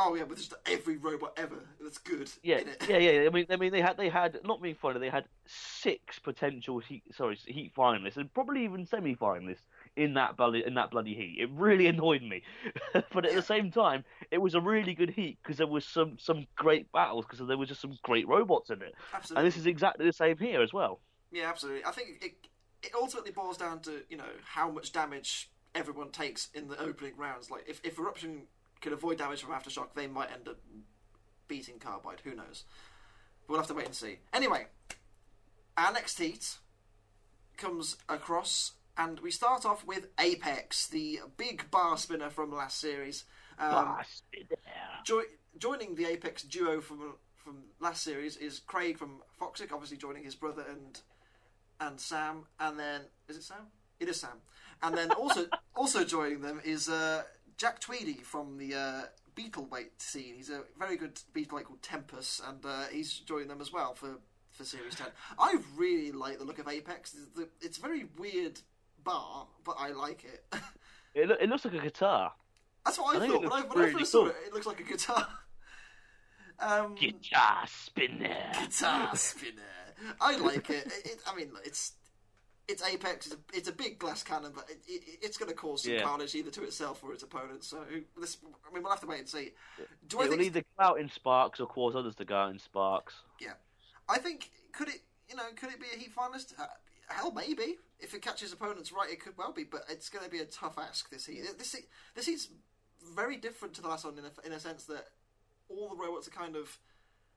Oh 0.00 0.14
yeah, 0.14 0.22
with 0.22 0.38
just 0.38 0.54
every 0.66 0.96
robot 0.96 1.32
ever 1.36 1.56
that's 1.80 1.98
good. 1.98 2.30
Yeah, 2.44 2.58
in 2.58 2.68
it. 2.68 2.84
yeah, 2.88 2.98
yeah. 2.98 3.26
I 3.26 3.30
mean, 3.30 3.46
I 3.50 3.56
mean, 3.56 3.72
they 3.72 3.80
had 3.80 3.96
they 3.96 4.08
had 4.08 4.38
not 4.44 4.62
being 4.62 4.76
funny, 4.76 5.00
they 5.00 5.10
had 5.10 5.24
six 5.46 6.20
potential 6.20 6.78
heat, 6.78 7.02
sorry, 7.16 7.36
heat 7.46 7.72
finalists 7.76 8.16
and 8.16 8.32
probably 8.32 8.62
even 8.64 8.86
semi 8.86 9.16
finalists 9.16 9.62
in 9.96 10.14
that 10.14 10.36
bloody 10.36 10.62
in 10.64 10.74
that 10.74 10.92
bloody 10.92 11.14
heat. 11.14 11.38
It 11.40 11.50
really 11.52 11.86
annoyed 11.88 12.22
me, 12.22 12.42
but 13.12 13.24
at 13.24 13.32
Yeah. 13.32 13.36
the 13.36 13.42
same 13.42 13.72
time, 13.72 14.04
it 14.30 14.38
was 14.38 14.54
a 14.54 14.60
really 14.60 14.94
good 14.94 15.10
heat 15.10 15.38
because 15.42 15.58
there 15.58 15.66
was 15.66 15.84
some 15.84 16.16
some 16.20 16.46
great 16.54 16.90
battles 16.92 17.24
because 17.26 17.44
there 17.44 17.58
was 17.58 17.68
just 17.68 17.80
some 17.80 17.98
great 18.02 18.28
robots 18.28 18.70
in 18.70 18.80
it, 18.82 18.94
Absolutely. 19.12 19.40
and 19.40 19.46
this 19.48 19.58
is 19.58 19.66
exactly 19.66 20.06
the 20.06 20.12
same 20.12 20.38
here 20.38 20.62
as 20.62 20.72
well. 20.72 21.00
Yeah, 21.30 21.48
absolutely. 21.48 21.84
I 21.84 21.90
think 21.92 22.22
it 22.22 22.32
it 22.82 22.92
ultimately 22.94 23.32
boils 23.32 23.56
down 23.56 23.80
to 23.80 24.02
you 24.08 24.16
know 24.16 24.30
how 24.44 24.70
much 24.70 24.92
damage 24.92 25.50
everyone 25.74 26.10
takes 26.10 26.48
in 26.54 26.68
the 26.68 26.80
opening 26.80 27.16
rounds. 27.16 27.50
Like 27.50 27.64
if 27.68 27.80
if 27.84 27.98
eruption 27.98 28.42
can 28.80 28.92
avoid 28.92 29.18
damage 29.18 29.42
from 29.42 29.52
aftershock, 29.52 29.88
they 29.94 30.06
might 30.06 30.30
end 30.32 30.48
up 30.48 30.58
beating 31.48 31.78
carbide. 31.78 32.20
Who 32.24 32.34
knows? 32.34 32.64
We'll 33.46 33.58
have 33.58 33.66
to 33.68 33.74
wait 33.74 33.86
and 33.86 33.94
see. 33.94 34.18
Anyway, 34.32 34.66
our 35.76 35.92
next 35.92 36.18
heat 36.18 36.58
comes 37.56 37.96
across, 38.08 38.72
and 38.96 39.20
we 39.20 39.30
start 39.30 39.64
off 39.64 39.84
with 39.86 40.08
Apex, 40.20 40.86
the 40.86 41.20
big 41.36 41.70
bar 41.70 41.96
spinner 41.96 42.30
from 42.30 42.52
last 42.52 42.78
series. 42.78 43.24
Um, 43.58 43.96
spin. 44.04 44.46
Jo- 45.04 45.22
joining 45.58 45.94
the 45.94 46.06
Apex 46.06 46.42
duo 46.42 46.80
from 46.80 47.14
from 47.36 47.64
last 47.80 48.02
series 48.04 48.36
is 48.36 48.60
Craig 48.60 48.98
from 48.98 49.22
Foxic, 49.40 49.72
obviously 49.72 49.96
joining 49.96 50.22
his 50.22 50.34
brother 50.34 50.64
and 50.68 51.00
and 51.80 52.00
Sam, 52.00 52.44
and 52.60 52.78
then 52.78 53.02
is 53.28 53.36
it 53.36 53.42
Sam? 53.42 53.66
It 54.00 54.08
is 54.08 54.20
Sam, 54.20 54.38
and 54.82 54.96
then 54.96 55.10
also 55.12 55.46
also 55.76 56.04
joining 56.04 56.40
them 56.40 56.60
is 56.64 56.88
uh, 56.88 57.22
Jack 57.56 57.80
Tweedy 57.80 58.14
from 58.14 58.58
the 58.58 58.74
uh, 58.74 59.02
Beetleweight 59.36 59.98
scene. 59.98 60.34
He's 60.36 60.50
a 60.50 60.62
very 60.78 60.96
good 60.96 61.20
Beetleweight 61.34 61.64
called 61.64 61.82
Tempest, 61.82 62.42
and 62.46 62.64
uh, 62.64 62.84
he's 62.92 63.12
joining 63.20 63.48
them 63.48 63.60
as 63.60 63.72
well 63.72 63.94
for 63.94 64.18
for 64.50 64.64
Series 64.64 64.94
Ten. 64.94 65.08
I 65.38 65.56
really 65.76 66.12
like 66.12 66.38
the 66.38 66.44
look 66.44 66.58
of 66.58 66.68
Apex. 66.68 67.14
It's, 67.14 67.36
the, 67.36 67.48
it's 67.60 67.78
a 67.78 67.80
very 67.80 68.06
weird 68.18 68.60
bar, 69.04 69.46
but 69.64 69.76
I 69.78 69.90
like 69.90 70.24
it. 70.24 70.44
It, 71.14 71.26
loo- 71.26 71.36
it 71.40 71.48
looks 71.48 71.64
like 71.64 71.74
a 71.74 71.78
guitar. 71.80 72.32
That's 72.84 72.98
what 72.98 73.16
I, 73.16 73.24
I 73.24 73.28
thought 73.28 73.42
when 73.42 73.52
I, 73.52 73.60
when 73.62 73.78
I 73.78 73.80
really 73.86 73.92
first 74.00 74.12
saw 74.12 74.26
it. 74.26 74.36
It 74.46 74.52
looks 74.54 74.66
like 74.66 74.78
a 74.78 74.84
guitar. 74.84 75.26
Um, 76.60 76.96
Guitar 76.96 77.64
spin 77.66 78.18
there. 78.18 78.52
guitar 78.60 79.14
spinner. 79.16 79.62
I 80.20 80.36
like 80.50 80.70
it. 80.70 80.86
It. 81.04 81.18
I 81.26 81.34
mean, 81.36 81.50
it's 81.64 81.92
it's 82.68 82.82
Apex. 82.82 83.26
It's 83.26 83.34
a, 83.34 83.38
it's 83.54 83.68
a 83.68 83.72
big 83.72 83.98
glass 83.98 84.22
cannon, 84.22 84.52
but 84.54 84.68
it, 84.68 84.78
it, 84.86 85.18
it's 85.22 85.38
going 85.38 85.48
to 85.50 85.56
cause 85.56 85.84
some 85.84 85.92
Yeah. 85.94 86.02
carnage 86.02 86.34
either 86.34 86.50
to 86.50 86.64
itself 86.64 87.02
or 87.02 87.12
its 87.14 87.22
opponents. 87.22 87.66
So 87.68 87.82
this, 88.20 88.36
I 88.68 88.74
mean, 88.74 88.82
we'll 88.82 88.92
have 88.92 89.00
to 89.00 89.06
wait 89.06 89.20
and 89.20 89.28
see. 89.28 89.52
Do 90.06 90.20
I 90.20 90.24
It 90.24 90.30
will 90.30 90.36
think? 90.36 90.42
either 90.48 90.60
go 90.78 90.84
out 90.84 91.00
in 91.00 91.08
sparks 91.08 91.60
or 91.60 91.66
cause 91.66 91.96
others 91.96 92.14
to 92.16 92.24
go 92.26 92.36
out 92.36 92.50
in 92.50 92.58
sparks. 92.58 93.14
Yeah, 93.40 93.54
I 94.08 94.18
think 94.18 94.50
could 94.72 94.88
it? 94.88 95.00
You 95.30 95.36
know, 95.36 95.44
could 95.56 95.70
it 95.70 95.80
be 95.80 95.86
a 95.94 95.98
heat 95.98 96.14
finalist? 96.14 96.58
Uh, 96.58 96.66
hell, 97.08 97.32
maybe. 97.32 97.76
If 98.00 98.14
it 98.14 98.22
catches 98.22 98.52
opponents 98.52 98.92
right, 98.92 99.10
it 99.10 99.20
could 99.20 99.36
well 99.36 99.52
be. 99.52 99.64
But 99.64 99.82
it's 99.88 100.08
going 100.08 100.24
to 100.24 100.30
be 100.30 100.38
a 100.38 100.44
tough 100.44 100.78
ask 100.78 101.10
this 101.10 101.26
heat. 101.26 101.42
This 101.58 101.74
this 102.14 102.26
heat's 102.26 102.48
very 103.14 103.36
different 103.36 103.74
to 103.74 103.82
the 103.82 103.88
last 103.88 104.04
one 104.04 104.18
in 104.18 104.24
a, 104.24 104.46
in 104.46 104.52
a 104.52 104.60
sense 104.60 104.84
that 104.84 105.06
all 105.68 105.88
the 105.88 105.96
robots 105.96 106.28
are 106.28 106.32
kind 106.32 106.54
of 106.56 106.78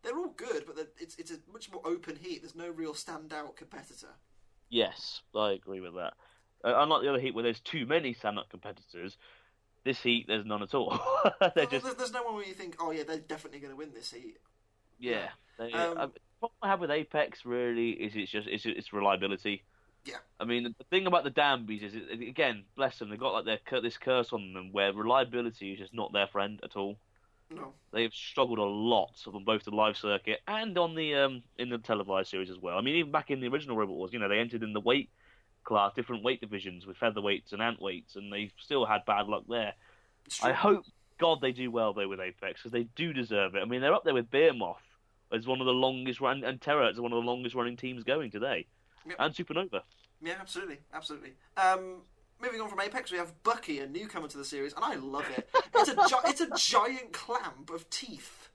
they're 0.04 0.18
all 0.18 0.34
good, 0.36 0.66
but 0.66 0.78
it's 1.00 1.16
it's 1.18 1.32
a 1.32 1.38
much 1.52 1.72
more 1.72 1.82
open 1.86 2.16
heat. 2.16 2.42
There's 2.42 2.56
no 2.56 2.70
real 2.70 2.94
standout 2.94 3.56
competitor. 3.56 4.10
Yes, 4.70 5.22
I 5.36 5.52
agree 5.52 5.82
with 5.82 5.96
that. 5.96 6.14
Uh, 6.64 6.76
unlike 6.78 7.02
the 7.02 7.10
other 7.10 7.20
heat 7.20 7.34
where 7.34 7.44
there's 7.44 7.60
too 7.60 7.86
many 7.86 8.14
stand-up 8.14 8.50
competitors, 8.50 9.18
this 9.84 10.02
heat 10.02 10.26
there's 10.28 10.46
none 10.46 10.62
at 10.62 10.74
all. 10.74 11.00
They're 11.56 11.66
just 11.66 11.84
there's, 11.84 11.96
there's 11.96 12.14
no 12.14 12.24
one 12.24 12.36
where 12.36 12.46
you 12.46 12.54
think, 12.54 12.78
oh 12.80 12.92
yeah, 12.92 13.04
they're 13.04 13.18
definitely 13.18 13.60
going 13.60 13.72
to 13.72 13.78
win 13.78 13.92
this 13.94 14.12
heat. 14.12 14.38
yeah. 15.00 15.30
They, 15.58 15.72
Um, 15.74 15.98
uh, 15.98 16.06
the 16.08 16.20
problem 16.40 16.58
I 16.62 16.68
have 16.70 16.80
with 16.80 16.92
Apex 16.92 17.46
really 17.46 17.92
is 17.92 18.14
it's 18.16 18.32
just 18.32 18.48
it's 18.48 18.66
it's 18.66 18.94
reliability. 18.94 19.64
Yeah. 20.06 20.18
I 20.40 20.46
mean, 20.46 20.76
the 20.78 20.84
thing 20.86 21.06
about 21.06 21.24
the 21.24 21.32
Danbies 21.32 21.84
is, 21.84 21.94
it, 21.96 22.22
again, 22.22 22.64
bless 22.76 22.98
them, 22.98 23.10
they've 23.10 23.20
got 23.20 23.34
like 23.34 23.46
their 23.46 23.82
this 23.82 23.98
curse 23.98 24.34
on 24.34 24.54
them 24.54 24.72
where 24.72 24.94
reliability 24.94 25.74
is 25.74 25.80
just 25.80 25.94
not 25.94 26.14
their 26.14 26.28
friend 26.28 26.60
at 26.64 26.76
all. 26.76 26.98
No, 27.54 27.74
They've 27.92 28.14
struggled 28.14 28.60
a 28.60 28.64
lot 28.64 29.12
on 29.28 29.44
both 29.44 29.64
the 29.66 29.72
live 29.72 29.98
circuit 29.98 30.40
and 30.48 30.78
on 30.78 30.96
the 30.96 31.16
um 31.16 31.44
in 31.58 31.70
the 31.70 31.78
televised 31.78 32.30
series 32.30 32.50
as 32.50 32.58
well. 32.58 32.78
I 32.78 32.82
mean, 32.82 32.96
even 32.96 33.12
back 33.12 33.30
in 33.30 33.42
the 33.42 33.48
original 33.48 33.76
Robot 33.76 33.96
Wars, 33.96 34.14
you 34.14 34.20
know, 34.20 34.30
they 34.30 34.40
entered 34.40 34.64
in 34.64 34.74
the 34.74 34.80
weight 34.80 35.10
class, 35.64 35.92
different 35.94 36.24
weight 36.24 36.40
divisions 36.42 36.86
with 36.86 36.98
featherweights 36.98 37.52
and 37.52 37.62
ant 37.62 37.82
weights, 37.82 38.16
and 38.16 38.32
they 38.32 38.52
still 38.58 38.86
had 38.86 39.06
bad 39.06 39.28
luck 39.28 39.44
there. 39.50 39.74
I 40.42 40.54
hope 40.54 40.86
God 41.20 41.42
they 41.42 41.52
do 41.52 41.70
well 41.70 41.94
though 41.94 42.08
with 42.08 42.20
Apex 42.20 42.62
because 42.62 42.72
they 42.72 42.84
do 42.96 43.12
deserve 43.14 43.56
it. 43.56 43.60
I 43.62 43.66
mean, 43.66 43.82
they're 43.82 43.94
up 43.94 44.06
there 44.06 44.14
with 44.14 44.32
Behemoth 44.32 44.78
as 45.34 45.46
one 45.46 45.60
of 45.60 45.66
the 45.66 45.74
longest 45.74 46.20
run 46.22 46.44
and 46.44 46.60
Terror 46.62 46.88
as 46.88 47.00
one 47.00 47.12
of 47.12 47.22
the 47.24 47.30
longest 47.30 47.56
running 47.56 47.78
teams 47.78 48.04
going 48.04 48.32
today, 48.32 48.66
Yep. 49.08 49.16
and 49.20 49.34
Supernova. 49.34 49.82
Yeah, 50.24 50.36
absolutely, 50.40 50.80
absolutely. 50.94 51.34
Um, 51.58 52.02
moving 52.42 52.62
on 52.62 52.70
from 52.70 52.80
Apex, 52.82 53.12
we 53.12 53.18
have 53.18 53.44
Bucky, 53.44 53.80
a 53.80 53.88
newcomer 53.88 54.28
to 54.28 54.38
the 54.38 54.46
series, 54.46 54.74
and 54.74 54.84
I 54.84 54.96
love 54.96 55.26
it. 55.38 55.50
It's 55.76 55.90
a 55.90 55.96
gi- 55.96 56.30
it's 56.30 56.42
a 56.42 56.50
giant 56.56 57.14
clamp 57.14 57.70
of 57.70 57.90
teeth. 57.90 58.50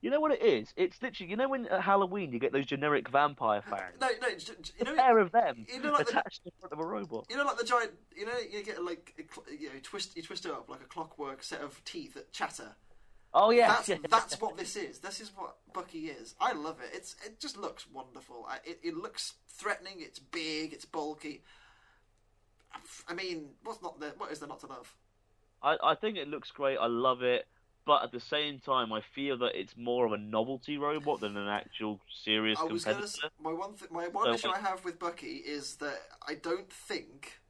You 0.00 0.10
know 0.10 0.18
what 0.18 0.32
it 0.32 0.42
is? 0.42 0.72
It's 0.76 1.00
literally 1.00 1.30
you 1.30 1.36
know 1.36 1.48
when 1.48 1.66
at 1.66 1.80
Halloween 1.82 2.32
you 2.32 2.40
get 2.40 2.52
those 2.52 2.66
generic 2.66 3.08
vampire 3.08 3.62
fangs. 3.62 3.94
No, 4.00 4.08
no, 4.20 4.28
j- 4.30 4.52
j- 4.60 4.72
you 4.84 4.92
a 4.92 4.96
pair 4.96 5.18
of 5.18 5.30
them 5.30 5.64
you 5.72 5.80
know, 5.80 5.92
like 5.92 6.08
attached 6.08 6.42
the 6.44 6.50
front 6.58 6.72
of 6.72 6.80
a 6.80 6.84
robot. 6.84 7.26
you 7.30 7.36
know, 7.36 7.44
like 7.44 7.56
the 7.56 7.64
giant. 7.64 7.92
You 8.16 8.26
know, 8.26 8.32
you 8.50 8.64
get 8.64 8.82
like 8.82 9.14
you 9.48 9.68
know, 9.68 9.74
twist, 9.82 10.16
you 10.16 10.22
twist 10.24 10.44
it 10.44 10.50
up 10.50 10.68
like 10.68 10.80
a 10.80 10.86
clockwork 10.86 11.44
set 11.44 11.60
of 11.60 11.82
teeth 11.84 12.14
that 12.14 12.32
chatter. 12.32 12.74
Oh 13.34 13.50
yeah, 13.50 13.68
That's 13.68 13.88
yeah. 13.88 13.96
that's 14.10 14.40
what 14.40 14.56
this 14.58 14.76
is. 14.76 14.98
This 14.98 15.20
is 15.20 15.30
what 15.34 15.56
Bucky 15.72 16.08
is. 16.08 16.34
I 16.40 16.52
love 16.52 16.80
it. 16.80 16.90
It's 16.94 17.14
it 17.24 17.38
just 17.40 17.56
looks 17.56 17.86
wonderful. 17.90 18.44
I, 18.48 18.56
it 18.64 18.80
it 18.82 18.96
looks 18.96 19.34
threatening. 19.48 19.94
It's 19.98 20.18
big. 20.18 20.72
It's 20.72 20.84
bulky. 20.84 21.42
I 23.08 23.14
mean, 23.14 23.50
what's 23.64 23.82
not 23.82 24.00
there? 24.00 24.12
What 24.16 24.32
is 24.32 24.38
there 24.40 24.48
not 24.48 24.60
to 24.60 24.66
love? 24.66 24.94
I, 25.62 25.76
I 25.82 25.94
think 25.94 26.16
it 26.16 26.28
looks 26.28 26.50
great. 26.50 26.76
I 26.78 26.86
love 26.86 27.22
it, 27.22 27.46
but 27.86 28.02
at 28.02 28.12
the 28.12 28.20
same 28.20 28.58
time, 28.58 28.92
I 28.92 29.00
feel 29.00 29.38
that 29.38 29.58
it's 29.58 29.76
more 29.76 30.06
of 30.06 30.12
a 30.12 30.18
novelty 30.18 30.76
robot 30.78 31.20
than 31.20 31.36
an 31.36 31.48
actual 31.48 32.00
serious 32.24 32.58
I 32.60 32.64
was 32.64 32.84
gonna. 32.84 32.96
competitor. 32.96 33.28
My 33.42 33.52
one 33.52 33.74
th- 33.74 33.90
my 33.90 34.08
one 34.08 34.24
So, 34.26 34.32
issue 34.34 34.48
I 34.48 34.58
have 34.58 34.84
with 34.84 34.98
Bucky 34.98 35.36
is 35.36 35.76
that 35.76 36.00
I 36.26 36.34
don't 36.34 36.70
think 36.72 37.40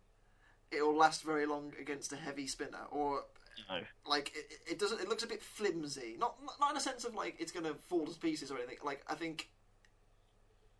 it'll 0.70 0.96
last 0.96 1.22
very 1.22 1.46
long 1.46 1.72
against 1.80 2.12
a 2.12 2.16
heavy 2.16 2.46
spinner 2.46 2.84
or 2.90 3.24
No. 3.68 3.80
like 4.06 4.32
it, 4.34 4.58
it 4.72 4.78
doesn't. 4.78 5.00
It 5.00 5.08
looks 5.08 5.22
a 5.22 5.26
bit 5.26 5.42
flimsy. 5.42 6.16
Not 6.18 6.36
not 6.60 6.70
in 6.72 6.76
a 6.76 6.80
sense 6.80 7.04
of 7.04 7.14
like 7.14 7.36
it's 7.38 7.52
gonna 7.52 7.74
fall 7.74 8.06
to 8.06 8.18
pieces 8.18 8.50
or 8.50 8.58
anything. 8.58 8.78
Like 8.84 9.02
I 9.08 9.14
think, 9.14 9.48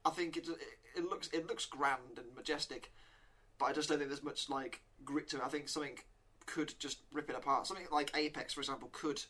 I 0.04 0.10
think 0.10 0.36
it 0.36 0.48
it, 0.48 0.58
it 0.96 1.04
looks 1.08 1.28
it 1.28 1.46
looks 1.46 1.64
grand 1.66 2.18
and 2.18 2.34
majestic, 2.34 2.92
but 3.62 3.68
I 3.68 3.72
just 3.72 3.88
don't 3.88 3.98
think 3.98 4.10
there's 4.10 4.24
much 4.24 4.50
like 4.50 4.82
grit 5.04 5.28
to 5.30 5.36
it. 5.36 5.42
I 5.44 5.48
think 5.48 5.68
something 5.68 5.96
could 6.46 6.74
just 6.80 6.98
rip 7.12 7.30
it 7.30 7.36
apart. 7.36 7.68
Something 7.68 7.86
like 7.92 8.10
Apex, 8.16 8.52
for 8.52 8.60
example, 8.60 8.88
could 8.90 9.22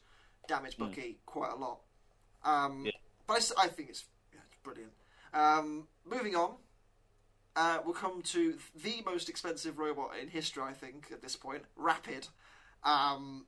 damage 0.49 0.79
Bucky 0.79 1.19
quite 1.27 1.53
a 1.53 1.57
lot. 1.57 1.81
Um, 2.43 2.87
Yeah. 2.87 2.93
But 3.27 3.53
I 3.59 3.69
think 3.69 3.91
it's, 3.91 4.05
yeah, 4.33 4.41
it's 4.47 4.57
brilliant. 4.63 4.93
Um, 5.35 5.87
moving 6.07 6.35
on, 6.35 6.55
uh, 7.57 7.81
we'll 7.85 7.95
come 7.95 8.23
to 8.23 8.57
the 8.75 9.03
most 9.05 9.29
expensive 9.29 9.79
robot 9.79 10.13
in 10.21 10.29
history. 10.29 10.63
I 10.63 10.73
think 10.73 11.09
at 11.13 11.21
this 11.21 11.37
point, 11.37 11.65
Rapid. 11.77 12.29
Um, 12.85 13.45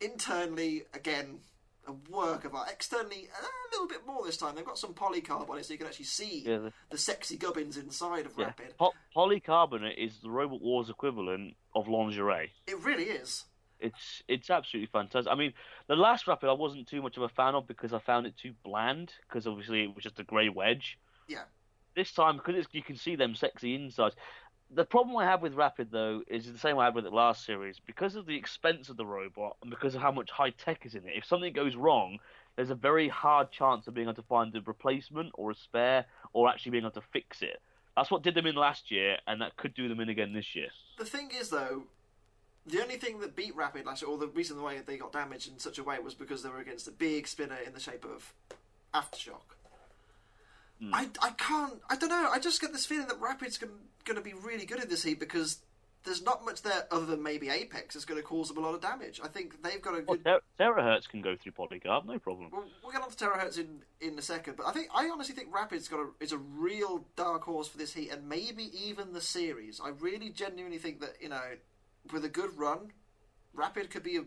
internally, 0.00 0.84
again, 0.94 1.40
a 1.86 1.92
work 2.12 2.44
of 2.44 2.54
art. 2.54 2.68
Externally, 2.70 3.28
a 3.38 3.74
little 3.74 3.88
bit 3.88 4.06
more 4.06 4.24
this 4.24 4.36
time. 4.36 4.54
They've 4.54 4.64
got 4.64 4.78
some 4.78 4.94
polycarb 4.94 5.48
on 5.50 5.58
it, 5.58 5.64
so 5.66 5.72
you 5.72 5.78
can 5.78 5.86
actually 5.88 6.04
see 6.04 6.40
Yeah, 6.46 6.58
the- 6.58 6.72
the 6.90 6.98
sexy 6.98 7.36
gubbins 7.36 7.76
inside 7.76 8.26
of 8.26 8.34
yeah. 8.36 8.46
Rapid. 8.46 8.76
Po- 8.78 8.92
polycarbonate 9.16 9.96
is 9.98 10.20
the 10.20 10.30
Robot 10.30 10.60
Wars 10.60 10.88
equivalent 10.90 11.56
of 11.74 11.88
lingerie. 11.88 12.52
It 12.66 12.78
really 12.80 13.04
is. 13.04 13.44
It's 13.80 14.22
it's 14.28 14.48
absolutely 14.48 14.86
fantastic. 14.92 15.32
I 15.32 15.34
mean, 15.34 15.54
the 15.88 15.96
last 15.96 16.28
Rapid 16.28 16.48
I 16.48 16.52
wasn't 16.52 16.86
too 16.86 17.02
much 17.02 17.16
of 17.16 17.24
a 17.24 17.28
fan 17.28 17.56
of 17.56 17.66
because 17.66 17.92
I 17.92 17.98
found 17.98 18.26
it 18.26 18.36
too 18.36 18.52
bland. 18.62 19.12
Because 19.28 19.46
obviously 19.48 19.82
it 19.82 19.92
was 19.94 20.04
just 20.04 20.20
a 20.20 20.24
grey 20.24 20.48
wedge. 20.48 20.98
Yeah. 21.26 21.44
This 21.96 22.12
time, 22.12 22.36
because 22.36 22.54
it's, 22.56 22.68
you 22.72 22.82
can 22.82 22.96
see 22.96 23.16
them 23.16 23.34
sexy 23.34 23.74
insides. 23.74 24.14
The 24.74 24.84
problem 24.84 25.16
I 25.18 25.24
have 25.24 25.42
with 25.42 25.54
Rapid 25.54 25.90
though 25.90 26.22
is 26.26 26.50
the 26.50 26.58
same 26.58 26.78
I 26.78 26.86
had 26.86 26.94
with 26.94 27.06
it 27.06 27.12
last 27.12 27.44
series. 27.44 27.78
Because 27.84 28.16
of 28.16 28.26
the 28.26 28.36
expense 28.36 28.88
of 28.88 28.96
the 28.96 29.04
robot 29.04 29.56
and 29.60 29.70
because 29.70 29.94
of 29.94 30.00
how 30.00 30.12
much 30.12 30.30
high 30.30 30.50
tech 30.50 30.86
is 30.86 30.94
in 30.94 31.06
it, 31.06 31.14
if 31.14 31.26
something 31.26 31.52
goes 31.52 31.76
wrong, 31.76 32.18
there's 32.56 32.70
a 32.70 32.74
very 32.74 33.08
hard 33.08 33.50
chance 33.50 33.86
of 33.86 33.94
being 33.94 34.06
able 34.06 34.14
to 34.14 34.22
find 34.22 34.54
a 34.56 34.60
replacement 34.62 35.30
or 35.34 35.50
a 35.50 35.54
spare 35.54 36.06
or 36.32 36.48
actually 36.48 36.72
being 36.72 36.84
able 36.84 36.92
to 36.92 37.06
fix 37.12 37.42
it. 37.42 37.60
That's 37.96 38.10
what 38.10 38.22
did 38.22 38.34
them 38.34 38.46
in 38.46 38.54
last 38.54 38.90
year, 38.90 39.18
and 39.26 39.40
that 39.42 39.56
could 39.56 39.74
do 39.74 39.88
them 39.88 40.00
in 40.00 40.08
again 40.08 40.32
this 40.32 40.54
year. 40.54 40.68
The 40.98 41.04
thing 41.04 41.30
is, 41.38 41.50
though, 41.50 41.84
the 42.66 42.80
only 42.80 42.96
thing 42.96 43.20
that 43.20 43.36
beat 43.36 43.54
Rapid 43.54 43.84
last 43.84 44.02
year, 44.02 44.10
or 44.10 44.16
the 44.16 44.28
reason 44.28 44.62
why 44.62 44.80
they 44.84 44.96
got 44.96 45.12
damaged 45.12 45.50
in 45.50 45.58
such 45.58 45.78
a 45.78 45.84
way, 45.84 45.98
was 45.98 46.14
because 46.14 46.42
they 46.42 46.48
were 46.48 46.60
against 46.60 46.88
a 46.88 46.90
big 46.90 47.28
spinner 47.28 47.58
in 47.66 47.74
the 47.74 47.80
shape 47.80 48.04
of 48.04 48.32
Aftershock. 48.94 49.56
Hmm. 50.80 50.94
I, 50.94 51.08
I 51.20 51.30
can't, 51.30 51.80
I 51.90 51.96
don't 51.96 52.08
know, 52.08 52.30
I 52.32 52.38
just 52.38 52.60
get 52.60 52.72
this 52.72 52.86
feeling 52.86 53.08
that 53.08 53.20
Rapid's 53.20 53.58
going 53.58 53.72
to 54.04 54.22
be 54.22 54.34
really 54.34 54.66
good 54.66 54.82
in 54.82 54.88
this 54.88 55.02
heat 55.04 55.18
because 55.20 55.58
there's 56.04 56.22
not 56.22 56.44
much 56.44 56.62
there 56.62 56.86
other 56.90 57.06
than 57.06 57.22
maybe 57.22 57.48
Apex 57.48 57.94
is 57.94 58.04
going 58.04 58.20
to 58.20 58.26
cause 58.26 58.48
them 58.48 58.58
a 58.58 58.60
lot 58.60 58.74
of 58.74 58.80
damage. 58.80 59.20
I 59.22 59.28
think 59.28 59.62
they've 59.62 59.80
got 59.80 59.94
a 59.94 60.02
Well, 60.06 60.16
good. 60.16 60.24
Ter- 60.24 60.40
Terrorhurtz 60.58 61.06
can 61.06 61.22
go 61.22 61.36
through 61.36 61.52
Polycarb, 61.52 62.06
no 62.06 62.18
problem. 62.18 62.50
Well, 62.52 62.64
we'll 62.82 62.92
get 62.92 63.02
on 63.02 63.10
to 63.10 63.16
Terrorhurtz 63.16 63.58
in, 63.58 63.82
in 64.00 64.18
a 64.18 64.22
second, 64.22 64.56
but 64.56 64.66
I 64.66 64.72
think 64.72 64.88
I 64.94 65.08
honestly 65.08 65.34
think 65.34 65.54
Rapid's 65.54 65.88
got 65.88 66.00
a 66.00 66.08
is 66.20 66.32
a 66.32 66.38
real 66.38 67.04
dark 67.16 67.44
horse 67.44 67.68
for 67.68 67.78
this 67.78 67.94
heat, 67.94 68.10
and 68.10 68.28
maybe 68.28 68.70
even 68.88 69.12
the 69.12 69.20
series. 69.20 69.80
I 69.82 69.90
really 69.90 70.30
genuinely 70.30 70.78
think 70.78 71.00
that 71.00 71.16
you 71.20 71.28
know, 71.28 71.42
with 72.12 72.24
a 72.24 72.28
good 72.28 72.58
run, 72.58 72.92
Rapid 73.54 73.90
could 73.90 74.02
be 74.02 74.16
a, 74.16 74.24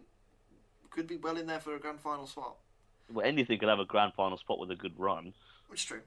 could 0.91 1.07
be 1.07 1.17
well 1.17 1.35
in 1.37 1.47
there 1.47 1.59
for 1.59 1.75
a 1.75 1.79
grand 1.79 1.99
final 1.99 2.27
spot. 2.27 2.55
Well, 3.11 3.25
anything 3.25 3.59
could 3.59 3.69
have 3.69 3.79
a 3.79 3.85
grand 3.85 4.13
final 4.13 4.37
spot 4.37 4.59
with 4.59 4.71
a 4.71 4.75
good 4.75 4.93
run. 4.97 5.33
Which 5.67 5.81
is 5.81 5.85
true. 5.85 6.01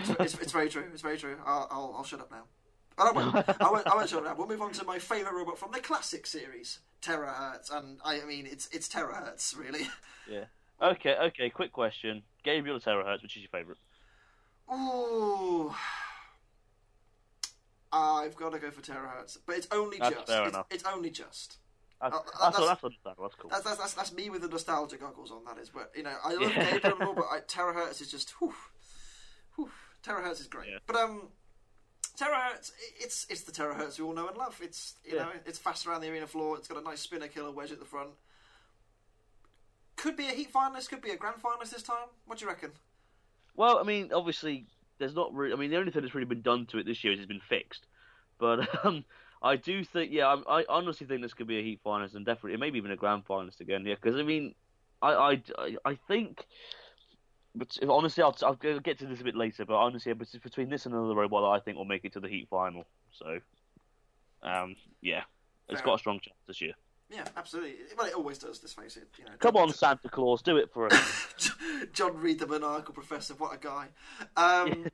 It's, 0.00 0.10
it's, 0.10 0.34
it's 0.42 0.52
very 0.52 0.68
true. 0.68 0.84
It's 0.92 1.02
very 1.02 1.16
true. 1.18 1.36
I'll, 1.46 1.66
I'll, 1.70 1.94
I'll 1.98 2.04
shut 2.04 2.20
up 2.20 2.30
now. 2.30 2.44
I 2.98 3.12
won't. 3.12 3.34
I 3.34 3.70
won't, 3.70 3.86
I 3.86 3.94
won't 3.96 4.08
shut 4.08 4.18
up 4.18 4.24
now. 4.24 4.34
We'll 4.36 4.46
move 4.48 4.60
on 4.60 4.72
to 4.72 4.84
my 4.84 4.98
favourite 4.98 5.34
robot 5.34 5.58
from 5.58 5.72
the 5.72 5.80
classic 5.80 6.26
series, 6.26 6.80
Terrorhurtz, 7.00 7.70
and 7.70 7.98
I 8.04 8.20
mean 8.24 8.46
it's 8.46 8.68
it's 8.72 8.88
Terrorhurtz 8.88 9.56
really. 9.56 9.88
Yeah. 10.30 10.44
Okay, 10.80 11.16
okay, 11.16 11.50
quick 11.50 11.72
question. 11.72 12.22
Gabriel 12.44 12.76
or 12.76 12.80
Terrorhurtz, 12.80 13.22
which 13.22 13.36
is 13.36 13.42
your 13.42 13.48
favourite? 13.50 13.78
Ooh. 14.72 15.74
I've 17.92 18.36
got 18.36 18.52
to 18.52 18.58
go 18.60 18.70
for 18.70 18.80
Terrorhurtz, 18.80 19.38
but 19.44 19.56
it's 19.56 19.66
only 19.72 19.98
That's 19.98 20.14
just. 20.14 20.26
fair 20.28 20.42
it's, 20.44 20.54
enough. 20.54 20.66
it's 20.70 20.84
only 20.84 21.10
just. 21.10 21.56
That's, 22.00 22.14
Uh, 22.14 22.18
that's, 22.18 22.56
that's- 22.58 22.80
that's, 22.82 22.96
that's 23.04 23.34
cool. 23.34 23.50
That's, 23.50 23.64
that's, 23.64 23.94
that's, 23.94 24.12
me 24.12 24.30
with 24.30 24.42
the 24.42 24.48
nostalgia 24.48 24.96
goggles 24.96 25.32
on. 25.32 25.44
That 25.44 25.60
is, 25.60 25.68
but 25.70 25.90
you 25.96 26.02
know, 26.04 26.14
I 26.24 26.34
love 26.34 26.52
Yeah. 26.54 26.78
Gabriel 26.78 27.14
but 27.14 27.24
I, 27.30 27.40
Terrorhurtz 27.40 28.00
is 28.00 28.10
just. 28.10 28.30
Whew, 28.38 28.54
whew, 29.64 29.70
Terrorhurtz 30.02 30.40
is 30.40 30.46
great, 30.46 30.68
Yeah. 30.70 30.78
but 30.86 30.96
um, 30.96 31.28
Terrorhurtz. 32.16 32.72
i- 32.78 33.04
It's 33.04 33.26
it's 33.30 33.42
the 33.42 33.52
Terrorhurtz 33.52 33.98
we 33.98 34.04
all 34.04 34.12
know 34.14 34.28
and 34.28 34.36
love. 34.36 34.58
It's 34.62 34.94
you 35.04 35.16
Yeah. 35.16 35.24
know, 35.24 35.32
it's 35.46 35.58
fast 35.58 35.86
around 35.86 36.00
the 36.02 36.08
arena 36.10 36.26
floor. 36.26 36.56
It's 36.56 36.68
got 36.68 36.78
a 36.78 36.82
nice 36.82 37.00
spinner 37.00 37.28
killer 37.28 37.50
wedge 37.50 37.72
at 37.72 37.78
the 37.78 37.84
front. 37.84 38.10
Could 39.96 40.16
be 40.16 40.26
a 40.28 40.32
heat 40.32 40.52
finalist. 40.52 40.88
Could 40.88 41.02
be 41.02 41.10
a 41.10 41.16
grand 41.16 41.42
finalist 41.42 41.70
this 41.70 41.82
time. 41.82 42.08
What 42.26 42.38
do 42.38 42.44
you 42.44 42.48
reckon? 42.50 42.72
Well, 43.54 43.78
I 43.78 43.82
mean, 43.82 44.12
obviously, 44.14 44.66
there's 44.98 45.14
not 45.14 45.34
really. 45.34 45.52
I 45.52 45.56
mean, 45.56 45.70
the 45.70 45.76
only 45.76 45.90
thing 45.92 46.02
that's 46.02 46.14
really 46.14 46.24
been 46.26 46.40
done 46.42 46.66
to 46.66 46.78
it 46.78 46.86
this 46.86 47.04
year 47.04 47.12
is 47.12 47.18
it's 47.18 47.28
been 47.28 47.40
fixed. 47.40 47.84
But 48.38 48.66
um, 48.84 49.04
I 49.42 49.56
do 49.56 49.84
think, 49.84 50.12
yeah, 50.12 50.26
I, 50.48 50.60
I 50.60 50.64
honestly 50.70 51.06
think 51.06 51.20
this 51.20 51.34
could 51.34 51.46
be 51.46 51.58
a 51.58 51.62
heat 51.62 51.80
finalist 51.84 52.14
and 52.14 52.24
definitely, 52.24 52.56
maybe 52.58 52.78
even 52.78 52.90
a 52.90 52.96
grand 52.96 53.26
finalist 53.26 53.60
again. 53.60 53.84
Yeah, 53.84 53.96
because 54.00 54.18
I 54.18 54.22
mean, 54.22 54.54
I, 55.02 55.40
I- 55.58 55.76
I 55.84 55.94
think. 56.08 56.46
But 57.54 57.76
honestly, 57.88 58.22
I'll, 58.22 58.36
I'll 58.42 58.54
get 58.54 58.98
to 59.00 59.06
this 59.06 59.20
a 59.20 59.24
bit 59.24 59.36
later. 59.36 59.64
But 59.64 59.74
honestly, 59.74 60.12
it's 60.12 60.36
between 60.36 60.70
this 60.70 60.86
and 60.86 60.94
another 60.94 61.14
robot 61.14 61.42
that 61.42 61.60
I 61.60 61.64
think 61.64 61.76
will 61.76 61.84
make 61.84 62.04
it 62.04 62.12
to 62.12 62.20
the 62.20 62.28
heat 62.28 62.48
final. 62.48 62.84
So, 63.12 63.38
um, 64.42 64.76
yeah, 65.00 65.22
it's 65.68 65.80
Fair 65.80 65.86
got 65.86 65.94
a 65.94 65.98
strong 65.98 66.20
chance 66.20 66.38
this 66.46 66.60
year. 66.60 66.74
Yeah, 67.10 67.24
absolutely. 67.36 67.74
Well, 67.98 68.06
it 68.06 68.14
always 68.14 68.38
does. 68.38 68.60
Let's 68.62 68.72
face 68.72 68.96
it. 68.96 69.08
You 69.18 69.24
know, 69.24 69.32
Come 69.40 69.56
on, 69.56 69.72
Santa 69.72 70.08
Claus, 70.08 70.42
do 70.42 70.56
it 70.56 70.72
for 70.72 70.86
us. 70.92 71.50
John 71.92 72.16
Reed, 72.16 72.38
the 72.38 72.46
maniacal 72.46 72.94
professor. 72.94 73.34
What 73.34 73.52
a 73.52 73.58
guy. 73.58 73.88
Um, 74.36 74.86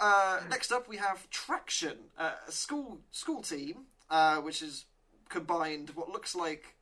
uh, 0.00 0.40
next 0.48 0.70
up, 0.70 0.88
we 0.88 0.98
have 0.98 1.28
Traction, 1.30 1.96
uh, 2.16 2.32
a 2.46 2.52
school 2.52 3.00
school 3.10 3.42
team, 3.42 3.86
uh, 4.08 4.36
which 4.36 4.62
is 4.62 4.84
combined 5.28 5.90
what 5.96 6.10
looks 6.10 6.36
like 6.36 6.73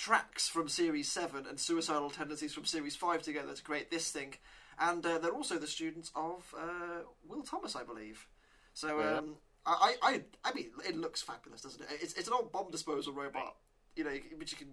tracks 0.00 0.48
from 0.48 0.66
Series 0.66 1.12
Seven 1.12 1.44
and 1.46 1.60
suicidal 1.60 2.08
tendencies 2.08 2.54
from 2.54 2.64
Series 2.64 2.96
Five 2.96 3.22
together 3.22 3.52
to 3.52 3.62
create 3.62 3.90
this 3.90 4.10
thing. 4.10 4.34
And 4.78 5.04
uh, 5.04 5.18
they're 5.18 5.30
also 5.30 5.58
the 5.58 5.66
students 5.66 6.10
of 6.16 6.54
uh, 6.58 7.02
Will 7.28 7.42
Thomas, 7.42 7.76
I 7.76 7.82
believe. 7.82 8.26
So 8.72 8.98
Yeah. 8.98 9.18
um, 9.18 9.36
I, 9.66 9.96
I, 10.02 10.22
I 10.42 10.54
mean, 10.54 10.70
it 10.88 10.96
looks 10.96 11.20
fabulous, 11.20 11.60
doesn't 11.60 11.82
it? 11.82 11.88
It's, 12.00 12.14
it's 12.14 12.28
an 12.28 12.34
old 12.34 12.50
bomb 12.50 12.70
disposal 12.70 13.12
robot, 13.12 13.56
you 13.94 14.04
know, 14.04 14.16
which 14.38 14.52
you 14.52 14.58
can 14.58 14.68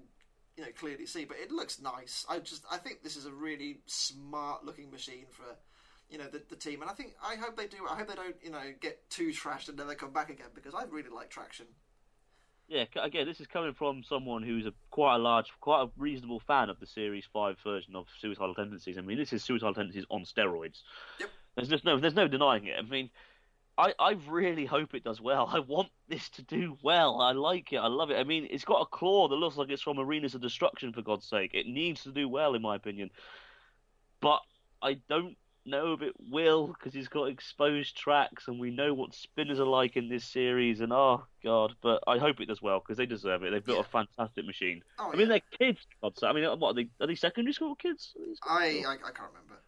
you 0.55 0.63
know 0.63 0.69
clearly 0.79 1.05
see, 1.05 1.25
but 1.25 1.37
it 1.37 1.51
looks 1.51 1.81
nice. 1.81 2.25
I 2.29 2.39
just 2.39 2.63
I 2.71 2.77
think 2.77 3.03
this 3.03 3.17
is 3.17 3.25
a 3.25 3.31
really 3.31 3.79
smart 3.85 4.63
looking 4.65 4.89
machine 4.89 5.25
for 5.29 5.43
you 6.09 6.17
know 6.17 6.27
the, 6.31 6.41
the 6.49 6.55
team, 6.55 6.81
and 6.81 6.89
I 6.89 6.93
think 6.93 7.15
I 7.21 7.35
hope 7.35 7.57
they 7.57 7.67
do. 7.67 7.85
I 7.89 7.97
hope 7.97 8.07
they 8.07 8.15
don't 8.15 8.35
you 8.41 8.51
know 8.51 8.63
get 8.79 9.09
too 9.09 9.31
trashed 9.31 9.67
and 9.67 9.77
never 9.77 9.93
come 9.93 10.13
back 10.13 10.29
again 10.29 10.47
because 10.55 10.73
I 10.73 10.85
really 10.89 11.09
like 11.09 11.29
Traction. 11.29 11.67
Yeah, 12.67 12.83
again, 13.01 13.25
this 13.25 13.39
is 13.39 13.47
coming 13.47 13.73
from 13.73 14.03
someone 14.03 14.43
who's 14.43 14.65
a 14.65 14.73
quite 14.91 15.15
a 15.15 15.19
large, 15.19 15.51
quite 15.61 15.83
a 15.83 15.89
reasonable 15.97 16.41
fan 16.41 16.69
of 16.69 16.79
the 16.79 16.85
Series 16.85 17.25
Five 17.31 17.57
version 17.63 17.95
of 17.95 18.07
Suicidal 18.19 18.53
Tendencies. 18.53 18.97
I 18.97 19.01
mean, 19.01 19.17
this 19.17 19.31
is 19.31 19.43
Suicidal 19.43 19.73
Tendencies 19.73 20.05
on 20.09 20.23
steroids. 20.23 20.81
Yep. 21.19 21.29
There's 21.55 21.69
just 21.69 21.85
no, 21.85 21.97
there's 21.97 22.13
no 22.13 22.27
denying 22.27 22.65
it. 22.65 22.75
I 22.77 22.81
mean, 22.81 23.09
I, 23.77 23.93
I 23.99 24.17
really 24.27 24.65
hope 24.65 24.93
it 24.93 25.03
does 25.03 25.21
well. 25.21 25.49
I 25.53 25.59
want 25.59 25.89
this 26.09 26.29
to 26.31 26.41
do 26.41 26.77
well. 26.81 27.21
I 27.21 27.31
like 27.31 27.71
it. 27.71 27.77
I 27.77 27.87
love 27.87 28.11
it. 28.11 28.17
I 28.17 28.23
mean, 28.23 28.47
it's 28.49 28.65
got 28.65 28.81
a 28.81 28.85
claw 28.85 29.29
that 29.29 29.35
looks 29.35 29.55
like 29.55 29.69
it's 29.69 29.81
from 29.81 29.99
Arenas 29.99 30.35
of 30.35 30.41
Destruction, 30.41 30.91
for 30.91 31.01
God's 31.01 31.27
sake. 31.27 31.51
It 31.53 31.67
needs 31.67 32.03
to 32.03 32.11
do 32.11 32.27
well, 32.27 32.53
in 32.53 32.61
my 32.61 32.75
opinion. 32.75 33.11
But 34.19 34.41
I 34.81 34.97
don't 35.07 35.37
know 35.67 35.93
if 35.93 36.01
it 36.01 36.13
will, 36.31 36.67
because 36.67 36.93
he's 36.93 37.07
got 37.07 37.25
exposed 37.25 37.95
tracks, 37.97 38.47
and 38.47 38.59
we 38.59 38.71
know 38.71 38.93
what 38.93 39.13
spinners 39.13 39.59
are 39.59 39.65
like 39.65 39.95
in 39.97 40.09
this 40.09 40.25
series, 40.25 40.79
and 40.79 40.91
oh, 40.93 41.23
God. 41.43 41.73
But 41.81 42.03
I 42.07 42.17
hope 42.17 42.39
it 42.39 42.47
does 42.47 42.61
well, 42.61 42.79
because 42.79 42.97
they 42.97 43.05
deserve 43.05 43.43
it. 43.43 43.51
They've 43.51 43.63
built 43.63 43.77
Yeah. 43.79 43.99
a 43.99 44.05
fantastic 44.05 44.45
machine. 44.45 44.81
Oh, 44.97 45.09
I 45.09 45.11
mean, 45.11 45.29
yeah. 45.29 45.39
they're 45.59 45.67
kids, 45.73 45.85
God's. 46.01 46.23
I 46.23 46.33
mean, 46.33 46.45
what, 46.59 46.69
are 46.69 46.73
they, 46.73 46.89
are 46.99 47.07
they 47.07 47.15
secondary 47.15 47.53
school 47.53 47.75
kids? 47.75 48.13
I, 48.43 48.83
I 48.87 48.91
I 48.93 49.11
can't 49.11 49.29
remember. 49.29 49.61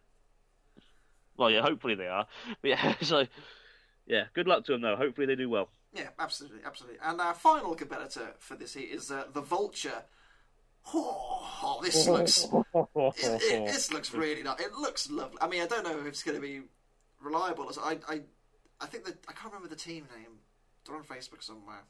Well, 1.36 1.50
yeah, 1.50 1.62
hopefully 1.62 1.94
they 1.94 2.08
are. 2.08 2.26
But 2.62 2.68
yeah, 2.68 2.94
so, 3.02 3.26
yeah, 4.06 4.24
good 4.34 4.46
luck 4.48 4.64
to 4.66 4.72
them, 4.72 4.82
though. 4.82 4.96
Hopefully 4.96 5.26
they 5.26 5.36
do 5.36 5.48
well. 5.48 5.68
Yeah, 5.92 6.08
absolutely, 6.18 6.60
absolutely. 6.64 6.98
And 7.02 7.20
our 7.20 7.34
final 7.34 7.74
competitor 7.74 8.34
for 8.38 8.54
this 8.56 8.74
heat 8.74 8.90
is 8.90 9.10
uh, 9.10 9.24
the 9.32 9.40
Vulture. 9.40 10.04
Oh, 10.92 11.48
oh, 11.62 11.80
this 11.82 12.08
looks 12.08 12.46
it, 12.74 13.42
it, 13.42 13.66
this 13.66 13.92
looks 13.92 14.12
really 14.14 14.42
nice. 14.42 14.60
It 14.60 14.72
looks 14.74 15.10
lovely. 15.10 15.38
I 15.40 15.48
mean, 15.48 15.62
I 15.62 15.66
don't 15.66 15.84
know 15.84 15.98
if 15.98 16.06
it's 16.06 16.22
going 16.22 16.36
to 16.36 16.42
be 16.42 16.62
reliable. 17.20 17.70
I, 17.82 17.98
I, 18.08 18.20
I 18.80 18.86
think 18.86 19.04
that 19.04 19.16
I 19.28 19.32
can't 19.32 19.52
remember 19.52 19.68
the 19.68 19.80
team 19.80 20.06
name. 20.16 20.38
They're 20.86 20.96
on 20.96 21.04
Facebook 21.04 21.42
somewhere. 21.42 21.84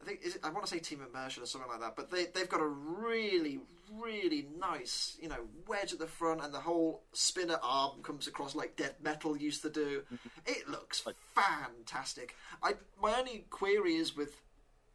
I 0.00 0.04
think 0.04 0.20
is 0.22 0.36
it, 0.36 0.40
I 0.42 0.50
want 0.50 0.64
to 0.64 0.70
say 0.72 0.78
Team 0.78 1.02
Immersion 1.06 1.42
or 1.42 1.46
something 1.46 1.70
like 1.70 1.80
that. 1.80 1.96
But 1.96 2.10
they 2.10 2.26
they've 2.26 2.48
got 2.48 2.60
a 2.60 2.66
really 2.66 3.60
really 3.92 4.46
nice 4.58 5.18
you 5.20 5.28
know 5.28 5.46
wedge 5.66 5.92
at 5.92 5.98
the 5.98 6.06
front, 6.06 6.42
and 6.42 6.54
the 6.54 6.60
whole 6.60 7.02
spinner 7.12 7.58
arm 7.62 8.02
comes 8.02 8.26
across 8.26 8.54
like 8.54 8.76
Dead 8.76 8.94
Metal 9.02 9.36
used 9.36 9.62
to 9.62 9.70
do. 9.70 10.02
It 10.46 10.68
looks 10.68 11.04
fantastic. 11.34 12.34
I 12.62 12.74
my 13.00 13.18
only 13.18 13.44
query 13.50 13.96
is 13.96 14.16
with 14.16 14.40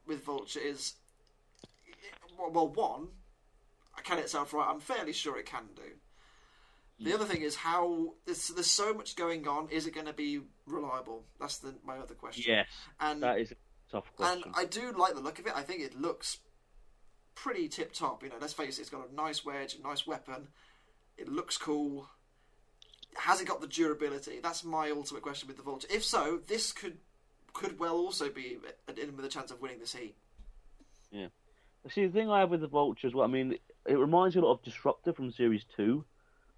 with 0.07 0.23
Vulture 0.23 0.59
is 0.59 0.93
well, 2.37 2.67
one 2.69 3.07
I 3.97 4.01
can 4.01 4.19
it 4.19 4.29
self 4.29 4.53
right? 4.53 4.67
I'm 4.69 4.79
fairly 4.79 5.13
sure 5.13 5.37
it 5.37 5.45
can 5.45 5.63
do. 5.75 5.83
The 6.97 7.13
other 7.13 7.25
thing 7.25 7.41
is 7.41 7.55
how 7.55 8.13
there's, 8.25 8.47
there's 8.49 8.71
so 8.71 8.93
much 8.93 9.17
going 9.17 9.47
on. 9.47 9.67
Is 9.69 9.85
it 9.85 9.93
going 9.93 10.05
to 10.05 10.13
be 10.13 10.39
reliable? 10.65 11.25
That's 11.39 11.57
the, 11.57 11.75
my 11.85 11.97
other 11.97 12.13
question. 12.13 12.45
Yes, 12.47 12.67
and 13.01 13.21
that 13.21 13.39
is 13.39 13.51
a 13.51 13.55
tough 13.91 14.09
question. 14.15 14.43
and. 14.45 14.53
I 14.55 14.65
do 14.65 14.93
like 14.93 15.13
the 15.13 15.19
look 15.19 15.39
of 15.39 15.45
it. 15.45 15.53
I 15.55 15.61
think 15.61 15.81
it 15.81 15.99
looks 15.99 16.37
pretty 17.33 17.67
tip 17.67 17.91
top. 17.91 18.23
You 18.23 18.29
know, 18.29 18.35
let's 18.39 18.53
face 18.53 18.77
it, 18.77 18.81
it's 18.81 18.89
got 18.89 19.09
a 19.09 19.13
nice 19.13 19.43
wedge, 19.43 19.75
a 19.75 19.81
nice 19.85 20.07
weapon. 20.07 20.47
It 21.17 21.27
looks 21.27 21.57
cool. 21.57 22.07
Has 23.15 23.41
it 23.41 23.47
got 23.47 23.59
the 23.59 23.67
durability? 23.67 24.39
That's 24.41 24.63
my 24.63 24.89
ultimate 24.89 25.21
question 25.21 25.47
with 25.47 25.57
the 25.57 25.63
Vulture. 25.63 25.87
If 25.91 26.03
so, 26.03 26.39
this 26.47 26.71
could 26.71 26.97
could 27.53 27.79
well 27.79 27.95
also 27.95 28.29
be 28.29 28.57
in 28.97 29.15
with 29.15 29.25
a 29.25 29.29
chance 29.29 29.51
of 29.51 29.61
winning 29.61 29.79
this 29.79 29.93
heat. 29.93 30.15
See, 31.89 32.05
the 32.05 32.11
thing 32.11 32.29
I 32.29 32.39
have 32.39 32.49
with 32.49 32.61
the 32.61 32.67
Vulture 32.67 33.07
as 33.07 33.13
well, 33.13 33.25
I 33.25 33.31
mean, 33.31 33.57
it 33.85 33.97
reminds 33.97 34.35
me 34.35 34.41
a 34.41 34.45
lot 34.45 34.53
of 34.53 34.63
Disruptor 34.63 35.13
from 35.13 35.31
Series 35.31 35.65
2. 35.75 36.03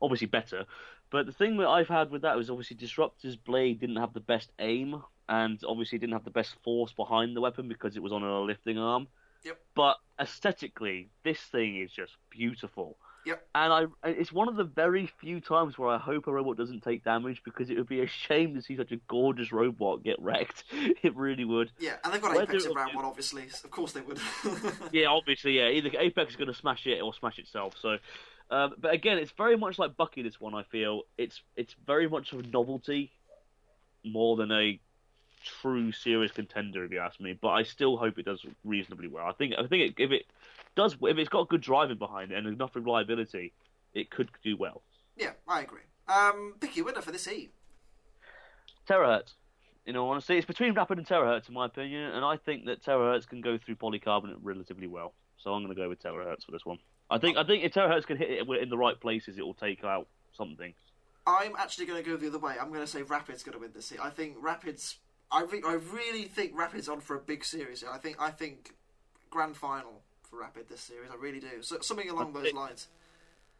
Obviously 0.02 0.28
better. 0.28 0.66
But 1.10 1.26
the 1.26 1.32
thing 1.32 1.58
that 1.58 1.68
I've 1.68 1.88
had 1.88 2.12
with 2.12 2.22
that 2.22 2.38
was 2.38 2.50
obviously 2.50 2.78
Disruptor's 2.78 3.36
blade 3.36 3.80
didn't 3.80 3.96
have 3.98 4.14
the 4.14 4.20
best 4.20 4.52
aim, 4.60 5.02
and 5.30 5.60
obviously 5.68 5.98
didn't 5.98 6.14
have 6.14 6.24
the 6.24 6.30
best 6.30 6.56
force 6.64 6.94
behind 6.94 7.36
the 7.36 7.42
weapon 7.42 7.68
because 7.68 7.96
it 7.96 8.04
was 8.04 8.12
on 8.12 8.24
a 8.24 8.42
lifting 8.42 8.78
arm. 8.78 9.08
Yep. 9.44 9.60
But 9.76 9.98
aesthetically, 10.20 11.10
this 11.24 11.40
thing 11.40 11.78
is 11.78 11.92
just 11.92 12.14
beautiful. 12.30 12.98
Yep. 13.28 13.46
And 13.56 13.74
I, 13.74 14.10
it's 14.10 14.32
one 14.32 14.48
of 14.48 14.56
the 14.56 14.64
very 14.64 15.12
few 15.20 15.42
times 15.42 15.78
where 15.78 15.90
I 15.90 15.98
hope 15.98 16.28
a 16.28 16.32
robot 16.32 16.56
doesn't 16.56 16.82
take 16.82 17.04
damage 17.04 17.42
because 17.44 17.70
it 17.70 17.76
would 17.76 17.90
be 17.90 18.00
a 18.00 18.08
shame 18.08 18.56
to 18.56 18.62
see 18.62 18.78
such 18.78 18.94
a 18.94 18.96
gorgeous 19.10 19.52
robot 19.52 20.02
get 20.02 20.16
wrecked. 20.22 20.64
it 20.72 21.14
really 21.14 21.44
would. 21.44 21.70
Yeah, 21.78 21.98
and 22.06 22.14
they've 22.14 22.22
got 22.22 22.38
Apex 22.38 22.64
in 22.64 22.72
round 22.72 22.96
one, 22.96 23.04
obviously. 23.04 23.44
Of 23.44 23.70
course 23.70 23.92
they 23.92 24.00
would. 24.00 24.18
Yeah, 24.94 25.08
obviously, 25.08 25.58
yeah. 25.58 25.68
Either 25.68 25.90
Apex 26.00 26.32
is 26.32 26.36
going 26.38 26.48
to 26.48 26.54
smash 26.54 26.88
it 26.88 27.02
or 27.02 27.14
smash 27.14 27.38
itself. 27.38 27.74
So, 27.82 27.98
um, 28.50 28.76
but 28.78 28.94
again, 28.94 29.18
it's 29.18 29.32
very 29.32 29.58
much 29.58 29.78
like 29.78 29.98
Bucky. 29.98 30.22
This 30.22 30.40
one, 30.40 30.56
I 30.56 30.64
feel 30.64 31.02
it's 31.18 31.42
it's 31.58 31.76
very 31.86 32.08
much 32.08 32.32
of 32.32 32.40
a 32.40 32.44
novelty 32.44 33.12
more 34.06 34.38
than 34.38 34.54
a 34.54 34.80
true 35.62 35.92
serious 35.92 36.32
contender, 36.32 36.86
if 36.86 36.92
you 36.92 37.00
ask 37.00 37.20
me. 37.20 37.38
But 37.40 37.50
I 37.50 37.64
still 37.64 37.98
hope 37.98 38.18
it 38.18 38.26
does 38.26 38.46
reasonably 38.64 39.10
well. 39.10 39.26
I 39.26 39.34
think 39.34 39.56
I 39.58 39.68
think 39.68 39.92
it, 39.92 40.02
if 40.02 40.12
it 40.12 40.26
does, 40.78 40.96
if 41.02 41.18
it's 41.18 41.28
got 41.28 41.50
good 41.50 41.62
driving 41.62 41.98
behind 41.98 42.32
it 42.32 42.38
and 42.38 42.48
enough 42.48 42.76
reliability, 42.76 43.52
it 43.94 44.10
could 44.10 44.30
do 44.44 44.56
well. 44.56 44.82
yeah, 45.18 45.32
I 45.48 45.62
agree. 45.62 45.82
Um, 46.08 46.56
pick 46.62 46.78
your 46.78 46.86
winner 46.86 47.02
for 47.02 47.12
this 47.12 47.28
heat. 47.28 47.52
Terrorhurtz. 48.88 49.34
In 49.86 49.98
all 49.98 50.10
honesty, 50.10 50.38
it's 50.38 50.46
between 50.46 50.74
Rapid 50.74 50.98
and 50.98 51.08
Terrorhurtz, 51.08 51.48
in 51.48 51.54
my 51.54 51.66
opinion, 51.66 52.12
and 52.12 52.24
I 52.24 52.38
think 52.38 52.66
that 52.66 52.84
Terrorhurtz 52.84 53.26
can 53.26 53.42
go 53.42 53.58
through 53.58 53.76
polycarbonate 53.76 54.38
relatively 54.42 54.88
well. 54.88 55.14
So 55.38 55.52
I'm 55.52 55.64
going 55.64 55.76
to 55.76 55.82
go 55.82 55.90
with 55.90 56.02
Terrorhurtz 56.02 56.46
for 56.46 56.52
this 56.52 56.66
one. 56.66 56.78
I 57.10 57.18
think 57.20 57.38
I 57.38 57.44
think 57.44 57.64
if 57.64 57.74
Terrorhurtz 57.74 58.06
can 58.06 58.18
hit 58.18 58.30
it 58.30 58.62
in 58.62 58.70
the 58.70 58.78
right 58.78 59.00
places, 59.00 59.38
it 59.38 59.46
will 59.46 59.54
take 59.54 59.84
out 59.84 60.08
something. 60.36 60.74
I'm 61.26 61.54
actually 61.58 61.86
going 61.86 62.04
to 62.04 62.10
go 62.10 62.18
the 62.18 62.28
other 62.28 62.40
way. 62.40 62.56
I'm 62.60 62.70
going 62.70 62.82
to 62.82 62.88
say 62.88 63.02
Rapid's 63.02 63.44
going 63.44 63.54
to 63.54 63.60
win 63.60 63.72
this 63.74 63.90
heat. 63.90 64.00
I 64.02 64.10
think 64.10 64.36
Rapids. 64.40 64.98
I 65.32 65.46
think 65.46 65.66
I 65.66 65.74
really 65.74 66.24
think 66.24 66.58
Rapids 66.58 66.88
on 66.88 67.02
for 67.02 67.16
a 67.16 67.20
big 67.20 67.44
series. 67.44 67.84
I 67.84 67.98
think 67.98 68.18
I 68.20 68.30
think 68.30 68.76
grand 69.30 69.58
final 69.58 70.04
for 70.30 70.40
Rapid 70.40 70.70
this 70.70 70.82
series. 70.82 71.10
I 71.12 71.16
really 71.16 71.40
do. 71.40 71.62
So, 71.62 71.80
something 71.82 72.10
along 72.10 72.34
those 72.34 72.54
lines. 72.54 72.88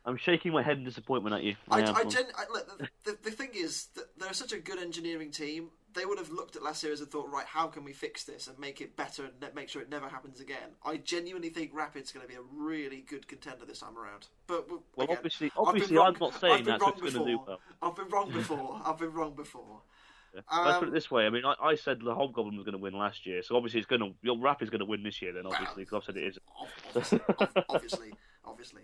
I'm 0.06 0.18
shaking 0.18 0.54
my 0.54 0.64
head 0.64 0.78
in 0.78 0.86
disappointment 0.86 1.36
at 1.36 1.44
you. 1.44 1.56
I, 1.70 1.82
am. 1.82 1.96
I, 1.96 2.06
gen, 2.06 2.24
I 2.38 2.46
look, 2.52 2.78
the, 2.78 2.88
the, 3.04 3.18
the 3.24 3.32
thing 3.32 3.50
is 3.54 3.88
that 3.96 4.18
they're 4.18 4.32
such 4.32 4.54
a 4.54 4.58
good 4.58 4.80
engineering 4.80 5.32
team. 5.32 5.70
They 5.94 6.06
would 6.06 6.18
have 6.18 6.30
looked 6.30 6.56
at 6.56 6.64
last 6.64 6.80
series 6.80 7.02
and 7.02 7.10
thought, 7.10 7.30
right, 7.30 7.46
how 7.46 7.68
can 7.68 7.84
we 7.84 7.92
fix 7.92 8.24
this 8.24 8.48
and 8.48 8.58
make 8.58 8.80
it 8.80 8.96
better 8.96 9.26
and 9.26 9.34
ne- 9.42 9.50
make 9.54 9.68
sure 9.68 9.82
it 9.82 9.90
never 9.90 10.08
happens 10.08 10.40
again? 10.40 10.76
I 10.86 10.98
genuinely 10.98 11.50
think 11.50 11.72
Rapid's 11.74 12.12
going 12.12 12.26
to 12.26 12.32
be 12.32 12.38
a 12.38 12.44
really 12.56 13.02
good 13.02 13.28
contender 13.28 13.66
this 13.66 13.80
time 13.80 13.98
around. 13.98 14.28
But 14.46 14.70
well, 14.70 14.84
again, 14.98 15.18
obviously, 15.18 15.52
obviously, 15.58 15.98
I'm 15.98 16.16
not 16.22 16.40
saying 16.40 16.66
that's 16.66 16.82
what's 16.82 17.02
going 17.02 17.14
to 17.14 17.20
do 17.20 17.26
before. 17.26 17.46
well. 17.48 17.60
I've 17.82 17.96
been 17.96 18.10
wrong 18.10 18.32
before. 18.32 18.82
I've 18.86 18.98
been 18.98 19.14
wrong 19.14 19.34
before. 19.34 19.82
Let's 20.34 20.48
put 20.50 20.58
Um, 20.58 20.88
it 20.90 20.94
this 20.94 21.10
way. 21.10 21.26
I 21.26 21.30
mean, 21.30 21.44
I, 21.46 21.56
I 21.62 21.76
said 21.76 22.00
the 22.04 22.14
Hobgoblin 22.14 22.56
was 22.56 22.66
going 22.66 22.74
to 22.74 22.82
win 22.82 22.94
last 22.94 23.26
year, 23.26 23.42
so 23.42 23.56
obviously 23.56 23.80
it's 23.80 23.88
going 23.88 24.02
to. 24.02 24.14
Your 24.22 24.38
rap 24.40 24.62
is 24.62 24.70
going 24.70 24.80
to 24.80 24.86
win 24.86 25.04
this 25.04 25.22
year, 25.22 25.34
then 25.34 25.46
obviously, 25.46 25.84
because 25.84 25.98
I've 25.98 26.04
said 26.04 26.18
it 26.18 26.28
is. 26.28 26.40
Obviously, 26.96 27.20
obviously, 27.70 28.14
obviously. 28.46 28.82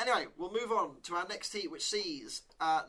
Anyway, 0.00 0.26
we'll 0.38 0.52
move 0.52 0.72
on 0.72 0.96
to 1.04 1.14
our 1.14 1.26
next 1.28 1.52
heat, 1.52 1.70
which 1.70 1.84
sees 1.84 2.42
uh, 2.60 2.82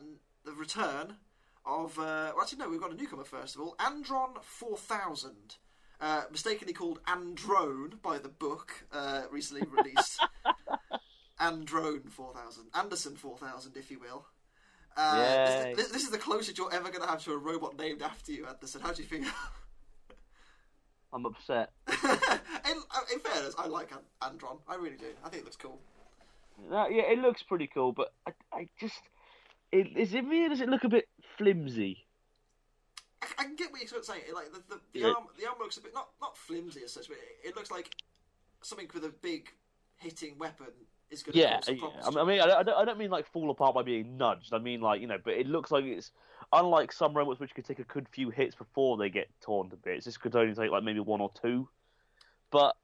the 0.44 0.52
return 0.52 1.16
of. 1.64 1.98
Uh, 1.98 2.32
well, 2.34 2.42
actually, 2.42 2.58
no, 2.58 2.68
we've 2.68 2.80
got 2.80 2.92
a 2.92 2.96
newcomer 2.96 3.24
first 3.24 3.54
of 3.54 3.60
all. 3.60 3.76
Andron 3.78 4.34
4000. 4.42 5.56
Uh, 6.00 6.22
mistakenly 6.32 6.72
called 6.74 6.98
Androne 7.06 7.94
by 8.02 8.18
the 8.18 8.28
book, 8.28 8.84
uh, 8.92 9.22
recently 9.30 9.62
released. 9.70 10.20
Androne 11.38 12.02
4000. 12.10 12.64
Anderson 12.74 13.14
4000, 13.14 13.76
if 13.76 13.88
you 13.90 14.00
will. 14.00 14.26
Uh, 14.96 15.16
this, 15.16 15.76
this, 15.76 15.88
this 15.88 16.02
is 16.04 16.10
the 16.10 16.18
closest 16.18 16.58
you're 16.58 16.72
ever 16.72 16.88
going 16.90 17.02
to 17.02 17.06
have 17.08 17.22
to 17.24 17.32
a 17.32 17.38
robot 17.38 17.78
named 17.78 18.02
after 18.02 18.32
you, 18.32 18.46
Anderson. 18.46 18.80
How 18.80 18.92
do 18.92 19.02
you 19.02 19.08
feel? 19.08 19.24
I'm 21.12 21.26
upset. 21.26 21.70
in, 21.88 21.96
uh, 22.04 23.00
in 23.12 23.18
fairness, 23.20 23.54
I 23.58 23.66
like 23.66 23.90
Andron. 24.22 24.58
I 24.66 24.76
really 24.76 24.96
do. 24.96 25.06
I 25.24 25.28
think 25.28 25.42
it 25.42 25.44
looks 25.44 25.56
cool. 25.56 25.78
Uh, 26.70 26.88
yeah, 26.88 27.02
it 27.02 27.18
looks 27.18 27.42
pretty 27.42 27.66
cool, 27.66 27.92
but 27.92 28.12
I, 28.26 28.32
I 28.52 28.68
just. 28.80 29.00
It, 29.72 29.96
is 29.96 30.14
it 30.14 30.24
me 30.26 30.44
or 30.46 30.48
does 30.50 30.60
it 30.60 30.68
look 30.68 30.84
a 30.84 30.88
bit 30.88 31.08
flimsy? 31.38 32.04
I, 33.22 33.26
I 33.38 33.44
can 33.44 33.56
get 33.56 33.72
what 33.72 33.80
you're 33.80 34.02
saying. 34.02 34.22
Like 34.34 34.52
the 34.52 34.62
the, 34.68 34.80
the 34.92 34.98
Yeah. 35.00 35.06
arm, 35.08 35.24
the 35.38 35.46
arm 35.46 35.56
looks 35.58 35.76
a 35.76 35.80
bit 35.80 35.94
not 35.94 36.08
not 36.20 36.36
flimsy 36.36 36.80
as 36.84 36.92
such, 36.92 37.08
but 37.08 37.16
it, 37.16 37.48
it 37.48 37.56
looks 37.56 37.70
like 37.70 37.94
something 38.62 38.88
with 38.94 39.04
a 39.04 39.08
big 39.22 39.48
hitting 39.96 40.38
weapon 40.38 40.66
is 41.12 41.22
going 41.22 41.34
to 41.34 41.38
Yeah, 41.38 41.60
yeah. 41.68 42.20
I 42.20 42.24
mean, 42.24 42.40
I 42.40 42.44
I 42.58 42.62
don't, 42.62 42.76
I 42.76 42.84
don't- 42.84 42.98
mean 42.98 43.10
like 43.10 43.26
fall 43.26 43.50
apart 43.50 43.74
by 43.74 43.82
being 43.82 44.16
nudged. 44.16 44.52
I 44.52 44.58
mean 44.58 44.80
like 44.80 45.00
you 45.00 45.06
know, 45.06 45.18
but 45.22 45.34
it 45.34 45.46
looks 45.46 45.70
like 45.70 45.84
it's 45.84 46.10
unlike 46.52 46.92
some 46.92 47.14
robots 47.14 47.40
which 47.40 47.54
could 47.54 47.64
take 47.64 47.78
a 47.78 47.84
good 47.84 48.08
few 48.08 48.30
hits 48.30 48.54
before 48.54 48.96
they 48.96 49.08
get 49.08 49.28
torn 49.40 49.70
to 49.70 49.76
bits. 49.76 50.04
This 50.04 50.16
could 50.16 50.34
only 50.34 50.54
take 50.54 50.70
like 50.70 50.82
maybe 50.82 51.00
one 51.00 51.20
or 51.20 51.30
two. 51.40 51.68
But 52.50 52.76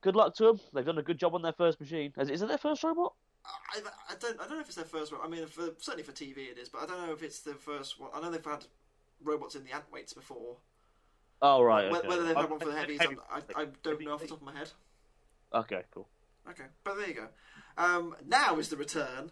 good 0.00 0.16
luck 0.16 0.34
to 0.36 0.44
them. 0.44 0.60
They've 0.72 0.84
done 0.84 0.98
a 0.98 1.02
good 1.02 1.18
job 1.18 1.34
on 1.34 1.42
their 1.42 1.52
first 1.52 1.80
machine. 1.80 2.12
Is, 2.16 2.42
it 2.42 2.48
their 2.48 2.58
first 2.58 2.82
robot? 2.82 3.14
I, 3.44 3.80
I 4.10 4.14
don't 4.18 4.40
I 4.40 4.44
don't 4.44 4.54
know 4.54 4.60
if 4.60 4.66
it's 4.66 4.76
their 4.76 4.84
first 4.84 5.12
one. 5.12 5.20
I 5.22 5.28
mean, 5.28 5.46
for, 5.46 5.70
certainly 5.78 6.02
for 6.02 6.12
TV 6.12 6.50
it 6.50 6.58
is, 6.58 6.68
but 6.68 6.82
I 6.82 6.86
don't 6.86 7.06
know 7.06 7.12
if 7.12 7.22
it's 7.22 7.40
their 7.40 7.54
first 7.54 8.00
one. 8.00 8.10
I 8.14 8.20
know 8.20 8.30
they've 8.30 8.44
had 8.44 8.64
robots 9.22 9.54
in 9.54 9.64
the 9.64 9.72
ant 9.72 9.84
weights 9.92 10.12
before. 10.12 10.56
Oh 11.42 11.62
right. 11.62 11.84
Okay. 11.86 12.08
Whether 12.08 12.24
they've 12.24 12.36
had 12.36 12.50
one 12.50 12.58
for 12.58 12.70
the 12.70 12.76
heavies, 12.76 13.00
I, 13.00 13.42
I 13.54 13.66
don't 13.82 14.00
know 14.02 14.12
off 14.12 14.20
the 14.20 14.26
top 14.26 14.40
of 14.40 14.46
my 14.46 14.56
head. 14.56 14.70
Okay, 15.54 15.82
cool. 15.92 16.08
Okay, 16.50 16.64
but 16.84 16.96
there 16.96 17.08
you 17.08 17.14
go. 17.14 17.28
Um, 17.76 18.14
now 18.26 18.58
is 18.58 18.68
the 18.68 18.76
return 18.76 19.30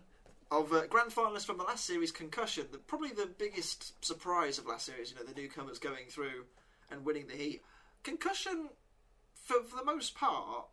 of 0.51 0.73
uh, 0.73 0.87
grand 0.87 1.11
finalists 1.11 1.47
from 1.47 1.59
the 1.59 1.65
last 1.65 1.85
series, 1.85 2.12
Concussion. 2.12 2.67
The, 2.71 2.79
probably 2.79 3.11
the 3.11 3.27
biggest 3.39 4.05
surprise 4.05 4.59
of 4.59 4.67
last 4.67 4.87
series. 4.87 5.11
You 5.11 5.17
know, 5.17 5.33
the 5.33 5.41
newcomers 5.41 5.79
going 5.79 6.07
through 6.09 6.45
and 6.91 7.05
winning 7.05 7.27
the 7.27 7.35
heat. 7.35 7.62
Concussion, 8.03 8.69
for, 9.35 9.62
for 9.62 9.77
the 9.77 9.85
most 9.85 10.15
part, 10.15 10.67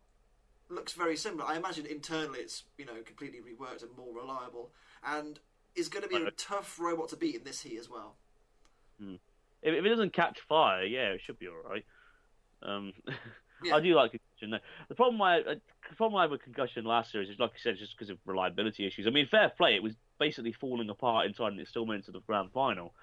looks 0.68 0.92
very 0.92 1.16
similar. 1.16 1.44
I 1.44 1.56
imagine 1.56 1.86
internally 1.86 2.40
it's 2.40 2.64
you 2.76 2.84
know 2.84 3.02
completely 3.04 3.38
reworked 3.40 3.82
and 3.82 3.96
more 3.96 4.14
reliable, 4.14 4.70
and 5.04 5.38
is 5.74 5.88
going 5.88 6.02
to 6.02 6.08
be 6.08 6.16
a 6.16 6.30
tough 6.32 6.78
robot 6.78 7.08
to 7.10 7.16
beat 7.16 7.36
in 7.36 7.44
this 7.44 7.62
heat 7.62 7.78
as 7.78 7.88
well. 7.88 8.16
If, 9.62 9.74
if 9.74 9.84
it 9.84 9.88
doesn't 9.88 10.12
catch 10.12 10.38
fire, 10.48 10.84
yeah, 10.84 11.12
it 11.12 11.20
should 11.24 11.38
be 11.38 11.48
all 11.48 11.70
right. 11.70 11.84
Um, 12.62 12.92
Yeah. 13.64 13.76
I 13.76 13.80
do 13.80 13.94
like 13.94 14.10
concussion. 14.10 14.50
though. 14.50 14.58
The 14.88 14.94
problem 14.94 15.22
I 15.22 15.40
uh, 15.40 15.54
the 15.92 15.96
problem 15.96 16.18
I 16.18 16.22
had 16.22 16.30
with 16.30 16.42
concussion 16.42 16.86
last 16.86 17.12
series 17.12 17.28
is, 17.28 17.38
like 17.38 17.50
I 17.50 17.58
said, 17.62 17.76
just 17.76 17.96
because 17.96 18.08
of 18.08 18.16
reliability 18.24 18.86
issues. 18.86 19.06
I 19.06 19.10
mean, 19.10 19.28
fair 19.30 19.50
play, 19.50 19.74
it 19.74 19.82
was 19.82 19.92
basically 20.18 20.52
falling 20.52 20.88
apart 20.88 21.26
inside, 21.26 21.52
and 21.52 21.60
it 21.60 21.68
still 21.68 21.84
made 21.84 22.00
it 22.00 22.06
to 22.06 22.12
the 22.12 22.20
grand 22.20 22.50
final. 22.52 22.94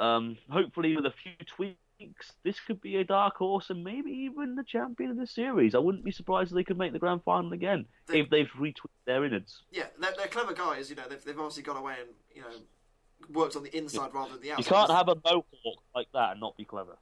Um, 0.00 0.36
hopefully, 0.50 0.96
with 0.96 1.06
a 1.06 1.12
few 1.12 1.32
tweaks, 1.46 2.32
this 2.42 2.58
could 2.58 2.80
be 2.80 2.96
a 2.96 3.04
dark 3.04 3.36
horse 3.36 3.70
and 3.70 3.84
maybe 3.84 4.10
even 4.10 4.56
the 4.56 4.64
champion 4.64 5.12
of 5.12 5.16
the 5.16 5.28
series. 5.28 5.76
I 5.76 5.78
wouldn't 5.78 6.04
be 6.04 6.10
surprised 6.10 6.50
if 6.50 6.56
they 6.56 6.64
could 6.64 6.76
make 6.76 6.92
the 6.92 6.98
grand 6.98 7.22
final 7.22 7.52
again 7.52 7.86
They- 8.06 8.20
if 8.20 8.30
they've 8.30 8.50
retweaked 8.58 9.04
their 9.06 9.24
innards. 9.24 9.62
Yeah, 9.70 9.84
they're, 10.00 10.12
they're 10.16 10.26
clever 10.26 10.54
guys. 10.54 10.90
You 10.90 10.96
know, 10.96 11.04
they've, 11.08 11.22
they've 11.22 11.38
obviously 11.38 11.62
gone 11.62 11.76
away 11.76 11.94
and 12.00 12.10
you 12.34 12.42
know 12.42 13.32
worked 13.32 13.54
on 13.54 13.62
the 13.62 13.76
inside 13.76 14.12
rather 14.12 14.32
than 14.32 14.42
the 14.42 14.52
outside. 14.52 14.64
You 14.64 14.76
can't 14.76 14.90
have 14.90 15.08
a 15.08 15.14
mohawk 15.24 15.82
like 15.94 16.08
that 16.14 16.32
and 16.32 16.40
not 16.40 16.56
be 16.56 16.64
clever. 16.64 16.96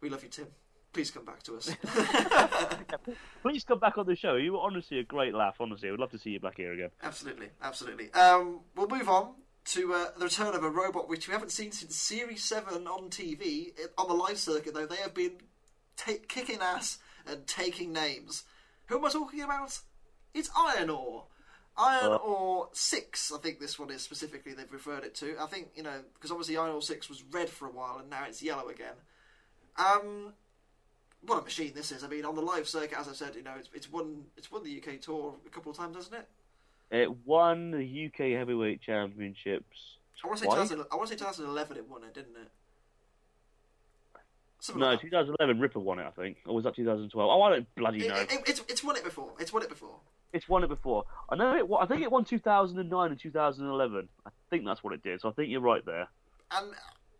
We 0.00 0.10
love 0.10 0.22
you, 0.22 0.28
Tim. 0.28 0.46
Please 0.94 1.10
come 1.10 1.24
back 1.24 1.42
to 1.42 1.56
us. 1.56 1.70
Please 3.42 3.64
come 3.64 3.78
back 3.80 3.98
on 3.98 4.06
the 4.06 4.16
show. 4.16 4.36
You 4.36 4.52
were 4.54 4.60
honestly 4.60 4.98
a 5.00 5.02
great 5.02 5.34
laugh. 5.34 5.56
Honestly, 5.60 5.88
I 5.88 5.90
would 5.90 6.00
love 6.00 6.12
to 6.12 6.18
see 6.18 6.30
you 6.30 6.40
back 6.40 6.56
here 6.56 6.72
again. 6.72 6.90
absolutely, 7.02 7.48
absolutely. 7.62 8.12
Um, 8.14 8.60
we'll 8.76 8.88
move 8.88 9.08
on 9.08 9.34
to 9.66 9.92
uh, 9.92 10.06
the 10.16 10.24
return 10.26 10.54
of 10.54 10.62
a 10.62 10.70
robot 10.70 11.08
which 11.08 11.26
we 11.26 11.32
haven't 11.32 11.50
seen 11.50 11.72
since 11.72 11.96
Series 11.96 12.42
Seven 12.44 12.86
on 12.86 13.10
TV. 13.10 13.70
On 13.98 14.08
the 14.08 14.14
live 14.14 14.38
circuit, 14.38 14.72
though, 14.74 14.86
they 14.86 14.96
have 14.96 15.14
been 15.14 15.32
ta- 15.96 16.12
kicking 16.28 16.60
ass 16.60 16.98
and 17.26 17.46
taking 17.46 17.92
names. 17.92 18.44
Who 18.86 18.98
am 18.98 19.04
I 19.04 19.10
talking 19.10 19.40
about? 19.42 19.78
It's 20.32 20.50
Iron-Awe. 20.56 21.22
Iron 21.76 22.12
Uh. 22.12 22.16
Ore 22.16 22.68
6, 22.72 23.32
I 23.34 23.38
think 23.38 23.58
this 23.58 23.78
one 23.80 23.90
is 23.90 24.00
specifically 24.02 24.52
they've 24.52 24.72
referred 24.72 25.02
it 25.02 25.14
to. 25.16 25.34
I 25.40 25.46
think, 25.46 25.70
you 25.74 25.82
know, 25.82 26.02
because 26.14 26.30
obviously 26.30 26.56
Iron-Awe 26.56 26.80
6 26.80 27.08
was 27.08 27.24
red 27.32 27.48
for 27.48 27.66
a 27.66 27.70
while 27.72 27.98
and 27.98 28.08
now 28.08 28.24
it's 28.28 28.42
yellow 28.42 28.68
again. 28.68 28.94
Um, 29.76 30.34
what 31.26 31.40
a 31.40 31.44
machine 31.44 31.72
this 31.74 31.92
is. 31.92 32.04
I 32.04 32.08
mean, 32.08 32.24
on 32.24 32.34
the 32.34 32.42
live 32.42 32.68
circuit, 32.68 32.98
as 32.98 33.08
I 33.08 33.12
said, 33.12 33.34
you 33.34 33.42
know, 33.42 33.54
it's, 33.58 33.68
it's 33.74 33.90
won 33.90 34.24
it's 34.36 34.50
won 34.50 34.62
the 34.62 34.76
UK 34.76 35.00
tour 35.00 35.34
a 35.46 35.50
couple 35.50 35.70
of 35.70 35.76
times, 35.76 35.96
hasn't 35.96 36.16
it? 36.16 36.28
It 36.90 37.26
won 37.26 37.70
the 37.70 38.06
UK 38.06 38.38
Heavyweight 38.38 38.80
Championships. 38.80 39.96
I 40.22 40.26
want 40.26 40.38
to 40.38 40.44
say 40.44 40.50
2000, 40.50 40.84
I 40.90 40.96
want 40.96 41.08
to 41.08 41.14
say 41.14 41.18
2011 41.18 41.76
it 41.76 41.88
won 41.88 42.04
it, 42.04 42.14
didn't 42.14 42.36
it? 42.36 42.50
Something 44.60 44.80
No, 44.80 44.90
like 44.92 45.02
2011 45.02 45.60
Ripper 45.60 45.80
won 45.80 45.98
it, 45.98 46.06
I 46.06 46.10
think. 46.10 46.38
Or 46.46 46.54
was 46.54 46.64
that 46.64 46.74
2012? 46.74 47.30
Oh, 47.30 47.42
I 47.42 47.50
don't 47.50 47.74
bloody 47.74 48.08
know. 48.08 48.14
it, 48.14 48.32
it, 48.32 48.40
it's, 48.46 48.62
it's 48.68 48.82
won 48.84 48.96
it 48.96 49.04
before. 49.04 49.32
It's 49.38 49.52
won 49.52 49.62
it 49.62 49.68
before. 49.68 49.96
It's 50.32 50.48
won 50.48 50.64
it 50.64 50.68
before. 50.68 51.04
I 51.28 51.36
know 51.36 51.56
it. 51.56 51.66
I 51.78 51.86
think 51.86 52.02
it 52.02 52.10
won 52.10 52.24
2009 52.24 53.10
and 53.10 53.20
2011. 53.20 54.08
I 54.24 54.30
think 54.48 54.64
that's 54.64 54.82
what 54.82 54.94
it 54.94 55.02
did. 55.02 55.20
So 55.20 55.28
I 55.28 55.32
think 55.32 55.50
you're 55.50 55.60
right 55.60 55.84
there. 55.84 56.08
And 56.50 56.72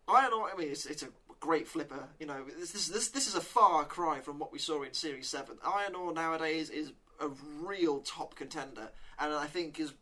Iron-Awe, 0.07 0.49
I 0.53 0.57
mean, 0.57 0.69
it's, 0.69 0.85
it's 0.85 1.03
a 1.03 1.07
great 1.45 1.67
flipper. 1.67 2.07
You 2.19 2.25
know, 2.25 2.43
this, 2.59 2.71
this 2.71 2.87
this 2.87 3.09
this 3.09 3.27
is 3.27 3.35
a 3.35 3.41
far 3.41 3.85
cry 3.85 4.19
from 4.19 4.39
what 4.39 4.51
we 4.51 4.57
saw 4.57 4.81
in 4.81 4.93
Series 4.93 5.29
Seven. 5.29 5.57
Iron-Awe 5.63 6.11
nowadays 6.11 6.71
is 6.71 6.91
a 7.19 7.29
real 7.61 7.99
top 7.99 8.35
contender, 8.35 8.89
and 9.19 9.33
I 9.33 9.45
think 9.45 9.79
is 9.79 9.93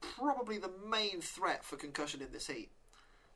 probably 0.00 0.58
the 0.58 0.72
main 0.90 1.20
threat 1.20 1.64
for 1.64 1.76
concussion 1.76 2.20
in 2.20 2.32
this 2.32 2.48
heat. 2.48 2.70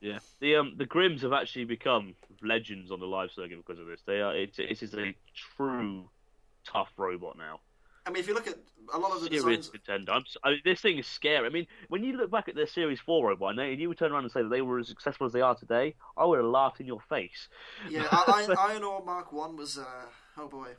Yeah. 0.01 0.19
The 0.41 0.57
um 0.57 0.73
the 0.77 0.85
Grims 0.85 1.21
have 1.21 1.31
actually 1.31 1.65
become 1.65 2.15
legends 2.41 2.91
on 2.91 2.99
the 2.99 3.05
live 3.05 3.31
circuit 3.31 3.57
because 3.65 3.79
of 3.79 3.87
this. 3.87 4.01
They 4.05 4.19
are. 4.19 4.35
It's 4.35 4.59
it 4.59 4.81
is 4.81 4.93
a 4.93 5.15
true 5.55 6.09
tough 6.65 6.91
robot 6.97 7.37
now. 7.37 7.61
I 8.05 8.09
mean, 8.09 8.19
if 8.19 8.27
you 8.27 8.33
look 8.33 8.47
at 8.47 8.55
a 8.93 8.97
lot 8.97 9.11
of 9.15 9.21
the 9.21 9.27
Serious 9.29 9.67
designs, 9.67 9.69
contender. 9.69 10.19
I 10.43 10.49
mean, 10.51 10.61
this 10.65 10.81
thing 10.81 10.97
is 10.97 11.07
scary. 11.07 11.45
I 11.45 11.49
mean, 11.49 11.67
when 11.87 12.03
you 12.03 12.17
look 12.17 12.29
back 12.31 12.49
at 12.49 12.55
their 12.55 12.67
Series 12.67 12.99
4 12.99 13.27
robot 13.29 13.51
and, 13.51 13.59
they, 13.59 13.71
and 13.71 13.79
you 13.81 13.87
would 13.87 13.97
turn 13.97 14.11
around 14.11 14.23
and 14.23 14.31
say 14.31 14.41
that 14.43 14.49
they 14.49 14.61
were 14.61 14.79
as 14.79 14.87
successful 14.89 15.25
as 15.25 15.31
they 15.33 15.39
are 15.41 15.55
today, 15.55 15.95
I 16.17 16.25
would 16.25 16.37
have 16.39 16.45
laughed 16.47 16.81
in 16.81 16.85
your 16.87 16.99
face. 17.07 17.47
yeah, 17.89 18.05
I- 18.11 18.45
I- 18.49 18.71
Iron-Awe 18.73 19.03
Mark 19.05 19.31
One 19.31 19.55
was 19.55 19.77
uh, 19.77 19.85
oh 20.37 20.47
boy, 20.49 20.69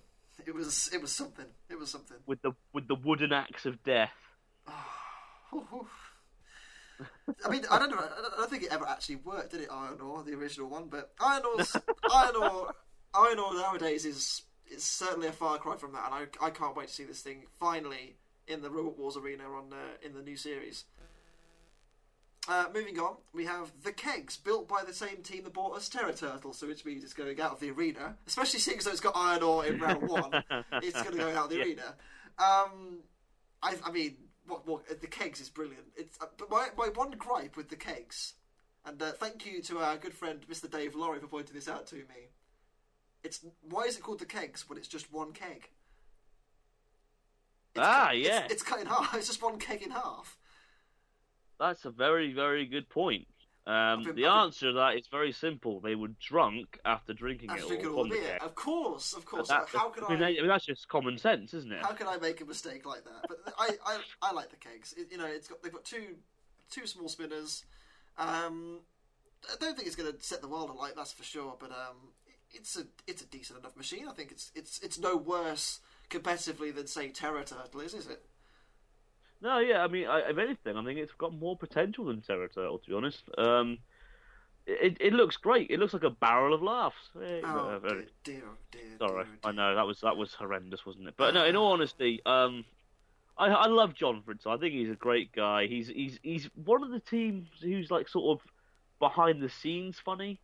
it 0.47 0.55
was 0.55 0.91
it 0.93 1.01
was 1.01 1.13
something. 1.13 1.47
It 1.71 1.79
was 1.79 1.91
something. 1.91 2.19
With 2.27 2.43
the 2.43 2.53
with 2.75 2.89
the 2.89 2.95
wooden 2.97 3.33
axe 3.33 3.65
of 3.65 3.83
death. 3.85 4.13
I 7.45 7.49
mean, 7.51 7.63
I 7.71 7.79
don't 7.79 7.91
know. 7.91 7.97
I 7.99 8.21
don't- 8.23 8.35
I 8.35 8.37
don't 8.37 8.51
think 8.51 8.63
it 8.65 8.73
ever 8.73 8.87
actually 8.87 9.17
worked, 9.17 9.51
did 9.53 9.63
it? 9.63 9.69
Iron-Awe, 9.71 10.23
the 10.23 10.35
original 10.35 10.69
one, 10.69 10.87
but 10.89 11.13
Iron-Awe's 11.21 11.75
Iron-Awe, 12.15 12.71
Iron 13.15 13.39
Ore 13.39 13.55
nowadays 13.55 14.05
is 14.05 14.43
is 14.71 14.85
certainly 14.85 15.29
a 15.29 15.33
far 15.33 15.59
cry 15.59 15.77
from 15.77 15.93
that, 15.93 16.05
and 16.13 16.29
I, 16.41 16.47
I 16.47 16.51
can't 16.51 16.77
wait 16.77 16.89
to 16.89 16.95
see 16.95 17.05
this 17.05 17.21
thing 17.21 17.45
finally 17.61 18.17
in 18.47 18.63
the 18.63 18.71
Robot 18.71 18.99
Wars 18.99 19.17
arena 19.17 19.45
on 19.45 19.73
uh, 19.73 19.77
in 20.07 20.15
the 20.15 20.23
new 20.23 20.37
series. 20.37 20.85
Uh, 22.47 22.67
moving 22.75 22.99
on, 23.01 23.17
we 23.33 23.47
have 23.47 23.73
the 23.85 23.93
kegs 23.93 24.37
built 24.37 24.69
by 24.69 24.83
the 24.87 24.93
same 24.93 25.23
team 25.23 25.45
that 25.45 25.55
bought 25.55 25.75
us 25.77 25.89
Terra 25.89 26.13
Turtle, 26.13 26.53
so 26.53 26.67
which 26.67 26.85
means 26.85 27.03
it's 27.03 27.15
going 27.15 27.41
out 27.41 27.53
of 27.53 27.61
the 27.61 27.71
arena. 27.71 28.17
Especially 28.27 28.61
seeing 28.61 28.77
as 28.77 28.85
though 28.85 28.91
it's 28.91 29.01
got 29.01 29.17
Iron-Awe 29.17 29.63
in 29.63 29.79
round 29.81 30.03
one, 30.09 30.31
it's 30.83 31.01
going 31.03 31.13
to 31.17 31.23
go 31.23 31.29
out 31.31 31.45
of 31.45 31.51
the 31.51 31.57
Yeah. 31.57 31.65
arena. 31.65 31.95
Um, 32.39 32.99
I, 33.63 33.77
I 33.87 33.91
mean, 33.91 34.17
what, 34.47 34.67
what 34.67 35.01
the 35.01 35.07
kegs 35.07 35.41
is 35.41 35.49
brilliant. 35.49 35.85
It's 35.97 36.19
uh, 36.21 36.27
but 36.37 36.51
my 36.51 36.69
my 36.77 36.89
one 36.89 37.13
gripe 37.13 37.57
with 37.57 37.71
the 37.71 37.77
kegs, 37.77 38.35
and 38.85 39.01
uh, 39.01 39.13
thank 39.13 39.47
you 39.47 39.63
to 39.63 39.79
our 39.79 39.97
good 39.97 40.13
friend 40.13 40.41
Mr. 40.51 40.71
Dave 40.71 40.95
Laurie 40.95 41.21
for 41.21 41.29
pointing 41.29 41.55
this 41.55 41.67
out 41.69 41.87
to 41.87 41.95
me. 41.97 42.29
It's 43.25 43.45
why 43.69 43.85
is 43.85 43.97
it 43.97 44.03
called 44.03 44.19
the 44.21 44.27
kegs 44.27 44.69
when 44.69 44.79
it's 44.79 44.87
just 44.89 45.13
one 45.13 45.33
keg? 45.33 45.71
It's 47.75 47.85
Ah, 47.85 48.07
cut- 48.09 48.19
yeah. 48.19 48.47
it's, 48.51 48.63
cut 48.63 48.81
in 48.81 48.87
half. 48.87 49.15
It's 49.17 49.27
just 49.27 49.43
one 49.43 49.59
keg 49.59 49.83
in 49.83 49.91
half. 49.91 50.37
That's 51.59 51.85
a 51.85 51.91
very, 51.91 52.33
very 52.33 52.67
good 52.67 52.89
point. 52.89 53.27
Um, 53.67 54.03
been- 54.03 54.05
the 54.05 54.11
I've 54.11 54.15
been- 54.17 54.25
answer 54.27 54.67
to 54.69 54.73
that 54.75 54.97
is 54.97 55.09
very 55.11 55.33
simple. 55.33 55.81
They 55.81 55.95
were 55.95 56.09
drunk 56.21 56.79
after 56.85 57.15
drinking 57.15 57.51
After 57.51 57.65
it 57.65 57.69
drinking 57.69 57.87
all 57.89 57.97
all 57.97 58.05
the 58.05 58.11
the 58.11 58.21
beer, 58.21 58.39
of 58.43 58.55
course, 58.55 59.15
of 59.15 59.25
course. 59.25 59.49
That- 59.49 59.69
how 59.69 59.89
can 59.89 60.05
I 60.05 60.09
mean, 60.11 60.23
I? 60.23 60.29
I 60.29 60.33
mean, 60.35 60.49
that's 60.49 60.67
just 60.67 60.87
common 60.89 61.17
sense, 61.19 61.55
isn't 61.55 61.73
it? 61.73 61.81
How 61.83 61.93
can 61.93 62.07
I 62.07 62.19
make 62.19 62.41
a 62.43 62.45
mistake 62.45 62.85
like 62.85 63.05
that? 63.05 63.25
But 63.27 63.55
I, 63.59 63.71
I, 63.87 64.01
I 64.21 64.33
like 64.33 64.51
the 64.51 64.57
kegs. 64.57 64.93
It, 64.93 65.09
you 65.11 65.17
know, 65.19 65.27
it's 65.27 65.49
got 65.49 65.63
they've 65.63 65.73
got 65.73 65.85
two 65.85 66.17
two 66.71 66.87
small 66.87 67.09
spinners. 67.09 67.65
Um, 68.19 68.81
I 69.51 69.57
don't 69.59 69.75
think 69.75 69.87
it's 69.89 69.97
going 69.97 70.13
to 70.13 70.23
set 70.23 70.41
the 70.43 70.49
world 70.49 70.71
alight, 70.71 70.93
that's 70.97 71.13
for 71.13 71.25
sure. 71.25 71.57
But 71.59 71.71
um, 71.71 72.13
it's 72.55 72.77
a 72.77 72.85
it's 73.07 73.23
a 73.23 73.27
decent 73.27 73.59
enough 73.59 73.77
machine. 73.77 74.07
I 74.09 74.13
think 74.13 74.31
it's 74.31 74.51
it's 74.55 74.81
it's 74.83 74.99
no 74.99 75.17
worse 75.17 75.81
competitively 76.11 76.75
than 76.75 76.87
say 76.87 77.09
Terra 77.09 77.45
Turtle 77.45 77.81
is, 77.81 77.95
is 77.95 78.07
it? 78.07 78.23
No, 79.41 79.59
yeah, 79.59 79.83
I 79.85 79.89
mean, 79.89 80.07
I, 80.07 80.21
if 80.31 80.39
anything, 80.39 80.77
I 80.77 80.85
think 80.85 80.99
it's 80.99 81.13
got 81.19 81.35
more 81.35 81.57
potential 81.57 82.07
than 82.07 82.23
Terra 82.23 82.49
Turtle, 82.49 82.79
to 82.79 82.89
be 82.89 82.97
honest. 82.97 83.23
Um, 83.37 83.79
it, 84.67 84.97
it 85.01 85.13
looks 85.13 85.37
great. 85.37 85.71
It 85.71 85.79
looks 85.79 85.93
like 85.93 86.05
a 86.05 86.11
barrel 86.11 86.55
of 86.55 86.63
laughs. 86.63 86.97
Eh, 87.23 87.41
Oh 87.45 87.49
uh, 87.49 87.71
dear, 87.71 87.81
very- 87.81 88.07
dear, 88.25 88.43
dear. 88.71 88.81
Sorry, 88.99 89.25
dear, 89.25 89.33
I 89.45 89.53
know 89.53 89.75
that 89.75 89.87
was 89.87 90.01
that 90.01 90.17
was 90.17 90.33
horrendous, 90.35 90.87
wasn't 90.87 91.09
it? 91.09 91.15
But 91.19 91.35
no, 91.35 91.45
in 91.45 91.57
all 91.57 91.73
honesty, 91.73 92.23
um, 92.25 92.65
I 93.37 93.49
I 93.49 93.67
love 93.67 93.95
John 93.95 94.23
Fritz. 94.25 94.47
I 94.47 94.57
think 94.57 94.73
he's 94.73 94.89
a 94.91 94.95
great 94.95 95.33
guy. 95.33 95.67
He's 95.67 95.89
he's 95.89 96.19
he's 96.23 96.49
one 96.65 96.83
of 96.83 96.91
the 96.91 97.01
teams 97.01 97.49
who's 97.61 97.91
like 97.91 98.09
sort 98.09 98.39
of 98.41 98.47
behind 98.99 99.43
the 99.43 99.51
scenes 99.51 99.99
funny. 100.03 100.39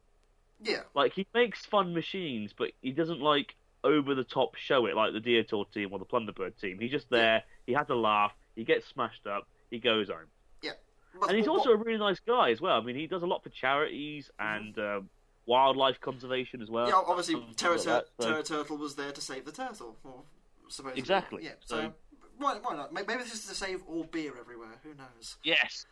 Yeah, 0.63 0.81
Like 0.95 1.13
he 1.15 1.27
makes 1.35 1.65
fun 1.67 1.95
machines, 1.95 2.53
but 2.57 2.73
he 2.83 2.93
doesn't 2.93 3.21
like 3.21 3.55
over 3.83 4.15
the 4.15 4.25
top 4.25 4.57
show 4.57 4.85
it 4.87 4.95
like 4.95 5.13
the 5.15 5.21
Dietor 5.21 5.65
team 5.73 5.89
or 5.93 5.99
the 5.99 6.05
Plunderbird 6.05 6.61
team. 6.61 6.79
He's 6.79 6.91
just 6.91 7.09
there. 7.09 7.43
He 7.67 7.73
has 7.73 7.89
a 7.89 7.95
laugh. 7.95 8.33
He 8.57 8.65
gets 8.65 8.87
smashed 8.89 9.27
up. 9.27 9.47
He 9.71 9.79
goes 9.79 10.09
home. 10.09 10.27
yeah. 10.63 10.73
But 11.19 11.31
And 11.31 11.39
he's 11.39 11.49
what- 11.49 11.59
also 11.59 11.71
a 11.71 11.77
really 11.77 11.99
nice 11.99 12.21
guy 12.21 12.51
as 12.51 12.61
well. 12.61 12.77
I 12.79 12.85
mean, 12.85 12.97
he 12.97 13.07
does 13.07 13.23
a 13.23 13.27
lot 13.27 13.43
for 13.43 13.49
charities 13.49 14.31
and 14.39 14.79
um, 14.79 15.09
wildlife 15.47 15.99
conservation 16.01 16.61
as 16.61 16.69
well. 16.69 16.89
yeah. 16.89 16.95
Obviously, 17.07 17.37
Terra, 17.57 17.77
like 17.77 17.85
that, 17.87 18.07
so- 18.21 18.29
Terra 18.29 18.43
Turtle 18.43 18.77
was 18.77 18.97
there 18.97 19.13
to 19.13 19.21
save 19.21 19.45
the 19.47 19.53
turtle, 19.53 19.97
or 20.05 20.23
supposedly. 20.69 21.01
Exactly. 21.01 21.45
Yeah. 21.45 21.53
So, 21.65 21.77
So- 21.77 21.95
why 22.39 22.59
why 22.63 22.77
not? 22.77 22.93
Maybe 22.93 23.15
this 23.15 23.33
is 23.33 23.47
to 23.47 23.55
save 23.55 23.83
all 23.89 24.05
beer 24.05 24.33
everywhere. 24.39 24.79
Who 24.83 24.91
knows? 24.95 25.37
Yes. 25.43 25.87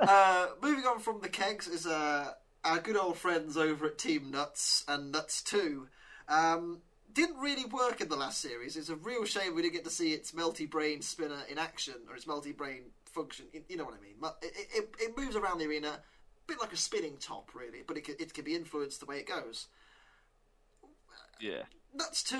uh, 0.00 0.46
moving 0.62 0.84
on 0.84 0.98
from 1.00 1.20
the 1.20 1.28
kegs 1.28 1.68
is 1.68 1.86
uh, 1.86 2.32
our 2.68 2.78
good 2.78 2.96
old 2.96 3.16
friends 3.16 3.56
over 3.56 3.86
at 3.86 3.98
Team 3.98 4.30
Nuts 4.30 4.84
and 4.86 5.10
Nuts 5.10 5.42
2. 5.42 5.88
Um, 6.28 6.82
didn't 7.12 7.38
really 7.38 7.64
work 7.64 8.00
in 8.02 8.08
the 8.08 8.16
last 8.16 8.40
series. 8.40 8.76
It's 8.76 8.90
a 8.90 8.96
real 8.96 9.24
shame 9.24 9.54
we 9.54 9.62
didn't 9.62 9.74
get 9.74 9.84
to 9.84 9.90
see 9.90 10.12
its 10.12 10.32
melty 10.32 10.68
brain 10.68 11.00
spinner 11.00 11.40
in 11.48 11.58
action 11.58 11.94
or 12.08 12.14
its 12.14 12.26
melty 12.26 12.54
brain 12.54 12.82
function. 13.06 13.46
You- 13.68 13.76
know 13.78 13.84
what 13.84 13.94
I 13.94 14.02
mean? 14.02 14.16
It, 14.42 14.68
it, 14.74 14.94
it 15.00 15.16
moves 15.16 15.34
around 15.34 15.58
the 15.58 15.66
arena, 15.66 15.88
a 15.88 16.00
bit 16.46 16.60
like 16.60 16.72
a 16.72 16.76
spinning 16.76 17.16
top, 17.18 17.50
really, 17.54 17.82
but 17.86 17.96
it 17.96 18.04
can, 18.04 18.16
it 18.18 18.34
can 18.34 18.44
be 18.44 18.54
influenced 18.54 19.00
the 19.00 19.06
way 19.06 19.16
it 19.16 19.26
goes. 19.26 19.68
Yeah. 21.40 21.62
Nuts 21.94 22.22
2. 22.24 22.36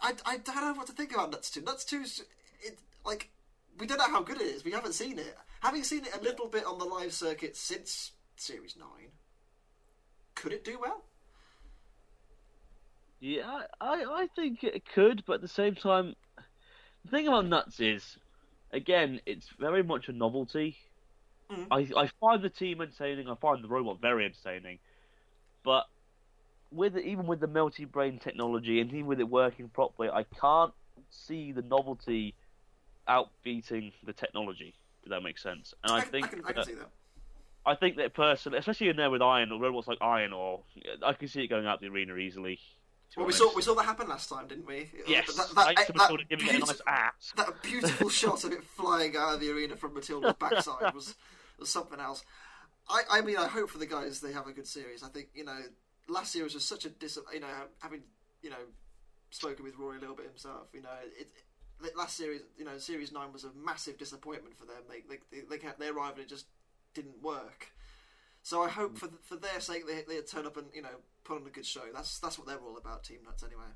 I, 0.00 0.12
I 0.26 0.36
don't 0.36 0.54
know 0.56 0.74
what 0.74 0.86
to 0.88 0.92
think 0.92 1.14
about 1.14 1.30
Nuts 1.30 1.50
2. 1.50 1.62
Nuts 1.62 1.84
2 1.86 2.02
is. 2.02 2.24
It, 2.60 2.78
like, 3.06 3.30
we 3.78 3.86
don't 3.86 3.98
know 3.98 4.10
how 4.10 4.22
good 4.22 4.40
it 4.40 4.46
is. 4.46 4.64
We 4.64 4.72
haven't 4.72 4.92
seen 4.92 5.18
it. 5.18 5.34
Having 5.60 5.84
seen 5.84 6.04
it 6.04 6.14
a 6.14 6.22
little 6.22 6.48
bit 6.48 6.66
on 6.66 6.78
the 6.78 6.84
live 6.84 7.14
circuit 7.14 7.56
since 7.56 8.12
Series 8.36 8.76
9, 8.78 8.88
could 10.34 10.52
it 10.52 10.64
do 10.64 10.78
well? 10.78 11.02
Yeah, 13.20 13.62
I, 13.80 14.04
I, 14.04 14.28
think 14.36 14.62
it 14.62 14.82
could, 14.94 15.24
but 15.26 15.34
at 15.34 15.40
the 15.40 15.48
same 15.48 15.74
time, 15.74 16.14
the 17.04 17.10
thing 17.10 17.26
about 17.26 17.46
nuts 17.46 17.80
is, 17.80 18.18
again, 18.72 19.20
it's 19.24 19.48
very 19.58 19.82
much 19.82 20.08
a 20.08 20.12
novelty. 20.12 20.76
Mm. 21.50 21.66
I 21.70 22.02
I 22.02 22.10
find 22.20 22.42
the 22.42 22.50
team 22.50 22.82
entertaining. 22.82 23.28
I 23.28 23.34
find 23.36 23.64
the 23.64 23.68
robot 23.68 24.00
very 24.00 24.26
entertaining, 24.26 24.78
but 25.64 25.86
with 26.70 26.96
even 26.98 27.26
with 27.26 27.40
the 27.40 27.48
melty 27.48 27.90
brain 27.90 28.18
technology 28.18 28.80
and 28.80 28.92
even 28.92 29.06
with 29.06 29.20
it 29.20 29.28
working 29.28 29.68
properly, 29.68 30.10
I 30.10 30.24
can't 30.24 30.72
see 31.10 31.52
the 31.52 31.62
novelty 31.62 32.34
outbeating 33.08 33.92
the 34.04 34.12
technology. 34.12 34.74
If 35.04 35.10
that 35.10 35.22
makes 35.22 35.42
sense, 35.42 35.72
and 35.84 35.92
I, 35.92 35.98
I, 35.98 36.00
think 36.02 36.26
I 36.26 36.28
can, 36.28 36.44
I 36.44 36.52
can 36.52 36.78
that. 36.78 36.88
I 37.66 37.74
think 37.74 37.96
that 37.96 38.14
personally, 38.14 38.58
especially 38.58 38.88
in 38.88 38.96
there 38.96 39.10
with 39.10 39.22
Iron-Awe 39.22 39.58
robots 39.58 39.88
like 39.88 39.98
Iron-Awe 40.00 40.58
I 41.04 41.12
can 41.14 41.28
see 41.28 41.42
it 41.42 41.48
going 41.48 41.66
out 41.66 41.80
the 41.80 41.88
arena 41.88 42.14
easily. 42.16 42.60
Well, 43.16 43.26
we 43.26 43.32
saw 43.32 43.52
we 43.54 43.62
saw 43.62 43.74
that 43.74 43.84
happen 43.84 44.08
last 44.08 44.28
time, 44.28 44.46
didn't 44.46 44.66
we? 44.66 44.90
Yes, 45.06 45.34
That, 45.36 45.48
that, 45.54 45.76
that, 45.76 46.10
it 46.28 46.32
a 46.32 46.36
nice 46.36 46.50
beautiful, 46.50 46.82
that 47.36 47.62
beautiful 47.62 48.08
shot 48.08 48.44
of 48.44 48.52
it 48.52 48.62
flying 48.62 49.16
out 49.16 49.34
of 49.34 49.40
the 49.40 49.50
arena 49.50 49.76
from 49.76 49.94
Matilda's 49.94 50.34
backside 50.40 50.92
was 50.94 51.14
was 51.58 51.70
something 51.70 51.98
else. 51.98 52.24
I, 52.88 53.02
I 53.10 53.20
mean, 53.22 53.36
I 53.36 53.48
hope 53.48 53.70
for 53.70 53.78
the 53.78 53.86
guys 53.86 54.20
they 54.20 54.32
have 54.32 54.46
a 54.46 54.52
good 54.52 54.66
series. 54.66 55.02
I 55.02 55.08
think 55.08 55.28
you 55.34 55.44
know 55.44 55.58
last 56.08 56.34
year 56.34 56.44
was 56.44 56.52
just 56.52 56.68
such 56.68 56.84
a 56.84 56.90
dis. 56.90 57.18
You 57.32 57.40
know, 57.40 57.46
having 57.78 58.02
you 58.42 58.50
know 58.50 58.56
spoken 59.30 59.64
with 59.64 59.76
Rory 59.78 59.98
a 59.98 60.00
little 60.00 60.16
bit 60.16 60.26
himself. 60.26 60.68
You 60.72 60.82
know, 60.82 60.90
it, 61.18 61.28
it 61.84 61.96
last 61.96 62.16
series, 62.16 62.42
you 62.58 62.64
know, 62.64 62.78
series 62.78 63.12
nine 63.12 63.32
was 63.32 63.44
a 63.44 63.50
massive 63.54 63.98
disappointment 63.98 64.56
for 64.56 64.66
them. 64.66 64.82
They 64.88 65.00
they 65.08 65.20
they, 65.30 65.46
they, 65.48 65.58
kept, 65.58 65.78
they 65.78 65.88
arrived 65.88 66.18
and 66.18 66.28
just 66.28 66.46
didn't 66.96 67.22
work. 67.22 67.68
So 68.42 68.62
I 68.62 68.68
hope 68.68 68.92
hmm. 68.92 68.96
for 68.96 69.08
for 69.22 69.36
their 69.36 69.60
sake 69.60 69.86
they 69.86 70.02
they 70.02 70.20
turn 70.22 70.46
up 70.46 70.56
and 70.56 70.66
you 70.74 70.82
know 70.82 70.96
put 71.24 71.40
on 71.40 71.46
a 71.46 71.50
good 71.50 71.66
show. 71.66 71.82
That's 71.94 72.18
that's 72.18 72.38
what 72.38 72.48
they're 72.48 72.58
all 72.58 72.76
about, 72.76 73.04
Team 73.04 73.18
Nuts 73.24 73.44
anyway. 73.44 73.70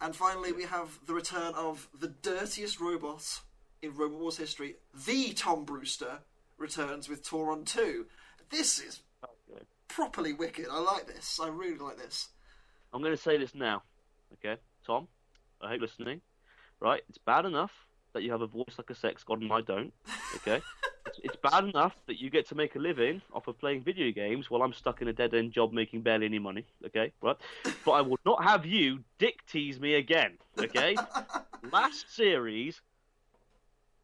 And 0.00 0.14
finally, 0.14 0.52
we 0.52 0.62
have 0.64 1.00
the 1.06 1.14
return 1.14 1.54
of 1.54 1.88
the 1.98 2.08
dirtiest 2.08 2.80
robot 2.80 3.40
in 3.82 3.94
Robot 3.94 4.20
Wars 4.20 4.36
history. 4.36 4.76
The 5.06 5.32
Tom 5.32 5.64
Brewster 5.64 6.20
returns 6.56 7.08
with 7.08 7.28
Tauron 7.28 7.64
2. 7.64 8.06
This 8.48 8.78
is 8.78 9.00
oh, 9.24 9.58
properly 9.88 10.32
wicked. 10.32 10.66
I 10.70 10.80
like 10.80 11.08
this. 11.08 11.40
I 11.42 11.48
really 11.48 11.78
like 11.78 11.98
this. 11.98 12.28
I'm 12.92 13.02
going 13.02 13.14
to 13.14 13.20
say 13.20 13.36
this 13.38 13.54
now, 13.54 13.82
okay, 14.34 14.60
Tom. 14.86 15.08
I 15.60 15.70
hope 15.70 15.80
listening. 15.80 16.20
Right, 16.80 17.02
it's 17.08 17.18
bad 17.18 17.44
enough 17.44 17.72
that 18.12 18.22
you 18.22 18.30
have 18.30 18.40
a 18.40 18.46
voice 18.46 18.74
like 18.78 18.90
a 18.90 18.94
sex 18.94 19.24
god 19.24 19.42
and 19.42 19.52
I 19.52 19.62
don't. 19.62 19.92
Okay, 20.36 20.62
it's, 21.08 21.20
it's 21.24 21.36
bad 21.36 21.64
enough 21.64 21.94
that 22.06 22.20
you 22.20 22.30
get 22.30 22.48
to 22.48 22.54
make 22.54 22.76
a 22.76 22.78
living 22.78 23.22
off 23.32 23.48
of 23.48 23.58
playing 23.58 23.82
video 23.82 24.12
games 24.12 24.50
while 24.50 24.62
I'm 24.62 24.72
stuck 24.72 25.02
in 25.02 25.08
a 25.08 25.12
dead 25.12 25.34
end 25.34 25.52
job 25.52 25.72
making 25.72 26.02
barely 26.02 26.26
any 26.26 26.38
money. 26.38 26.64
Okay, 26.86 27.12
right, 27.22 27.36
but 27.84 27.90
I 27.92 28.00
will 28.00 28.18
not 28.24 28.44
have 28.44 28.66
you 28.66 29.00
dick 29.18 29.46
tease 29.46 29.80
me 29.80 29.94
again. 29.94 30.38
Okay, 30.58 30.96
last 31.72 32.14
series, 32.14 32.80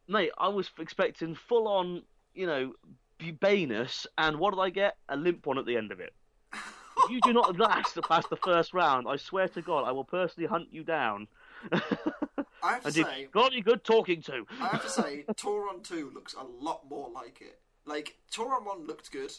mate, 0.08 0.30
I 0.38 0.48
was 0.48 0.70
expecting 0.78 1.34
full 1.34 1.68
on, 1.68 2.02
you 2.34 2.46
know, 2.46 2.72
bubanus, 3.18 4.06
and 4.18 4.38
what 4.38 4.54
did 4.54 4.60
I 4.60 4.70
get? 4.70 4.96
A 5.08 5.16
limp 5.16 5.46
one 5.46 5.58
at 5.58 5.66
the 5.66 5.76
end 5.76 5.92
of 5.92 6.00
it. 6.00 6.12
If 6.52 7.10
you 7.10 7.20
do 7.22 7.32
not 7.32 7.58
last 7.58 7.98
past 8.08 8.30
the 8.30 8.36
first 8.36 8.72
round, 8.72 9.06
I 9.08 9.16
swear 9.16 9.48
to 9.48 9.62
God, 9.62 9.84
I 9.84 9.92
will 9.92 10.04
personally 10.04 10.48
hunt 10.48 10.68
you 10.70 10.84
down. 10.84 11.28
I 12.64 12.72
have 12.72 12.80
to 12.82 12.86
and 12.86 12.94
say, 12.94 13.28
bloody 13.32 13.60
good 13.60 13.84
talking 13.84 14.22
to. 14.22 14.46
I 14.60 14.68
have 14.68 14.82
to 14.82 14.88
say, 14.90 15.24
Tauron 15.34 15.82
2 15.82 16.10
looks 16.14 16.34
a 16.34 16.42
lot 16.44 16.88
more 16.88 17.10
like 17.10 17.40
it. 17.40 17.60
Like, 17.86 18.16
Tauron 18.32 18.64
1 18.64 18.86
looked 18.86 19.12
good, 19.12 19.32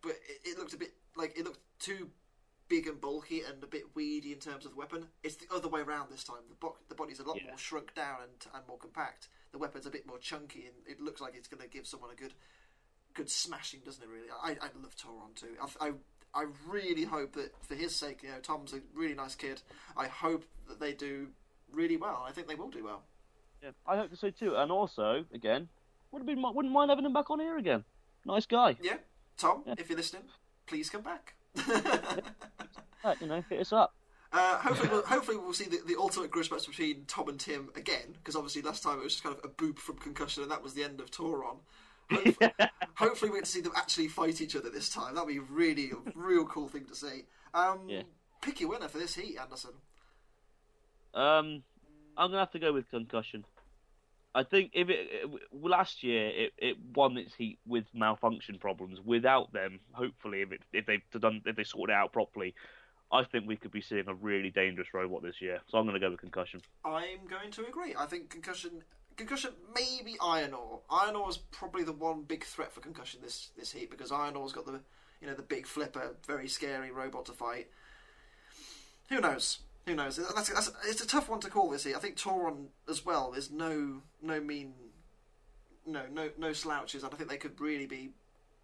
but 0.00 0.12
it, 0.12 0.48
it 0.50 0.58
looked 0.58 0.72
a 0.72 0.78
bit, 0.78 0.92
like, 1.16 1.36
it 1.38 1.44
looked 1.44 1.60
too 1.78 2.08
big 2.68 2.86
and 2.86 2.98
bulky 3.00 3.42
and 3.42 3.62
a 3.62 3.66
bit 3.66 3.82
weedy 3.94 4.32
in 4.32 4.38
terms 4.38 4.64
of 4.64 4.70
the 4.72 4.78
weapon. 4.78 5.06
It's 5.22 5.36
the 5.36 5.54
other 5.54 5.68
way 5.68 5.82
around 5.82 6.10
this 6.10 6.24
time. 6.24 6.38
The, 6.48 6.54
bo- 6.54 6.76
the 6.88 6.94
body's 6.94 7.20
a 7.20 7.24
lot 7.24 7.36
Yeah. 7.36 7.48
more 7.48 7.58
shrunk 7.58 7.94
down 7.94 8.22
and, 8.22 8.46
and 8.54 8.66
more 8.66 8.78
compact. 8.78 9.28
The 9.52 9.58
weapon's 9.58 9.84
a 9.84 9.90
bit 9.90 10.06
more 10.06 10.16
chunky, 10.18 10.64
and 10.64 10.74
it 10.86 10.98
looks 10.98 11.20
like 11.20 11.34
it's 11.36 11.48
going 11.48 11.62
to 11.62 11.68
give 11.68 11.86
someone 11.86 12.10
a 12.10 12.14
good 12.16 12.32
good 13.14 13.28
smashing, 13.28 13.80
doesn't 13.84 14.02
it, 14.02 14.08
really? 14.08 14.28
I, 14.42 14.52
I 14.52 14.70
love 14.82 14.96
Tauron 14.96 15.34
2. 15.34 15.46
I, 15.82 15.88
I, 15.88 15.92
I 16.34 16.46
really 16.66 17.04
hope 17.04 17.34
that, 17.34 17.52
for 17.62 17.74
his 17.74 17.94
sake, 17.94 18.22
you 18.22 18.30
know, 18.30 18.38
Tom's 18.42 18.72
a 18.72 18.80
really 18.94 19.12
nice 19.12 19.34
kid. 19.34 19.60
I 19.98 20.06
hope 20.06 20.46
that 20.66 20.80
they 20.80 20.94
do 20.94 21.28
really 21.72 21.96
well. 21.96 22.24
I 22.26 22.32
think 22.32 22.48
they 22.48 22.54
will 22.54 22.70
do 22.70 22.84
well. 22.84 23.02
Yeah, 23.62 23.70
I 23.86 23.96
hope 23.96 24.14
so 24.16 24.30
too. 24.30 24.56
And 24.56 24.70
also, 24.72 25.24
again, 25.32 25.68
would 26.10 26.20
have 26.20 26.26
been 26.26 26.42
wouldn't 26.42 26.72
mind 26.74 26.90
having 26.90 27.04
him 27.04 27.12
back 27.12 27.30
on 27.30 27.40
here 27.40 27.56
again. 27.58 27.84
Nice 28.26 28.46
guy. 28.46 28.76
Yeah, 28.82 28.96
Tom, 29.36 29.62
Yeah. 29.66 29.74
if 29.78 29.88
you're 29.88 29.96
listening, 29.96 30.22
please 30.66 30.90
come 30.90 31.02
back. 31.02 31.34
Right, 33.04 33.20
you 33.20 33.26
know, 33.26 33.42
hit 33.48 33.60
us 33.60 33.72
up. 33.72 33.94
uh, 34.32 34.58
hopefully, 34.58 34.88
we'll, 34.90 35.02
hopefully 35.02 35.36
we'll 35.36 35.52
see 35.52 35.64
the, 35.64 35.80
the 35.86 35.96
ultimate 35.98 36.30
grudge 36.30 36.50
match 36.50 36.66
between 36.66 37.04
Tom 37.06 37.28
and 37.28 37.38
Tim 37.38 37.68
again, 37.76 38.14
because 38.14 38.36
obviously 38.36 38.62
last 38.62 38.82
time 38.82 38.98
it 38.98 39.04
was 39.04 39.12
just 39.14 39.24
kind 39.24 39.36
of 39.36 39.44
a 39.44 39.48
boop 39.48 39.78
from 39.78 39.96
concussion, 39.96 40.42
and 40.42 40.52
that 40.52 40.62
was 40.62 40.74
the 40.74 40.84
end 40.84 41.00
of 41.00 41.10
Tauron. 41.10 41.56
Hopefully, 42.10 42.50
hopefully 42.94 43.30
we 43.30 43.38
get 43.38 43.44
to 43.44 43.50
see 43.50 43.60
them 43.60 43.72
actually 43.76 44.08
fight 44.08 44.40
each 44.40 44.54
other 44.56 44.70
this 44.70 44.88
time. 44.88 45.14
That'd 45.14 45.28
be 45.28 45.38
really 45.40 45.90
a 45.90 45.96
real 46.14 46.44
cool 46.46 46.68
thing 46.68 46.84
to 46.86 46.94
see. 46.94 47.24
Um, 47.54 47.88
Yeah. 47.88 48.02
Pick 48.40 48.60
your 48.60 48.70
winner 48.70 48.88
for 48.88 48.98
this 48.98 49.14
heat, 49.14 49.36
Anderson. 49.38 49.70
Um, 51.14 51.62
I'm 52.16 52.30
gonna 52.30 52.38
have 52.38 52.52
to 52.52 52.58
go 52.58 52.72
with 52.72 52.90
concussion. 52.90 53.44
I 54.34 54.44
think 54.44 54.70
if 54.72 54.88
it, 54.88 55.08
it 55.12 55.30
last 55.52 56.02
year 56.02 56.28
it, 56.28 56.52
it 56.56 56.76
won 56.94 57.18
its 57.18 57.34
heat 57.34 57.58
with 57.66 57.84
malfunction 57.92 58.58
problems. 58.58 58.98
Without 59.04 59.52
them, 59.52 59.80
hopefully, 59.92 60.42
if 60.42 60.52
it 60.52 60.62
if 60.72 60.86
they've 60.86 61.02
done 61.20 61.42
if 61.44 61.56
they 61.56 61.64
sorted 61.64 61.92
it 61.92 61.96
out 61.96 62.12
properly, 62.12 62.54
I 63.10 63.24
think 63.24 63.46
we 63.46 63.56
could 63.56 63.72
be 63.72 63.82
seeing 63.82 64.08
a 64.08 64.14
really 64.14 64.50
dangerous 64.50 64.88
robot 64.94 65.22
this 65.22 65.40
year. 65.40 65.60
So 65.68 65.78
I'm 65.78 65.86
gonna 65.86 66.00
go 66.00 66.10
with 66.10 66.20
concussion. 66.20 66.62
I'm 66.84 67.26
going 67.28 67.50
to 67.52 67.66
agree. 67.66 67.94
I 67.98 68.06
think 68.06 68.30
concussion, 68.30 68.82
concussion, 69.16 69.50
maybe 69.74 70.16
Iron-Awe. 70.22 70.78
Iron 70.90 71.16
Ore 71.16 71.28
is 71.28 71.36
probably 71.36 71.84
the 71.84 71.92
one 71.92 72.22
big 72.22 72.44
threat 72.44 72.72
for 72.72 72.80
concussion 72.80 73.20
this 73.22 73.50
this 73.56 73.72
heat 73.72 73.90
because 73.90 74.10
Iron-Awe's 74.10 74.52
got 74.52 74.64
the 74.64 74.80
you 75.20 75.26
know 75.26 75.34
the 75.34 75.42
big 75.42 75.66
flipper, 75.66 76.16
very 76.26 76.48
scary 76.48 76.90
robot 76.90 77.26
to 77.26 77.32
fight. 77.32 77.68
Who 79.10 79.20
knows? 79.20 79.58
Who 79.86 79.94
knows? 79.94 80.16
That's, 80.16 80.48
that's, 80.48 80.70
it's 80.88 81.02
a 81.02 81.06
tough 81.06 81.28
one 81.28 81.40
to 81.40 81.50
call 81.50 81.70
this 81.70 81.84
heat. 81.84 81.96
I 81.96 81.98
think 81.98 82.16
Tauron 82.16 82.66
as 82.88 83.04
well. 83.04 83.32
There's 83.32 83.50
no 83.50 84.02
no 84.22 84.40
mean, 84.40 84.74
no 85.86 86.02
no 86.12 86.30
no 86.38 86.52
slouches, 86.52 87.02
and 87.02 87.12
I 87.12 87.16
think 87.16 87.28
they 87.28 87.36
could 87.36 87.60
really 87.60 87.86
be 87.86 88.10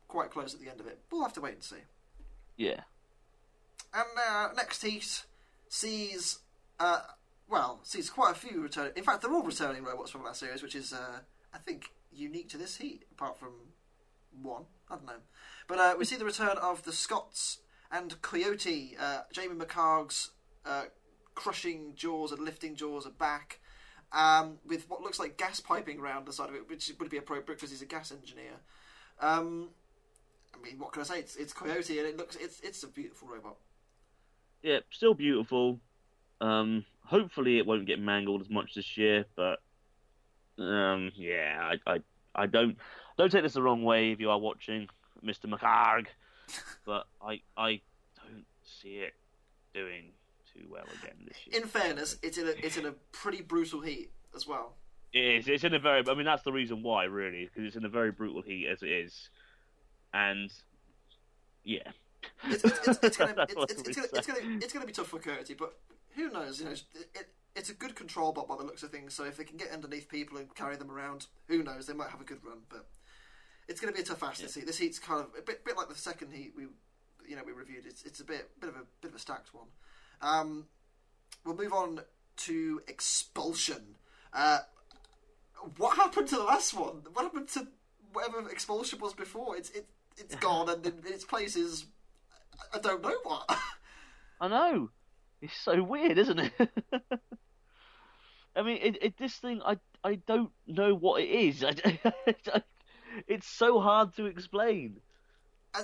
quite 0.06 0.30
close 0.30 0.54
at 0.54 0.60
the 0.60 0.70
end 0.70 0.80
of 0.80 0.86
it. 0.86 1.00
We'll 1.10 1.22
have 1.22 1.32
to 1.34 1.40
wait 1.40 1.54
and 1.54 1.62
see. 1.62 1.76
Yeah. 2.56 2.80
And 3.92 4.06
uh, 4.28 4.48
next 4.56 4.82
heat 4.82 5.24
sees, 5.68 6.40
uh, 6.78 7.00
well, 7.48 7.80
sees 7.82 8.10
quite 8.10 8.32
a 8.32 8.38
few 8.38 8.62
return. 8.62 8.92
In 8.96 9.04
fact, 9.04 9.22
they're 9.22 9.32
all 9.32 9.42
returning 9.42 9.84
robots 9.84 10.10
from 10.10 10.24
that 10.24 10.36
series, 10.36 10.62
which 10.62 10.74
is, 10.74 10.92
uh, 10.92 11.20
I 11.54 11.58
think, 11.58 11.86
unique 12.12 12.48
to 12.50 12.58
this 12.58 12.76
heat, 12.76 13.04
apart 13.12 13.38
from 13.38 13.52
one. 14.42 14.64
I 14.90 14.96
don't 14.96 15.06
know. 15.06 15.12
But 15.66 15.78
uh, 15.78 15.94
we 15.98 16.04
see 16.04 16.16
the 16.16 16.24
return 16.24 16.58
of 16.60 16.84
the 16.84 16.92
Scots 16.92 17.58
and 17.90 18.20
Coyote. 18.22 18.96
Uh, 18.98 19.20
Jamie 19.32 19.54
McCarg's 19.54 20.30
uh, 20.66 20.84
crushing 21.38 21.92
jaws 21.94 22.32
and 22.32 22.44
lifting 22.44 22.74
jaws 22.74 23.06
are 23.06 23.10
back. 23.10 23.60
Um, 24.10 24.58
with 24.66 24.88
what 24.88 25.02
looks 25.02 25.20
like 25.20 25.36
gas 25.36 25.60
piping 25.60 26.00
around 26.00 26.26
the 26.26 26.32
side 26.32 26.48
of 26.48 26.54
it, 26.56 26.68
which 26.68 26.90
would 26.98 27.10
be 27.10 27.18
appropriate 27.18 27.58
because 27.58 27.70
he's 27.70 27.82
a 27.82 27.86
gas 27.86 28.10
engineer. 28.10 28.54
Um, 29.20 29.68
I 30.52 30.64
mean, 30.64 30.78
what 30.78 30.92
can 30.92 31.02
I 31.02 31.04
say? 31.04 31.18
It's, 31.20 31.36
it's 31.36 31.52
Coyote, 31.52 31.98
and 31.98 32.08
it 32.08 32.16
looks 32.16 32.34
it's 32.36 32.60
it's 32.60 32.82
a 32.82 32.88
beautiful 32.88 33.28
robot. 33.28 33.56
Yeah, 34.62 34.78
still 34.90 35.14
beautiful. 35.14 35.78
Um, 36.40 36.84
hopefully 37.04 37.58
it 37.58 37.66
won't 37.66 37.86
get 37.86 38.00
mangled 38.00 38.40
as 38.40 38.50
much 38.50 38.74
this 38.74 38.96
year, 38.96 39.26
but 39.36 39.58
um, 40.58 41.12
yeah, 41.14 41.74
I, 41.86 41.92
I, 41.92 41.98
I 42.34 42.46
don't 42.46 42.78
don't 43.16 43.30
take 43.30 43.42
this 43.42 43.52
the 43.52 43.62
wrong 43.62 43.84
way 43.84 44.10
if 44.10 44.20
you 44.20 44.30
are 44.30 44.38
watching 44.38 44.88
Mr. 45.24 45.46
McCarg, 45.46 46.06
but 46.86 47.06
I, 47.22 47.42
I 47.56 47.80
don't 48.16 48.46
see 48.64 48.96
it 48.96 49.14
doing 49.74 50.12
too 50.58 50.66
well 50.70 50.84
again 51.02 51.16
this 51.26 51.36
year. 51.46 51.62
In 51.62 51.68
fairness, 51.68 52.16
it's 52.22 52.38
in 52.38 52.46
a 52.46 52.54
it's 52.64 52.76
in 52.76 52.86
a 52.86 52.92
pretty 53.12 53.42
brutal 53.42 53.80
heat 53.80 54.10
as 54.34 54.46
well. 54.46 54.74
It 55.12 55.24
is. 55.24 55.48
It's 55.48 55.64
in 55.64 55.74
a 55.74 55.78
very. 55.78 56.04
I 56.08 56.14
mean, 56.14 56.26
that's 56.26 56.42
the 56.42 56.52
reason 56.52 56.82
why, 56.82 57.04
really, 57.04 57.44
because 57.44 57.66
it's 57.66 57.76
in 57.76 57.84
a 57.84 57.88
very 57.88 58.10
brutal 58.10 58.42
heat 58.42 58.66
as 58.68 58.82
it 58.82 58.90
is, 58.90 59.30
and 60.12 60.50
yeah. 61.64 61.90
It's, 62.44 62.64
it's 62.64 63.16
gonna 64.72 64.86
be 64.86 64.92
tough 64.92 65.06
for 65.06 65.18
Curti, 65.18 65.56
but 65.56 65.78
who 66.14 66.30
knows? 66.30 66.58
You 66.58 66.66
know, 66.66 66.72
it, 66.72 66.82
it, 67.14 67.28
it's 67.54 67.70
a 67.70 67.74
good 67.74 67.94
control 67.94 68.32
bot 68.32 68.48
by 68.48 68.56
the 68.56 68.64
looks 68.64 68.82
of 68.82 68.90
things. 68.90 69.14
So 69.14 69.24
if 69.24 69.36
they 69.36 69.44
can 69.44 69.56
get 69.56 69.70
underneath 69.70 70.08
people 70.08 70.36
and 70.38 70.52
carry 70.54 70.76
them 70.76 70.90
around, 70.90 71.26
who 71.46 71.62
knows? 71.62 71.86
They 71.86 71.94
might 71.94 72.10
have 72.10 72.20
a 72.20 72.24
good 72.24 72.44
run, 72.44 72.58
but 72.68 72.86
it's 73.68 73.80
going 73.80 73.92
to 73.92 73.96
be 73.96 74.02
a 74.02 74.06
tough 74.06 74.22
ask 74.22 74.42
this 74.42 74.54
heat. 74.54 74.66
This 74.66 74.78
heat's 74.78 74.98
kind 74.98 75.20
of 75.20 75.28
a 75.38 75.42
bit, 75.42 75.64
bit 75.64 75.76
like 75.76 75.88
the 75.88 75.94
second 75.94 76.32
heat 76.32 76.52
we, 76.56 76.64
you 77.26 77.36
know, 77.36 77.42
we 77.46 77.52
reviewed. 77.52 77.86
It's 77.86 78.02
it's 78.02 78.20
a 78.20 78.24
bit 78.24 78.50
bit 78.60 78.68
of 78.68 78.76
a 78.76 78.84
bit 79.00 79.10
of 79.10 79.16
a 79.16 79.20
stacked 79.20 79.54
one. 79.54 79.68
Um, 80.22 80.66
we'll 81.44 81.56
move 81.56 81.72
on 81.72 82.00
to 82.38 82.82
expulsion. 82.88 83.96
Uh, 84.32 84.58
what 85.76 85.96
happened 85.96 86.28
to 86.28 86.36
the 86.36 86.44
last 86.44 86.74
one? 86.74 87.02
What 87.12 87.22
happened 87.24 87.48
to 87.48 87.66
whatever 88.12 88.48
expulsion 88.48 88.98
was 89.00 89.14
before? 89.14 89.56
It's 89.56 89.70
it 89.70 89.86
it's 90.16 90.34
gone, 90.46 90.68
and 90.68 90.84
in, 90.86 90.94
its 91.06 91.24
place 91.24 91.56
is 91.56 91.86
I 92.72 92.78
don't 92.78 93.02
know 93.02 93.16
what. 93.22 93.58
I 94.40 94.48
know. 94.48 94.90
It's 95.40 95.56
so 95.56 95.82
weird, 95.82 96.18
isn't 96.18 96.38
it? 96.38 96.52
I 98.56 98.62
mean, 98.62 98.78
it, 98.82 98.98
it, 99.02 99.18
this 99.18 99.36
thing, 99.36 99.60
I, 99.64 99.78
I 100.02 100.16
don't 100.16 100.50
know 100.66 100.94
what 100.94 101.22
it 101.22 101.26
is. 101.28 101.62
I, 101.64 101.74
I- 102.52 102.62
it's 103.26 103.46
so 103.48 103.80
hard 103.80 104.14
to 104.16 104.26
explain. 104.26 105.00
I, 105.74 105.80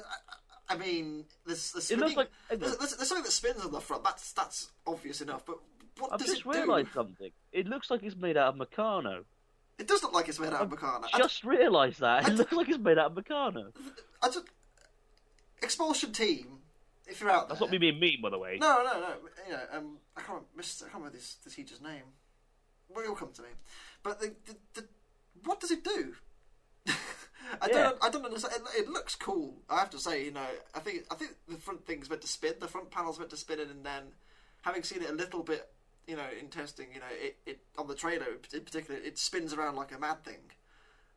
I, 0.69 0.77
mean, 0.77 1.25
there's, 1.47 1.73
there's, 1.73 1.85
spinning- 1.85 2.17
like 2.17 2.31
there's, 2.49 2.77
there's, 2.77 2.97
there's 2.97 3.09
something 3.09 3.25
that 3.25 3.33
spins 3.33 3.65
on 3.65 3.73
the 3.73 3.81
front. 3.81 4.05
That's 4.05 4.33
that's 4.33 4.71
obvious 4.87 5.21
enough. 5.21 5.45
But 5.45 5.59
what 5.99 6.13
I've 6.13 6.19
does 6.19 6.29
just 6.29 6.41
it 6.41 6.47
realised 6.47 6.93
something. 6.93 7.31
It 7.53 7.67
looks 7.67 7.91
like 7.91 8.03
it's 8.03 8.17
made 8.17 8.37
out 8.37 8.55
of 8.55 8.69
Meccano. 8.69 9.25
It 9.79 9.89
does 9.89 10.03
look 10.03 10.13
like 10.13 10.29
it's 10.29 10.39
made 10.39 10.53
out 10.53 10.63
of 10.63 10.71
Meccano. 10.71 11.05
I, 11.13 11.19
Just 11.19 11.45
realised 11.45 12.01
that. 12.01 12.29
It 12.29 12.35
looks 12.35 12.53
like 12.53 12.69
it's 12.69 12.79
made 12.79 12.99
out 12.99 13.11
of 13.11 13.25
Meccano. 13.25 13.73
I 14.23 14.29
just 14.29 14.47
expulsion 15.63 16.13
team. 16.13 16.59
If 17.07 17.21
you're 17.21 17.31
out 17.31 17.49
there, 17.49 17.57
That's 17.57 17.61
not 17.61 17.71
me 17.71 17.79
being 17.79 18.01
mean, 18.01 18.23
by 18.23 18.31
the 18.31 18.39
way. 18.39 18.57
No, 18.59 18.83
no, 18.83 19.01
no. 19.01 19.09
You 19.47 19.53
know, 19.53 19.61
um, 19.73 19.99
I 20.17 20.21
can't 20.21 20.43
remember, 20.57 20.63
I 20.63 20.63
can't 20.63 20.95
remember 20.95 21.17
this, 21.17 21.35
the 21.45 21.51
teacher's 21.51 21.83
name. 21.83 22.05
Well, 22.89 23.05
it'll 23.05 23.17
come 23.17 23.33
to 23.33 23.43
me. 23.43 23.49
But 24.03 24.21
the, 24.21 24.35
the, 24.47 24.57
the 24.81 24.87
what 25.45 25.61
does 25.61 25.71
it 25.71 25.85
do? 25.85 26.15
I 27.61 27.67
Yeah. 27.69 27.73
don't. 27.75 27.99
I 28.05 28.09
don't 28.11 28.25
understand. 28.25 28.55
It, 28.77 28.83
it 28.83 28.89
looks 28.89 29.15
cool. 29.15 29.57
I 29.69 29.79
have 29.79 29.91
to 29.91 29.99
say. 29.99 30.25
You 30.25 30.33
know, 30.33 30.47
I 30.75 30.81
think. 30.81 31.05
I 31.11 31.15
think 31.15 31.33
the 31.49 31.57
front 31.57 31.85
thing's 31.87 32.09
meant 32.09 32.23
to 32.23 32.29
spin. 32.29 32.55
The 32.61 32.69
front 32.69 32.91
panel's 32.91 33.19
meant 33.19 33.31
to 33.31 33.37
spin 33.37 33.61
in, 33.61 33.71
and 33.71 33.85
then 33.85 34.03
having 34.63 34.83
seen 34.83 35.03
it 35.03 35.11
a 35.11 35.15
little 35.15 35.43
bit, 35.43 35.71
you 36.07 36.17
know, 36.17 36.27
in 36.41 36.49
testing, 36.49 36.89
you 36.95 37.01
know, 37.01 37.07
it, 37.13 37.37
it 37.47 37.61
on 37.79 37.87
the 37.87 37.95
trailer 37.95 38.27
in 38.53 38.61
particular, 38.65 38.99
it 39.01 39.19
spins 39.19 39.53
around 39.53 39.77
like 39.77 39.95
a 39.95 39.99
mad 39.99 40.25
thing. 40.25 40.41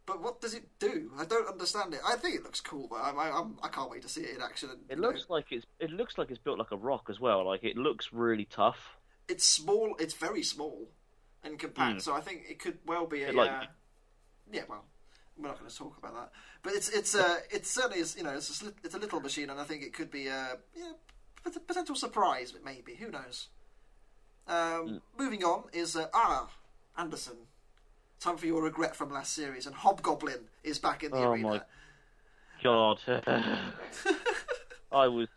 But 0.06 0.22
what 0.22 0.40
does 0.40 0.54
it 0.54 0.64
do? 0.80 1.12
I 1.18 1.26
don't 1.26 1.48
understand 1.50 1.94
it. 1.94 2.00
I 2.08 2.16
think 2.16 2.36
it 2.36 2.44
looks 2.44 2.62
cool, 2.62 2.88
but 2.90 2.96
I, 2.98 3.12
I, 3.12 3.40
I'm, 3.40 3.58
I 3.62 3.68
can't 3.68 3.90
wait 3.92 4.02
to 4.04 4.10
see 4.10 4.22
it 4.22 4.36
in 4.38 4.42
action. 4.42 4.70
And, 4.70 4.80
It 4.90 4.96
you 4.96 5.02
know, 5.02 5.10
looks 5.10 5.26
like 5.30 5.52
it's 5.52 5.66
it 5.80 5.92
looks 5.92 6.18
like 6.18 6.30
it's 6.30 6.40
built 6.40 6.58
like 6.60 6.72
a 6.72 6.78
rock 6.78 7.08
as 7.10 7.20
well. 7.20 7.46
Like 7.46 7.64
it 7.66 7.76
looks 7.78 8.10
really 8.14 8.46
tough. 8.46 8.96
it's 9.28 9.46
small. 9.46 9.96
It's 10.00 10.14
very 10.14 10.44
small 10.44 10.88
and 11.44 11.60
compact. 11.60 11.98
Mm. 11.98 12.02
So 12.02 12.14
I 12.14 12.22
think 12.22 12.44
it 12.50 12.60
could 12.60 12.78
well 12.86 13.06
be 13.06 13.24
a. 13.24 13.32
Like- 13.34 13.50
uh, 13.52 13.66
yeah, 14.52 14.64
well, 14.70 14.86
we're 15.40 15.48
not 15.48 15.60
going 15.60 15.70
to 15.70 15.76
talk 15.78 15.98
about 15.98 16.14
that. 16.16 16.32
But 16.64 16.74
it's 16.74 16.90
it's 16.90 17.16
uh, 17.16 17.38
it 17.52 17.66
certainly 17.66 18.00
is. 18.00 18.16
You 18.18 18.24
know, 18.24 18.32
it's 18.36 18.50
a, 18.62 18.66
sli- 18.66 18.74
it's 18.84 18.96
a 18.96 19.00
little 19.00 19.20
machine, 19.20 19.50
and 19.50 19.60
I 19.60 19.64
think 19.64 19.84
it 19.84 19.94
could 19.94 20.10
be 20.12 20.28
a 20.28 20.58
yeah, 20.76 20.92
pot- 21.44 21.68
potential 21.68 21.96
surprise. 21.96 22.52
But 22.52 22.64
maybe 22.66 22.96
who 22.96 23.10
knows? 23.12 23.48
Um, 24.48 25.02
Moving 25.18 25.44
on 25.44 25.64
is 25.74 25.96
uh, 25.96 26.08
ah 26.14 26.50
Anderson. 26.98 27.36
Time 28.20 28.38
for 28.38 28.48
your 28.48 28.64
regret 28.64 28.96
from 28.96 29.12
last 29.12 29.34
series, 29.34 29.68
and 29.68 29.76
Hobgoblin 29.76 30.46
is 30.64 30.80
back 30.80 31.04
in 31.04 31.12
the 31.12 31.18
Oh 31.18 31.32
arena. 31.34 31.48
my 31.50 31.62
God, 32.64 33.00
I 34.92 35.08
was. 35.08 35.28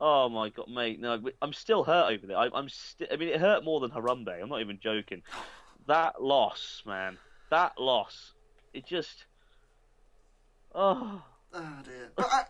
Oh 0.00 0.28
my 0.28 0.48
god, 0.48 0.68
mate! 0.68 1.00
No, 1.00 1.20
I'm 1.42 1.52
still 1.52 1.84
hurt 1.84 2.12
over 2.12 2.26
there. 2.26 2.36
I, 2.36 2.48
I'm. 2.54 2.68
St- 2.68 3.10
I 3.12 3.16
mean, 3.16 3.28
it 3.28 3.40
hurt 3.40 3.64
more 3.64 3.80
than 3.80 3.90
Harambe. 3.90 4.40
I'm 4.42 4.48
not 4.48 4.60
even 4.60 4.78
joking. 4.82 5.22
That 5.86 6.22
loss, 6.22 6.82
man. 6.84 7.16
That 7.48 7.80
loss. 7.80 8.34
It 8.74 8.84
just. 8.84 9.24
Oh. 10.74 11.22
Oh 11.54 11.78
dear. 11.82 12.10
But, 12.14 12.26
I, 12.30 12.42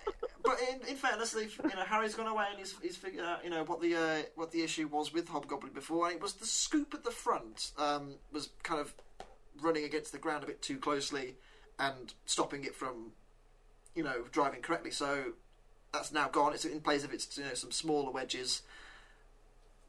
but 0.43 0.57
in, 0.73 0.89
in 0.89 0.97
fairness, 0.97 1.35
you 1.35 1.49
know, 1.63 1.85
Harry's 1.87 2.15
gone 2.15 2.27
away 2.27 2.47
and 2.51 2.59
he's, 2.59 2.75
he's 2.83 2.97
figured 2.97 3.25
out, 3.25 3.45
you 3.45 3.51
know, 3.51 3.63
what 3.65 3.81
the 3.81 3.95
uh, 3.95 4.23
what 4.35 4.51
the 4.51 4.63
issue 4.63 4.89
was 4.89 5.13
with 5.13 5.29
Hobgoblin 5.29 5.73
before, 5.73 6.07
and 6.07 6.17
it 6.17 6.21
was 6.21 6.35
the 6.35 6.47
scoop 6.47 6.95
at 6.95 7.05
the 7.05 7.11
front 7.11 7.71
um, 7.79 8.15
was 8.33 8.51
kind 8.65 8.81
of 8.81 8.93
running 9.61 9.85
against 9.85 10.11
the 10.11 10.19
ground 10.19 10.43
a 10.43 10.47
bit 10.47 10.61
too 10.63 10.79
closely 10.79 11.37
and 11.79 12.15
stopping 12.27 12.65
it 12.65 12.75
from, 12.75 13.13
you 13.95 14.03
know, 14.03 14.25
driving 14.33 14.63
correctly. 14.63 14.91
So 14.91 15.33
that's 15.93 16.13
now 16.13 16.29
gone. 16.29 16.53
It's 16.53 16.65
in 16.65 16.81
place 16.81 17.05
of 17.05 17.13
its, 17.13 17.39
you 17.39 17.45
know, 17.45 17.55
some 17.55 17.71
smaller 17.71 18.11
wedges. 18.11 18.63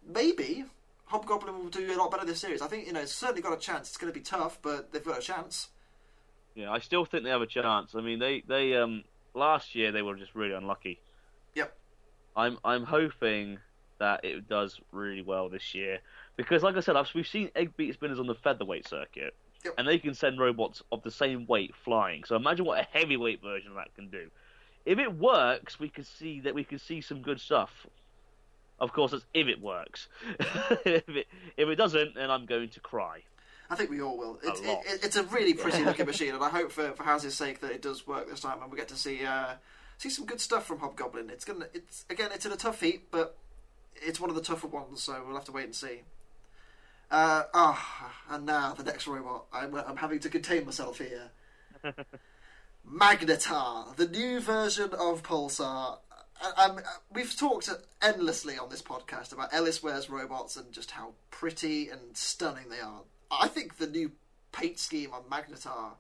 Maybe 0.08 0.66
Hobgoblin 1.06 1.58
will 1.58 1.70
do 1.70 1.92
a 1.92 1.98
lot 1.98 2.12
better 2.12 2.26
this 2.26 2.40
series. 2.40 2.62
I 2.62 2.68
think, 2.68 2.86
you 2.86 2.94
know, 2.94 3.02
it's 3.02 3.12
certainly 3.12 3.42
got 3.42 3.54
a 3.54 3.60
chance. 3.60 3.90
It's 3.90 3.98
going 3.98 4.14
to 4.14 4.18
be 4.18 4.24
tough, 4.24 4.60
but 4.62 4.92
they've 4.94 5.04
got 5.04 5.18
a 5.18 5.22
chance. 5.22 5.70
Yeah, 6.60 6.72
I 6.72 6.80
still 6.80 7.06
think 7.06 7.24
they 7.24 7.30
have 7.30 7.42
a 7.42 7.48
chance. 7.48 7.96
I 7.96 8.02
mean, 8.02 8.20
they 8.20 8.44
they 8.46 8.76
um 8.76 9.06
last 9.34 9.76
year 9.76 9.94
they 9.94 10.02
were 10.02 10.16
just 10.18 10.36
really 10.36 10.54
unlucky. 10.54 11.00
Yep. 11.56 11.74
I'm 12.36 12.58
I'm 12.66 12.84
hoping 12.84 13.60
that 14.00 14.26
it 14.26 14.50
does 14.50 14.78
really 14.92 15.22
well 15.22 15.48
this 15.48 15.74
year 15.74 16.00
because, 16.36 16.62
like 16.62 16.76
I 16.76 16.82
said, 16.82 16.98
I've, 16.98 17.10
we've 17.16 17.26
seen 17.26 17.50
egg 17.56 17.78
beat 17.78 17.94
spinners 17.94 18.20
on 18.20 18.28
the 18.28 18.36
featherweight 18.36 18.88
circuit, 18.90 19.34
Yep. 19.64 19.76
and 19.78 19.88
they 19.88 20.00
can 20.00 20.14
send 20.14 20.38
robots 20.38 20.84
of 20.92 21.02
the 21.04 21.12
same 21.12 21.46
weight 21.48 21.74
flying. 21.86 22.26
So 22.26 22.36
imagine 22.36 22.66
what 22.66 22.80
a 22.82 22.88
heavyweight 22.92 23.42
version 23.42 23.72
of 23.72 23.78
that 23.78 23.96
can 23.96 24.10
do. 24.10 24.30
If 24.86 25.00
it 25.00 25.14
works, 25.18 25.80
we 25.80 25.88
can 25.88 26.04
see 26.04 26.42
that 26.42 26.54
we 26.54 26.66
can 26.66 26.80
see 26.80 27.00
some 27.00 27.22
good 27.22 27.40
stuff. 27.40 27.72
Of 28.80 28.92
course, 28.92 29.12
that's 29.12 29.26
if 29.34 29.48
it 29.48 29.62
works. 29.62 30.10
if 30.86 31.08
it 31.08 31.28
if 31.56 31.70
it 31.70 31.76
doesn't, 31.76 32.16
then 32.16 32.30
I'm 32.30 32.46
going 32.46 32.68
to 32.72 32.82
cry. 32.82 33.24
I 33.70 33.76
think 33.76 33.90
we 33.90 34.02
all 34.02 34.18
will. 34.18 34.40
It's, 34.44 34.62
lot. 34.62 34.82
it, 34.86 35.04
it's 35.04 35.16
a 35.16 35.24
really 35.24 35.54
pretty 35.54 35.84
looking 35.84 36.06
machine, 36.14 36.34
and 36.34 36.44
I 36.44 36.50
hope 36.50 36.72
for 36.72 36.92
for 36.92 37.04
House's 37.04 37.36
sake 37.36 37.62
that 37.62 37.72
it 37.72 37.82
does 37.82 38.08
work 38.08 38.30
this 38.30 38.40
time, 38.40 38.62
and 38.62 38.72
we 38.72 38.78
get 38.78 38.88
to 38.90 38.96
see 38.96 39.26
uh, 39.26 39.54
see 39.98 40.10
some 40.10 40.26
good 40.26 40.42
stuff 40.42 40.66
from 40.66 40.80
Hobgoblin. 40.80 41.30
It's 41.30 41.46
gonna, 41.46 41.68
it's 41.74 42.06
again, 42.10 42.32
it's 42.34 42.46
in 42.46 42.52
a 42.52 42.58
tough 42.58 42.82
heat, 42.82 43.12
but 43.12 43.38
it's 43.96 44.20
one 44.20 44.30
of 44.30 44.36
the 44.36 44.42
tougher 44.42 44.68
ones, 44.68 45.04
so 45.04 45.22
we'll 45.26 45.36
have 45.36 45.46
to 45.46 45.52
wait 45.52 45.66
and 45.66 45.76
see. 45.76 46.02
Uh, 47.12 47.44
ah, 47.54 48.14
and 48.30 48.46
now 48.46 48.74
the 48.74 48.84
next 48.84 49.08
robot. 49.08 49.46
I'm, 49.52 49.74
I'm 49.76 49.98
having 49.98 50.20
to 50.20 50.30
contain 50.30 50.66
myself 50.66 51.00
here. 51.00 51.32
Magnetar, 52.90 53.96
the 53.96 54.08
new 54.08 54.40
version 54.40 54.92
of 54.94 55.24
Pulsar. 55.24 55.98
I- 56.42 56.54
I'm, 56.58 56.80
we've 57.12 57.36
talked 57.36 57.70
endlessly 58.02 58.58
on 58.58 58.70
this 58.70 58.82
podcast 58.82 59.34
about 59.34 59.54
Ellis 59.54 59.82
Ware's 59.84 60.10
robots 60.10 60.56
and 60.56 60.72
just 60.72 60.92
how 60.92 61.14
pretty 61.32 61.90
and 61.90 62.16
stunning 62.16 62.70
they 62.70 62.80
are. 62.80 63.02
I 63.32 63.48
think 63.48 63.78
the 63.78 63.88
new 63.88 64.12
paint 64.52 64.80
scheme 64.80 65.12
on 65.14 65.24
Magnetar, 65.24 65.92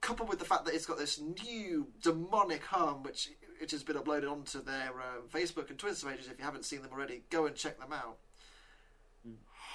coupled 0.00 0.28
with 0.28 0.38
the 0.38 0.44
fact 0.44 0.64
that 0.64 0.74
it's 0.74 0.86
got 0.86 0.98
this 0.98 1.20
new 1.20 1.88
demonic 2.02 2.64
hum, 2.64 3.02
which 3.02 3.30
which 3.60 3.72
has 3.72 3.82
been 3.82 3.96
uploaded 3.96 4.30
onto 4.30 4.62
their 4.62 4.90
um, 4.90 5.28
Facebook 5.32 5.68
and 5.70 5.78
Twitter 5.78 6.06
pages. 6.06 6.28
If 6.28 6.38
you 6.38 6.44
haven't 6.44 6.64
seen 6.64 6.82
them 6.82 6.92
already, 6.92 7.22
go 7.30 7.46
and 7.46 7.56
check 7.56 7.78
them 7.80 7.92
out. 7.92 8.18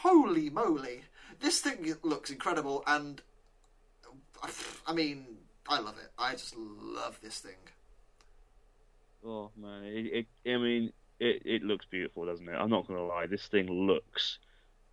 Holy 0.02 0.50
moly! 0.50 1.04
This 1.40 1.62
thing 1.62 1.96
looks 2.04 2.30
incredible, 2.30 2.84
and 2.88 3.22
I 4.86 4.94
mean, 4.94 5.26
I 5.68 5.80
love 5.80 5.98
it. 5.98 6.12
I 6.18 6.34
just 6.34 6.56
love 6.58 7.20
this 7.22 7.40
thing. 7.40 7.56
Oh 9.26 9.52
man, 9.56 9.84
it, 9.86 10.28
it 10.46 10.52
I 10.52 10.58
mean, 10.58 10.92
it 11.20 11.42
it 11.46 11.64
looks 11.64 11.86
beautiful, 11.90 12.26
doesn't 12.26 12.48
it? 12.48 12.54
I'm 12.54 12.70
not 12.70 12.88
gonna 12.88 13.06
lie, 13.06 13.28
this 13.28 13.48
thing 13.48 13.68
looks 13.68 14.40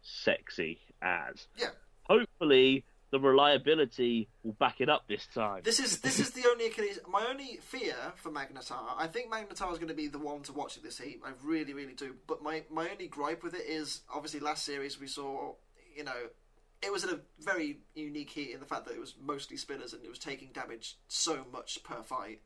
sexy 0.02 0.78
as. 1.02 1.46
Yeah. 1.56 1.70
Hopefully, 2.10 2.84
the 3.12 3.20
reliability 3.20 4.28
will 4.42 4.54
back 4.54 4.80
it 4.80 4.88
up 4.88 5.04
this 5.08 5.28
time. 5.32 5.60
This 5.62 5.78
is 5.78 6.00
this 6.00 6.18
is 6.18 6.32
the 6.32 6.42
only 6.50 6.66
Achilles. 6.66 6.98
My 7.08 7.24
only 7.30 7.60
fear 7.62 7.94
for 8.16 8.30
Magnetar. 8.32 8.94
I 8.98 9.06
think 9.06 9.32
Magnetar 9.32 9.70
is 9.70 9.78
going 9.78 9.88
to 9.88 9.94
be 9.94 10.08
the 10.08 10.18
one 10.18 10.42
to 10.42 10.52
watch 10.52 10.76
in 10.76 10.82
this 10.82 10.98
heat. 10.98 11.20
I 11.24 11.30
really, 11.44 11.72
really 11.72 11.92
do. 11.92 12.16
But 12.26 12.42
my 12.42 12.64
my 12.68 12.88
only 12.90 13.06
gripe 13.06 13.44
with 13.44 13.54
it 13.54 13.64
is 13.64 14.00
obviously 14.12 14.40
last 14.40 14.64
series 14.64 14.98
we 14.98 15.06
saw, 15.06 15.54
you 15.96 16.02
know, 16.02 16.30
it 16.82 16.92
was 16.92 17.04
in 17.04 17.10
a 17.10 17.20
very 17.38 17.78
unique 17.94 18.30
heat 18.30 18.50
in 18.50 18.58
the 18.58 18.66
fact 18.66 18.86
that 18.86 18.94
it 18.94 19.00
was 19.00 19.14
mostly 19.24 19.56
spinners 19.56 19.92
and 19.92 20.04
it 20.04 20.08
was 20.08 20.18
taking 20.18 20.48
damage 20.52 20.96
so 21.06 21.44
much 21.52 21.78
per 21.84 22.02
fight. 22.02 22.40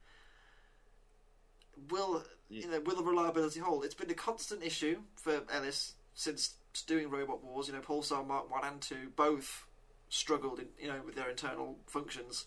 Will 1.90 2.22
you 2.50 2.70
know? 2.70 2.80
Will 2.80 2.96
the 2.96 3.02
reliability 3.02 3.60
hold? 3.60 3.86
It's 3.86 3.94
been 3.94 4.10
a 4.10 4.14
constant 4.14 4.62
issue 4.62 4.98
for 5.16 5.40
Ellis 5.50 5.94
since 6.12 6.56
doing 6.82 7.10
Robot 7.10 7.42
Wars. 7.44 7.68
You 7.68 7.74
know, 7.74 7.80
Pulsar 7.80 8.26
Mark 8.26 8.50
One 8.50 8.64
and 8.64 8.80
Two 8.80 9.10
both 9.16 9.66
struggled, 10.08 10.58
in, 10.60 10.66
you 10.78 10.88
know, 10.88 11.00
with 11.04 11.14
their 11.14 11.30
internal 11.30 11.78
functions. 11.86 12.46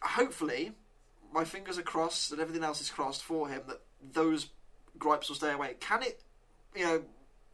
Hopefully, 0.00 0.72
my 1.32 1.44
fingers 1.44 1.78
are 1.78 1.82
crossed 1.82 2.32
and 2.32 2.40
everything 2.40 2.64
else 2.64 2.80
is 2.80 2.90
crossed 2.90 3.22
for 3.22 3.48
him 3.48 3.62
that 3.68 3.80
those 4.12 4.50
gripes 4.98 5.28
will 5.28 5.36
stay 5.36 5.52
away. 5.52 5.74
Can 5.80 6.02
it, 6.02 6.22
you 6.74 6.84
know, 6.84 7.02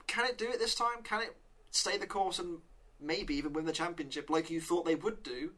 can 0.07 0.27
it 0.27 0.39
do 0.39 0.49
it 0.51 0.59
this 0.59 0.75
time? 0.75 1.03
Can 1.03 1.23
it 1.23 1.37
stay 1.71 1.97
the 1.97 2.07
course 2.07 2.39
and 2.39 2.59
maybe 3.01 3.35
even 3.35 3.53
win 3.53 3.65
the 3.65 3.73
championship 3.73 4.31
like 4.31 4.51
you 4.51 4.61
thought 4.61 4.85
they 4.85 4.95
would 4.95 5.23
do 5.23 5.53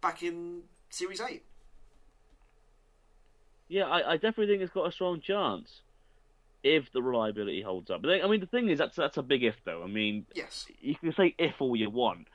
back 0.00 0.22
in 0.22 0.62
Series 0.90 1.20
Eight? 1.20 1.44
Yeah, 3.68 3.84
I, 3.84 4.12
I 4.12 4.14
definitely 4.14 4.46
think 4.46 4.62
it's 4.62 4.72
got 4.72 4.86
a 4.86 4.92
strong 4.92 5.20
chance 5.20 5.82
if 6.62 6.90
the 6.92 7.02
reliability 7.02 7.62
holds 7.62 7.90
up. 7.90 8.04
I 8.04 8.26
mean, 8.26 8.40
the 8.40 8.46
thing 8.46 8.68
is, 8.68 8.78
that's 8.78 8.96
that's 8.96 9.16
a 9.16 9.22
big 9.22 9.44
if, 9.44 9.56
though. 9.64 9.82
I 9.82 9.86
mean, 9.86 10.26
Yes. 10.34 10.66
you 10.80 10.94
can 10.96 11.12
say 11.12 11.34
if 11.38 11.60
all 11.60 11.76
you 11.76 11.90
want. 11.90 12.28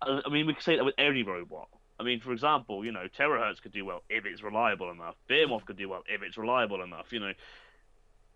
I 0.00 0.20
I 0.26 0.28
mean, 0.30 0.46
we 0.46 0.54
can 0.54 0.62
say 0.62 0.76
that 0.76 0.84
with 0.84 0.94
any 0.98 1.22
robot. 1.22 1.68
I 2.00 2.04
mean, 2.04 2.20
for 2.20 2.32
example, 2.32 2.84
you 2.84 2.90
know, 2.90 3.06
Terrorhurtz 3.06 3.60
could 3.60 3.72
do 3.72 3.84
well 3.84 4.02
if 4.08 4.26
it's 4.26 4.42
reliable 4.42 4.90
enough. 4.90 5.14
Behemoth 5.28 5.64
could 5.66 5.76
do 5.76 5.88
well 5.88 6.02
if 6.08 6.22
it's 6.22 6.36
reliable 6.36 6.82
enough. 6.82 7.12
You 7.12 7.20
know, 7.20 7.32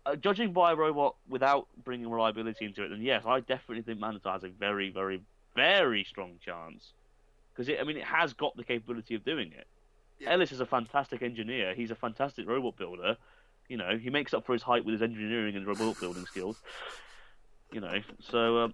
uh, 0.05 0.15
judging 0.15 0.53
by 0.53 0.71
a 0.71 0.75
robot 0.75 1.15
without 1.27 1.67
bringing 1.83 2.09
reliability 2.09 2.65
into 2.65 2.83
it, 2.83 2.89
then 2.89 3.01
yes, 3.01 3.23
I 3.25 3.41
definitely 3.41 3.81
think 3.83 3.99
Magnetar 3.99 4.33
has 4.33 4.43
a 4.43 4.49
very, 4.49 4.89
very, 4.89 5.21
very 5.55 6.05
strong 6.05 6.35
chance 6.43 6.93
because 7.53 7.69
I 7.77 7.83
mean, 7.83 7.97
it 7.97 8.05
has 8.05 8.33
got 8.33 8.55
the 8.55 8.63
capability 8.63 9.15
of 9.15 9.25
doing 9.25 9.51
it. 9.51 9.67
Yeah. 10.19 10.31
Ellis 10.31 10.51
is 10.51 10.61
a 10.61 10.65
fantastic 10.65 11.21
engineer. 11.21 11.73
He's 11.75 11.91
a 11.91 11.95
fantastic 11.95 12.47
robot 12.47 12.77
builder. 12.77 13.17
You 13.67 13.77
know, 13.77 13.97
he 13.97 14.09
makes 14.09 14.33
up 14.33 14.45
for 14.45 14.53
his 14.53 14.61
height 14.61 14.85
with 14.85 14.93
his 14.93 15.01
engineering 15.01 15.55
and 15.55 15.67
robot 15.67 15.99
building 15.99 16.25
skills. 16.25 16.57
You 17.73 17.81
know, 17.81 17.99
so 18.31 18.59
um, 18.59 18.73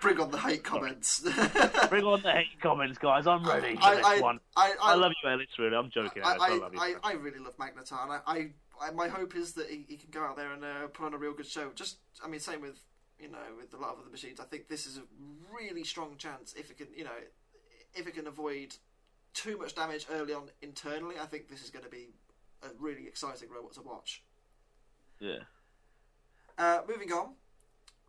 Bring 0.00 0.18
on 0.18 0.30
the 0.30 0.38
hate 0.38 0.64
comments. 0.64 1.20
bring 1.90 2.04
on 2.04 2.22
the 2.22 2.32
hate 2.32 2.60
comments, 2.62 2.96
guys. 2.96 3.26
I'm 3.26 3.46
ready 3.46 3.76
for 3.76 3.84
I, 3.84 3.96
this 3.96 4.06
I, 4.06 4.20
one. 4.20 4.40
I, 4.56 4.74
I, 4.80 4.94
love 4.94 5.12
you, 5.22 5.28
Alex. 5.28 5.50
Really, 5.58 5.76
I'm 5.76 5.90
joking. 5.90 6.22
I. 6.22 6.36
I, 6.36 6.36
I, 6.40 6.56
love 6.56 6.72
you. 6.72 6.80
I, 6.80 6.94
I 7.04 7.12
really 7.12 7.40
love 7.40 7.58
Magnetar, 7.58 8.04
and 8.04 8.22
I 8.26 8.48
my 8.90 9.08
hope 9.08 9.36
is 9.36 9.52
that 9.52 9.68
he, 9.68 9.84
he 9.88 9.96
can 9.96 10.10
go 10.10 10.24
out 10.24 10.36
there 10.36 10.52
and 10.52 10.64
uh, 10.64 10.86
put 10.92 11.06
on 11.06 11.14
a 11.14 11.18
real 11.18 11.32
good 11.32 11.46
show. 11.46 11.70
Just, 11.74 11.98
I 12.24 12.28
mean, 12.28 12.40
same 12.40 12.60
with 12.60 12.80
you 13.20 13.30
know 13.30 13.38
with 13.56 13.72
a 13.74 13.76
lot 13.76 13.92
of 13.92 14.00
other 14.00 14.10
machines. 14.10 14.40
I 14.40 14.44
think 14.44 14.68
this 14.68 14.86
is 14.86 14.98
a 14.98 15.02
really 15.54 15.84
strong 15.84 16.16
chance 16.16 16.54
if 16.56 16.70
it 16.70 16.78
can, 16.78 16.88
you 16.96 17.04
know, 17.04 17.10
if 17.94 18.06
it 18.06 18.14
can 18.14 18.26
avoid 18.26 18.74
too 19.34 19.56
much 19.58 19.74
damage 19.74 20.06
early 20.10 20.34
on 20.34 20.50
internally. 20.60 21.16
I 21.20 21.26
think 21.26 21.48
this 21.48 21.62
is 21.62 21.70
going 21.70 21.84
to 21.84 21.90
be 21.90 22.08
a 22.62 22.68
really 22.78 23.06
exciting 23.06 23.48
robot 23.50 23.72
to 23.74 23.82
watch. 23.82 24.22
yeah. 25.18 25.40
Uh, 26.58 26.80
moving 26.86 27.12
on, 27.12 27.30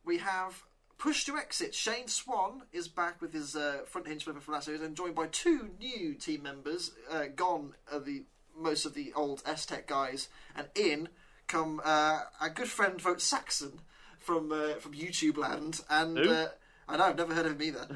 we 0.06 0.18
have 0.18 0.64
Push 0.97 1.26
to 1.26 1.38
Exit. 1.38 1.74
Shane 1.74 2.08
Swan 2.08 2.64
is 2.72 2.88
back 2.88 3.22
with 3.22 3.34
his 3.34 3.56
uh, 3.56 3.80
front 3.86 4.08
hinge 4.08 4.26
flipper 4.26 4.62
series 4.62 4.82
and 4.82 4.95
joined 4.95 5.16
by 5.16 5.28
two 5.28 5.70
new 5.80 6.14
team 6.14 6.43
members. 6.43 6.91
Uh, 7.10 7.26
gone 7.34 7.74
are 7.91 7.99
the 7.99 8.24
most 8.58 8.86
of 8.86 8.93
the 8.93 9.12
old 9.16 9.41
S 9.45 9.66
Tech 9.66 9.88
guys, 9.88 10.28
and 10.56 10.68
in 10.76 11.10
come 11.47 11.82
uh, 11.84 12.20
our 12.39 12.49
good 12.49 12.68
friend 12.70 13.01
Vote 13.01 13.22
Saxon 13.22 13.80
from 14.20 14.51
uh, 14.51 14.76
from 14.76 14.93
YouTube 14.93 15.38
land. 15.38 15.82
And 15.89 16.18
uh, 16.20 16.47
I 16.88 16.97
know 16.97 17.04
I've 17.06 17.18
never 17.18 17.34
heard 17.34 17.45
of 17.45 17.54
him 17.54 17.62
either. 17.62 17.88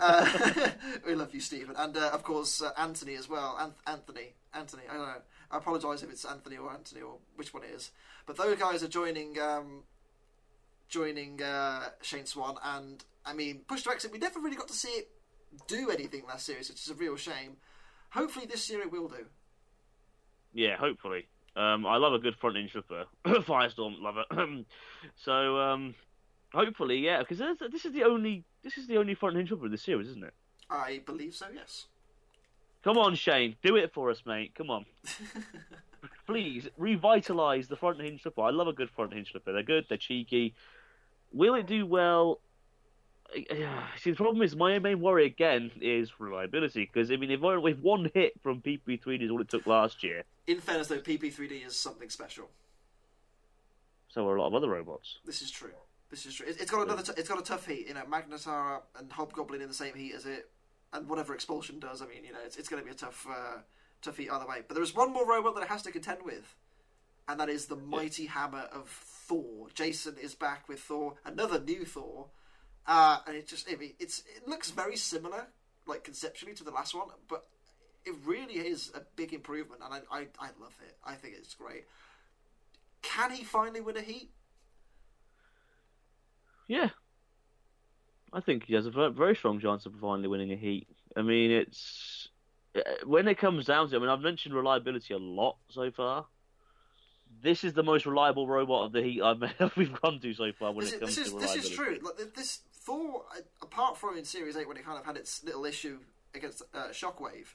uh, 0.00 0.70
we 1.06 1.14
love 1.14 1.34
you, 1.34 1.40
Stephen, 1.40 1.74
and 1.76 1.96
uh, 1.96 2.10
of 2.12 2.22
course 2.22 2.62
uh, 2.62 2.70
Anthony 2.78 3.16
as 3.16 3.28
well. 3.28 3.56
Anth- 3.60 3.92
Anthony, 3.92 4.34
Anthony. 4.54 4.82
I 4.88 4.94
don't 4.94 5.06
know. 5.06 5.22
I 5.50 5.58
apologise 5.58 6.02
if 6.02 6.10
it's 6.10 6.24
Anthony 6.24 6.56
or 6.56 6.70
Anthony 6.70 7.02
or 7.02 7.16
which 7.36 7.54
one 7.54 7.64
it 7.64 7.70
is. 7.70 7.90
But 8.26 8.36
those 8.36 8.58
guys 8.58 8.82
are 8.82 8.88
joining 8.88 9.38
um, 9.40 9.82
joining 10.88 11.42
uh, 11.42 11.88
Shane 12.02 12.26
Swan, 12.26 12.56
and 12.62 13.04
I 13.24 13.32
mean, 13.32 13.60
Push 13.66 13.82
to 13.84 13.90
Exit. 13.90 14.12
We 14.12 14.18
never 14.18 14.40
really 14.40 14.56
got 14.56 14.68
to 14.68 14.74
see 14.74 14.88
it 14.88 15.08
do 15.66 15.90
anything 15.90 16.24
last 16.26 16.46
series, 16.46 16.68
which 16.68 16.82
is 16.82 16.90
a 16.90 16.94
real 16.94 17.16
shame. 17.16 17.56
Hopefully, 18.10 18.46
this 18.46 18.68
year 18.70 18.80
it 18.82 18.92
will 18.92 19.08
do. 19.08 19.26
Yeah, 20.52 20.76
hopefully. 20.76 21.26
Um, 21.54 21.86
I 21.86 21.96
love 21.96 22.12
a 22.12 22.18
good 22.18 22.36
front 22.36 22.56
end 22.56 22.70
flipper. 22.70 23.04
Firestorm, 23.24 24.00
love 24.00 24.16
it. 24.18 24.66
so, 25.16 25.58
um, 25.58 25.94
hopefully, 26.52 26.98
yeah, 26.98 27.20
because 27.20 27.38
this 27.70 27.84
is 27.84 27.92
the 27.92 28.04
only 28.04 28.44
this 28.62 28.78
is 28.78 28.86
the 28.86 28.98
only 28.98 29.14
front 29.14 29.36
hinge 29.36 29.48
flipper 29.48 29.66
in 29.66 29.72
the 29.72 29.78
series, 29.78 30.08
isn't 30.08 30.24
it? 30.24 30.34
I 30.68 31.00
believe 31.06 31.34
so. 31.34 31.46
Yes. 31.54 31.86
Come 32.84 32.98
on, 32.98 33.14
Shane, 33.16 33.56
do 33.64 33.76
it 33.76 33.92
for 33.92 34.10
us, 34.10 34.22
mate. 34.24 34.54
Come 34.54 34.70
on, 34.70 34.86
please 36.26 36.68
revitalise 36.78 37.68
the 37.68 37.76
front 37.76 38.00
hinge 38.00 38.22
flipper. 38.22 38.42
I 38.42 38.50
love 38.50 38.68
a 38.68 38.72
good 38.72 38.90
front 38.90 39.12
hinge 39.12 39.30
flipper. 39.32 39.52
They're 39.52 39.62
good. 39.62 39.86
They're 39.88 39.98
cheeky. 39.98 40.54
Will 41.32 41.54
it 41.56 41.66
do 41.66 41.84
well? 41.84 42.40
See, 43.36 44.10
the 44.10 44.16
problem 44.16 44.42
is 44.42 44.54
my 44.54 44.78
main 44.78 45.00
worry 45.00 45.26
again 45.26 45.72
is 45.80 46.10
reliability 46.20 46.88
because 46.92 47.10
I 47.10 47.16
mean, 47.16 47.32
if, 47.32 47.42
I- 47.42 47.56
if 47.68 47.78
one 47.78 48.08
hit 48.14 48.34
from 48.40 48.62
PP3D 48.62 49.22
is 49.24 49.30
all 49.32 49.40
it 49.40 49.48
took 49.48 49.66
last 49.66 50.04
year, 50.04 50.22
In 50.46 50.60
fairness, 50.60 50.86
though, 50.86 50.98
PP3D 51.00 51.66
is 51.66 51.76
something 51.76 52.08
special. 52.08 52.48
so 54.08 54.26
are 54.28 54.36
a 54.36 54.40
lot 54.40 54.46
of 54.48 54.54
other 54.54 54.68
robots. 54.68 55.18
This 55.24 55.42
is 55.42 55.50
true. 55.50 55.72
This 56.08 56.24
is 56.24 56.34
true. 56.36 56.46
It- 56.46 56.60
It's 56.60 56.70
got 56.70 56.82
another. 56.82 57.02
T- 57.02 57.12
it's 57.20 57.28
got 57.28 57.40
a 57.40 57.42
tough 57.42 57.66
heat. 57.66 57.88
You 57.88 57.94
know, 57.94 58.04
Magnetar 58.04 58.82
and 58.96 59.10
Hobgoblin 59.10 59.60
in 59.60 59.66
the 59.66 59.74
same 59.74 59.94
heat 59.94 60.14
as 60.14 60.24
it, 60.24 60.48
and 60.92 61.08
whatever 61.08 61.34
Expulsion 61.34 61.78
does. 61.78 62.02
I 62.02 62.06
mean, 62.06 62.24
you 62.24 62.32
know, 62.32 62.38
it's, 62.44 62.56
it's 62.56 62.68
going 62.68 62.82
to 62.82 62.86
be 62.86 62.92
a 62.92 62.98
tough, 62.98 63.26
uh, 63.28 63.58
tough 64.02 64.16
heat 64.16 64.30
either 64.30 64.46
way. 64.46 64.62
But 64.66 64.74
there 64.74 64.82
is 64.82 64.94
one 64.94 65.12
more 65.12 65.28
robot 65.28 65.54
that 65.54 65.62
it 65.62 65.68
has 65.68 65.82
to 65.82 65.92
contend 65.92 66.22
with, 66.24 66.54
and 67.28 67.40
that 67.40 67.48
is 67.48 67.66
the 67.66 67.76
mighty 67.76 68.26
hammer 68.26 68.68
of 68.72 68.88
Thor. 68.88 69.68
Jason 69.74 70.16
is 70.20 70.34
back 70.34 70.68
with 70.68 70.80
Thor, 70.80 71.14
another 71.24 71.60
new 71.60 71.84
Thor, 71.84 72.26
uh, 72.86 73.18
and 73.26 73.36
it 73.36 73.48
just 73.48 73.70
I 73.70 73.76
mean, 73.76 73.94
it's 73.98 74.22
it 74.36 74.46
looks 74.46 74.70
very 74.70 74.96
similar, 74.96 75.48
like 75.86 76.04
conceptually 76.04 76.54
to 76.54 76.64
the 76.64 76.70
last 76.70 76.94
one, 76.94 77.08
but 77.28 77.46
it 78.04 78.14
really 78.24 78.54
is 78.54 78.92
a 78.94 79.00
big 79.16 79.32
improvement, 79.32 79.82
and 79.84 79.92
I 79.92 79.98
I, 80.10 80.20
I 80.38 80.48
love 80.60 80.76
it. 80.86 80.96
I 81.04 81.14
think 81.14 81.34
it's 81.36 81.54
great. 81.54 81.84
Can 83.02 83.30
he 83.32 83.44
finally 83.44 83.80
win 83.80 83.96
a 83.96 84.02
heat? 84.02 84.30
Yeah. 86.68 86.90
I 88.32 88.40
think 88.40 88.64
he 88.64 88.74
has 88.74 88.86
a 88.86 89.10
very 89.10 89.36
strong 89.36 89.60
chance 89.60 89.86
of 89.86 89.94
finally 90.00 90.28
winning 90.28 90.52
a 90.52 90.56
heat. 90.56 90.88
I 91.16 91.22
mean, 91.22 91.50
it's 91.50 92.28
uh, 92.76 92.80
when 93.04 93.28
it 93.28 93.38
comes 93.38 93.66
down 93.66 93.88
to 93.88 93.94
it. 93.94 93.98
I 93.98 94.00
mean, 94.00 94.10
I've 94.10 94.20
mentioned 94.20 94.54
reliability 94.54 95.14
a 95.14 95.18
lot 95.18 95.56
so 95.70 95.90
far. 95.90 96.26
This 97.42 97.64
is 97.64 97.72
the 97.72 97.82
most 97.82 98.06
reliable 98.06 98.46
robot 98.46 98.86
of 98.86 98.92
the 98.92 99.02
heat 99.02 99.22
I've 99.22 99.40
we've 99.76 100.00
gone 100.00 100.20
to 100.20 100.34
so 100.34 100.52
far 100.52 100.72
when 100.72 100.84
this 100.84 100.94
it 100.94 101.00
comes 101.00 101.16
this 101.16 101.26
is 101.26 101.32
to 101.32 101.38
this 101.38 101.50
reliability. 101.56 101.68
is 101.68 101.76
true. 101.76 101.98
Like 102.02 102.34
this 102.34 102.60
Thor, 102.72 103.24
uh, 103.36 103.40
apart 103.62 103.96
from 103.96 104.16
in 104.16 104.24
Series 104.24 104.56
Eight 104.56 104.68
when 104.68 104.76
it 104.76 104.84
kind 104.84 104.98
of 104.98 105.04
had 105.04 105.16
its 105.16 105.42
little 105.44 105.64
issue 105.64 105.98
against 106.34 106.62
uh, 106.74 106.88
Shockwave, 106.92 107.54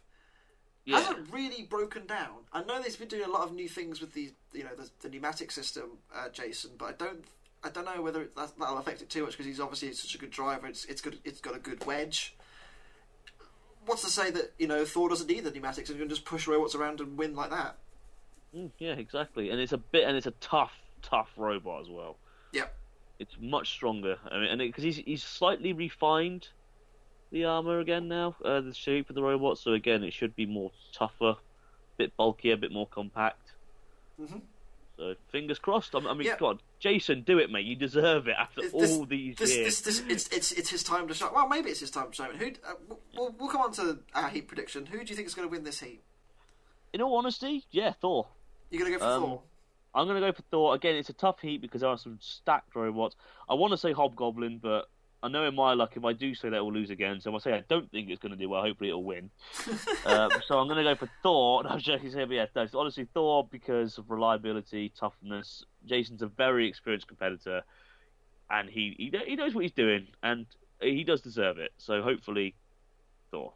Yeah, 0.86 1.00
hasn't 1.00 1.32
really 1.32 1.64
broken 1.64 2.06
down. 2.06 2.46
I 2.52 2.64
know 2.64 2.82
they've 2.82 2.98
been 2.98 3.08
doing 3.08 3.24
a 3.24 3.30
lot 3.32 3.44
of 3.44 3.54
new 3.54 3.70
things 3.70 4.02
with 4.02 4.14
the 4.14 4.34
you 4.54 4.64
know 4.64 4.76
the, 4.76 4.90
the 5.02 5.10
pneumatic 5.10 5.52
system, 5.52 6.00
uh, 6.16 6.30
Jason, 6.30 6.72
but 6.78 6.86
I 6.86 6.92
don't 6.94 7.26
I 7.64 7.70
don't 7.70 7.86
know 7.86 8.02
whether 8.02 8.24
it, 8.24 8.36
that, 8.36 8.54
that'll 8.60 8.78
affect 8.78 9.02
it 9.02 9.10
too 9.10 9.24
much 9.24 9.32
because 9.32 9.46
he's 9.46 9.60
obviously 9.60 9.94
such 9.94 10.16
a 10.16 10.18
good 10.18 10.32
driver. 10.32 10.68
It's 10.68 10.86
it's 10.86 11.02
good. 11.02 11.20
It's 11.24 11.42
got 11.42 11.56
a 11.56 11.60
good 11.60 11.86
wedge. 11.86 12.36
What's 13.86 14.04
to 14.04 14.10
say 14.10 14.32
that 14.32 14.54
you 14.58 14.68
know 14.68 14.86
Thor 14.86 15.10
doesn't 15.10 15.30
need 15.30 15.44
the 15.44 15.52
pneumatics 15.52 15.90
and 15.90 15.98
you 15.98 16.04
can 16.04 16.10
just 16.10 16.26
push 16.26 16.48
robots 16.48 16.76
around 16.76 17.00
and 17.00 17.18
win 17.18 17.36
like 17.36 17.52
that? 17.52 17.78
Mm, 18.56 18.72
yeah, 18.80 18.94
exactly. 18.94 19.50
And 19.50 19.60
it's 19.60 19.72
a 19.72 19.78
bit, 19.78 20.08
and 20.08 20.18
it's 20.18 20.28
a 20.28 20.34
tough, 20.42 20.74
tough 21.02 21.30
robot 21.38 21.82
as 21.82 21.90
well. 21.90 22.18
Yeah. 22.52 22.66
It's 23.20 23.36
much 23.40 23.70
stronger. 23.70 24.18
I 24.30 24.40
mean, 24.40 24.48
and 24.50 24.60
because 24.60 24.84
he's 24.84 24.98
he's 24.98 25.24
slightly 25.24 25.74
refined 25.74 26.48
the 27.32 27.46
armor 27.46 27.80
again 27.80 28.08
now, 28.08 28.36
uh, 28.44 28.62
the 28.62 28.74
shape 28.74 29.10
of 29.10 29.16
the 29.16 29.24
robot. 29.24 29.60
So 29.60 29.74
again, 29.74 30.04
it 30.04 30.14
should 30.14 30.36
be 30.36 30.46
more 30.46 30.72
tougher, 30.94 31.36
a 31.36 31.38
bit 31.98 32.18
bulkier, 32.18 32.56
a 32.56 32.58
bit 32.58 32.72
more 32.72 32.88
compact. 32.88 33.54
Mhm. 34.20 34.42
So 34.98 35.16
fingers 35.32 35.58
crossed. 35.60 35.96
I 35.96 36.00
mean, 36.14 36.28
Yeah. 36.28 36.38
God, 36.38 36.62
Jason, 36.80 37.22
do 37.24 37.38
it, 37.40 37.50
mate. 37.50 37.66
You 37.66 37.76
deserve 37.76 38.28
it 38.28 38.36
after 38.38 38.62
This- 38.62 38.74
all 38.74 39.06
these 39.06 39.38
This, 39.38 39.56
years. 39.56 39.82
this, 39.82 40.00
this, 40.00 40.10
it's, 40.10 40.28
it's, 40.36 40.52
it's 40.52 40.70
his 40.70 40.84
time 40.84 41.08
to 41.08 41.14
shine. 41.14 41.34
Well, 41.34 41.48
maybe 41.48 41.70
it's 41.70 41.80
his 41.80 41.92
time 41.92 42.10
to 42.10 42.14
shine. 42.16 42.36
Who? 42.36 42.48
Uh, 42.48 42.74
we'll, 43.16 43.36
we'll 43.40 43.50
come 43.50 43.62
on 43.62 43.72
to 43.74 44.00
our 44.14 44.30
heat 44.30 44.48
prediction. 44.48 44.86
Who 44.88 45.00
do 45.04 45.10
you 45.10 45.16
think 45.16 45.28
is 45.28 45.34
going 45.34 45.48
to 45.48 45.52
win 45.52 45.64
this 45.64 45.80
heat? 45.80 46.02
In 46.94 47.02
all 47.02 47.16
honesty, 47.18 47.66
yeah, 47.72 47.94
Thor. 47.94 48.28
You're 48.70 48.82
going 48.82 48.92
to 48.94 49.00
go 49.00 49.04
for 49.06 49.12
Um, 49.12 49.22
Thor. 49.24 49.42
I'm 49.96 50.08
going 50.08 50.22
to 50.22 50.28
go 50.28 50.34
for 50.34 50.42
Thor. 50.52 50.76
Again, 50.76 50.96
it's 50.96 51.10
a 51.10 51.14
tough 51.14 51.40
heat 51.42 51.62
because 51.62 51.82
there 51.82 51.90
are 51.90 51.98
some 51.98 52.18
stacked 52.22 52.76
robots. 52.76 53.16
I 53.50 53.54
want 53.56 53.72
to 53.72 53.78
say 53.78 53.94
Hobgoblin, 53.94 54.60
but 54.62 54.90
I 55.24 55.28
know 55.28 55.46
in 55.46 55.54
my 55.56 55.74
luck, 55.74 55.94
if 55.96 56.04
I 56.04 56.14
do 56.14 56.34
say 56.34 56.50
that, 56.50 56.64
we'll 56.64 56.74
lose 56.74 56.90
again. 56.90 57.22
So 57.22 57.30
if 57.30 57.42
I 57.42 57.50
say 57.50 57.54
I 57.56 57.64
don't 57.70 57.92
think 57.92 58.10
it's 58.10 58.20
going 58.20 58.32
to 58.32 58.38
do 58.38 58.50
well, 58.50 58.64
hopefully 58.64 58.90
it'll 58.90 59.04
win. 59.04 59.30
uh, 60.06 60.30
so 60.48 60.58
I'm 60.58 60.68
going 60.68 60.78
to 60.78 60.84
go 60.84 60.96
for 60.96 61.10
Thor. 61.22 61.64
No, 61.64 61.70
I'm 61.70 61.80
joking. 61.80 62.12
But 62.12 62.32
yeah, 62.32 62.46
no, 62.56 62.64
it's 62.64 62.74
honestly, 62.74 63.08
Thor 63.14 63.48
because 63.50 63.98
of 63.98 64.10
reliability, 64.10 64.92
toughness. 64.98 65.64
Jason's 65.86 66.24
a 66.24 66.28
very 66.28 66.68
experienced 66.68 67.08
competitor, 67.08 67.62
and 68.50 68.70
he, 68.70 68.96
he 68.98 69.14
he 69.28 69.36
knows 69.36 69.54
what 69.54 69.62
he's 69.62 69.72
doing, 69.72 70.08
and 70.24 70.48
he 70.82 71.04
does 71.04 71.22
deserve 71.22 71.60
it. 71.60 71.72
So 71.78 72.02
hopefully, 72.02 72.56
Thor. 73.30 73.54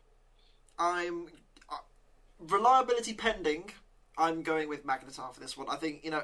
I'm 0.78 1.28
uh, 1.70 1.78
reliability 2.40 3.14
pending. 3.14 3.72
I'm 4.18 4.44
going 4.44 4.70
with 4.70 4.86
Magnetar 4.86 5.34
for 5.34 5.40
this 5.40 5.58
one. 5.58 5.68
I 5.70 5.78
think 5.78 6.04
you 6.04 6.12
know. 6.12 6.22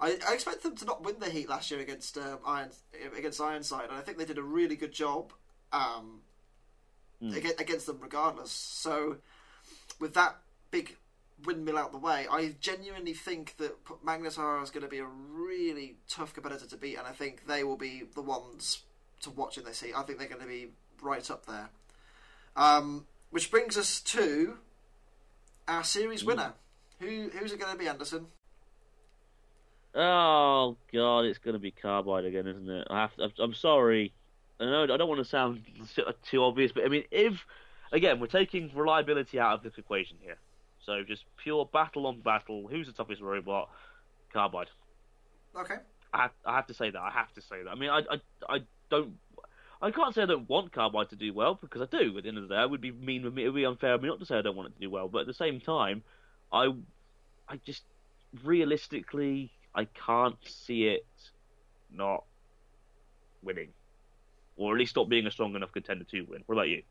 I, 0.00 0.18
I 0.28 0.34
expect 0.34 0.62
them 0.62 0.76
to 0.76 0.84
not 0.84 1.02
win 1.04 1.16
the 1.20 1.30
heat 1.30 1.48
last 1.48 1.70
year 1.70 1.80
against 1.80 2.18
um, 2.18 2.38
Iron 2.46 2.70
against 3.16 3.40
Ironside, 3.40 3.88
and 3.88 3.98
I 3.98 4.00
think 4.02 4.18
they 4.18 4.24
did 4.24 4.38
a 4.38 4.42
really 4.42 4.76
good 4.76 4.92
job 4.92 5.32
um, 5.72 6.20
Mm. 7.22 7.36
aga- 7.36 7.60
against 7.60 7.86
them 7.86 7.98
regardless. 8.00 8.50
So, 8.50 9.18
with 10.00 10.14
that 10.14 10.36
big 10.72 10.96
windmill 11.44 11.78
out 11.78 11.92
the 11.92 11.98
way, 11.98 12.26
I 12.28 12.56
genuinely 12.60 13.14
think 13.14 13.56
that 13.58 13.84
P- 13.84 13.94
Magnetar 14.04 14.60
is 14.64 14.70
going 14.70 14.82
to 14.82 14.88
be 14.90 14.98
a 14.98 15.06
really 15.06 15.96
tough 16.08 16.34
competitor 16.34 16.66
to 16.66 16.76
beat, 16.76 16.96
and 16.96 17.06
I 17.06 17.12
think 17.12 17.46
they 17.46 17.62
will 17.62 17.76
be 17.76 18.02
the 18.14 18.20
ones 18.20 18.82
to 19.22 19.30
watch 19.30 19.56
in 19.56 19.64
this 19.64 19.80
heat. 19.80 19.92
I 19.96 20.02
think 20.02 20.18
they're 20.18 20.28
going 20.28 20.40
to 20.40 20.46
be 20.46 20.70
right 21.00 21.30
up 21.30 21.46
there. 21.46 21.70
Um, 22.56 23.06
which 23.30 23.50
brings 23.50 23.76
us 23.78 24.00
to 24.00 24.58
our 25.68 25.84
series 25.84 26.24
winner. 26.24 26.52
Who 27.00 27.30
who's 27.38 27.52
it 27.52 27.60
going 27.60 27.72
to 27.72 27.78
be, 27.78 27.88
Anderson? 27.88 28.26
Oh 29.94 30.76
God, 30.92 31.20
it's 31.20 31.38
going 31.38 31.54
to 31.54 31.60
be 31.60 31.70
Carbide 31.70 32.24
again, 32.24 32.46
isn't 32.46 32.68
it? 32.68 32.86
I 32.90 33.02
have. 33.02 33.14
To, 33.16 33.30
I'm 33.42 33.54
sorry. 33.54 34.12
I 34.58 34.64
know 34.64 34.84
I 34.84 34.96
don't 34.96 35.08
want 35.08 35.20
to 35.20 35.24
sound 35.24 35.62
too 36.30 36.42
obvious, 36.42 36.72
but 36.72 36.84
I 36.84 36.88
mean, 36.88 37.04
if 37.10 37.44
again 37.92 38.20
we're 38.20 38.26
taking 38.26 38.70
reliability 38.74 39.38
out 39.38 39.54
of 39.54 39.62
this 39.62 39.78
equation 39.78 40.16
here, 40.20 40.36
so 40.84 41.02
just 41.04 41.24
pure 41.36 41.68
battle 41.72 42.06
on 42.06 42.20
battle, 42.20 42.66
who's 42.68 42.86
the 42.86 42.92
toughest 42.92 43.22
robot? 43.22 43.70
Carbide. 44.32 44.68
Okay. 45.56 45.76
I 46.12 46.22
have, 46.22 46.30
I 46.44 46.56
have 46.56 46.66
to 46.68 46.74
say 46.74 46.90
that. 46.90 47.00
I 47.00 47.10
have 47.10 47.32
to 47.34 47.40
say 47.40 47.62
that. 47.62 47.70
I 47.70 47.74
mean, 47.74 47.90
I, 47.90 47.98
I, 47.98 48.20
I 48.48 48.58
don't. 48.90 49.18
I 49.82 49.90
can't 49.90 50.14
say 50.14 50.22
I 50.22 50.26
don't 50.26 50.48
want 50.48 50.72
Carbide 50.72 51.10
to 51.10 51.16
do 51.16 51.32
well 51.34 51.58
because 51.60 51.82
I 51.82 51.86
do. 51.86 52.16
At 52.16 52.22
the 52.22 52.28
end 52.28 52.38
of 52.38 52.48
the 52.48 52.54
day, 52.54 52.62
it 52.62 52.70
would 52.70 52.80
be 52.80 52.92
mean 52.92 53.26
of 53.26 53.34
me. 53.34 53.44
It 53.44 53.48
would 53.48 53.56
be 53.56 53.66
unfair 53.66 53.94
of 53.94 54.02
me 54.02 54.08
not 54.08 54.18
to 54.20 54.26
say 54.26 54.38
I 54.38 54.42
don't 54.42 54.56
want 54.56 54.68
it 54.68 54.74
to 54.74 54.80
do 54.80 54.90
well. 54.90 55.08
But 55.08 55.20
at 55.20 55.26
the 55.26 55.34
same 55.34 55.60
time, 55.60 56.02
I, 56.52 56.72
I 57.48 57.56
just 57.66 57.82
realistically, 58.42 59.50
I 59.74 59.86
can't 59.86 60.36
see 60.46 60.84
it 60.84 61.06
not 61.92 62.24
winning. 63.42 63.68
or 64.56 64.72
at 64.72 64.78
least 64.78 64.90
stop 64.92 65.08
being 65.08 65.26
a 65.26 65.30
strong 65.30 65.54
enough 65.56 65.72
contender 65.72 66.04
to 66.04 66.22
win. 66.22 66.42
What 66.46 66.54
about 66.54 66.68
you? 66.68 66.82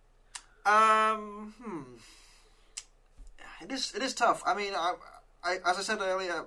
Um, 0.65 1.53
hmm. 1.61 1.81
It 3.61 3.71
is. 3.71 3.93
It 3.95 4.01
is 4.01 4.13
tough. 4.13 4.43
I 4.45 4.53
mean, 4.53 4.73
I, 4.75 4.95
I, 5.43 5.57
as 5.65 5.77
I 5.77 5.81
said 5.81 5.99
earlier, 6.01 6.45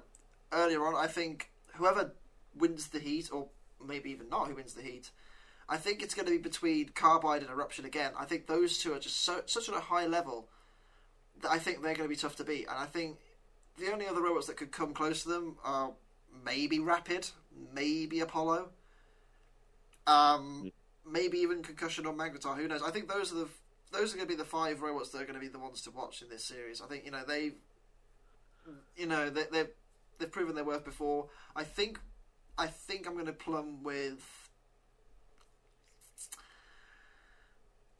earlier 0.52 0.86
on, 0.86 0.94
I 0.94 1.06
think 1.06 1.50
whoever 1.74 2.12
wins 2.54 2.88
the 2.88 2.98
heat, 2.98 3.30
or 3.32 3.48
maybe 3.84 4.10
even 4.10 4.28
not 4.28 4.48
who 4.48 4.54
wins 4.54 4.74
the 4.74 4.82
heat, 4.82 5.10
I 5.68 5.76
think 5.76 6.02
it's 6.02 6.14
going 6.14 6.26
to 6.26 6.32
be 6.32 6.38
between 6.38 6.90
Carbide 6.90 7.42
and 7.42 7.50
Eruption 7.50 7.84
again. 7.84 8.12
I 8.18 8.24
think 8.24 8.46
those 8.46 8.78
two 8.78 8.92
are 8.94 8.98
just 8.98 9.22
so 9.22 9.42
such 9.46 9.68
at 9.68 9.74
a 9.74 9.80
high 9.80 10.06
level 10.06 10.48
that 11.42 11.50
I 11.50 11.58
think 11.58 11.82
they're 11.82 11.94
going 11.94 12.08
to 12.08 12.14
be 12.14 12.20
tough 12.20 12.36
to 12.36 12.44
beat. 12.44 12.66
And 12.68 12.78
I 12.78 12.86
think 12.86 13.16
the 13.78 13.92
only 13.92 14.06
other 14.06 14.22
robots 14.22 14.46
that 14.46 14.56
could 14.56 14.72
come 14.72 14.94
close 14.94 15.22
to 15.22 15.28
them 15.28 15.56
are 15.64 15.92
maybe 16.44 16.78
Rapid, 16.78 17.30
maybe 17.74 18.20
Apollo, 18.20 18.70
um, 20.06 20.72
maybe 21.10 21.38
even 21.38 21.62
Concussion 21.62 22.06
or 22.06 22.14
Magnetar. 22.14 22.56
Who 22.56 22.68
knows? 22.68 22.82
I 22.82 22.90
think 22.90 23.08
those 23.08 23.32
are 23.32 23.36
the 23.36 23.48
those 23.92 24.12
are 24.12 24.16
going 24.16 24.28
to 24.28 24.32
be 24.32 24.36
the 24.36 24.44
five 24.44 24.82
robots 24.82 25.10
that 25.10 25.22
are 25.22 25.24
going 25.24 25.34
to 25.34 25.40
be 25.40 25.48
the 25.48 25.58
ones 25.58 25.80
to 25.82 25.90
watch 25.90 26.22
in 26.22 26.28
this 26.28 26.44
series. 26.44 26.80
I 26.82 26.86
think 26.86 27.04
you 27.04 27.10
know 27.10 27.24
they, 27.26 27.52
you 28.96 29.06
know 29.06 29.30
they 29.30 29.44
they've 29.50 29.68
they've 30.18 30.30
proven 30.30 30.54
their 30.54 30.64
worth 30.64 30.84
before. 30.84 31.28
I 31.54 31.64
think 31.64 31.98
I 32.58 32.66
think 32.66 33.06
I'm 33.06 33.14
going 33.14 33.26
to 33.26 33.32
plumb 33.32 33.82
with. 33.82 34.50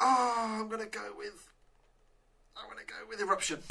Oh, 0.00 0.58
I'm 0.60 0.68
going 0.68 0.82
to 0.82 0.86
go 0.88 1.12
with. 1.16 1.48
I'm 2.56 2.70
going 2.70 2.84
to 2.84 2.92
go 2.92 3.08
with 3.08 3.20
Eruption. 3.20 3.62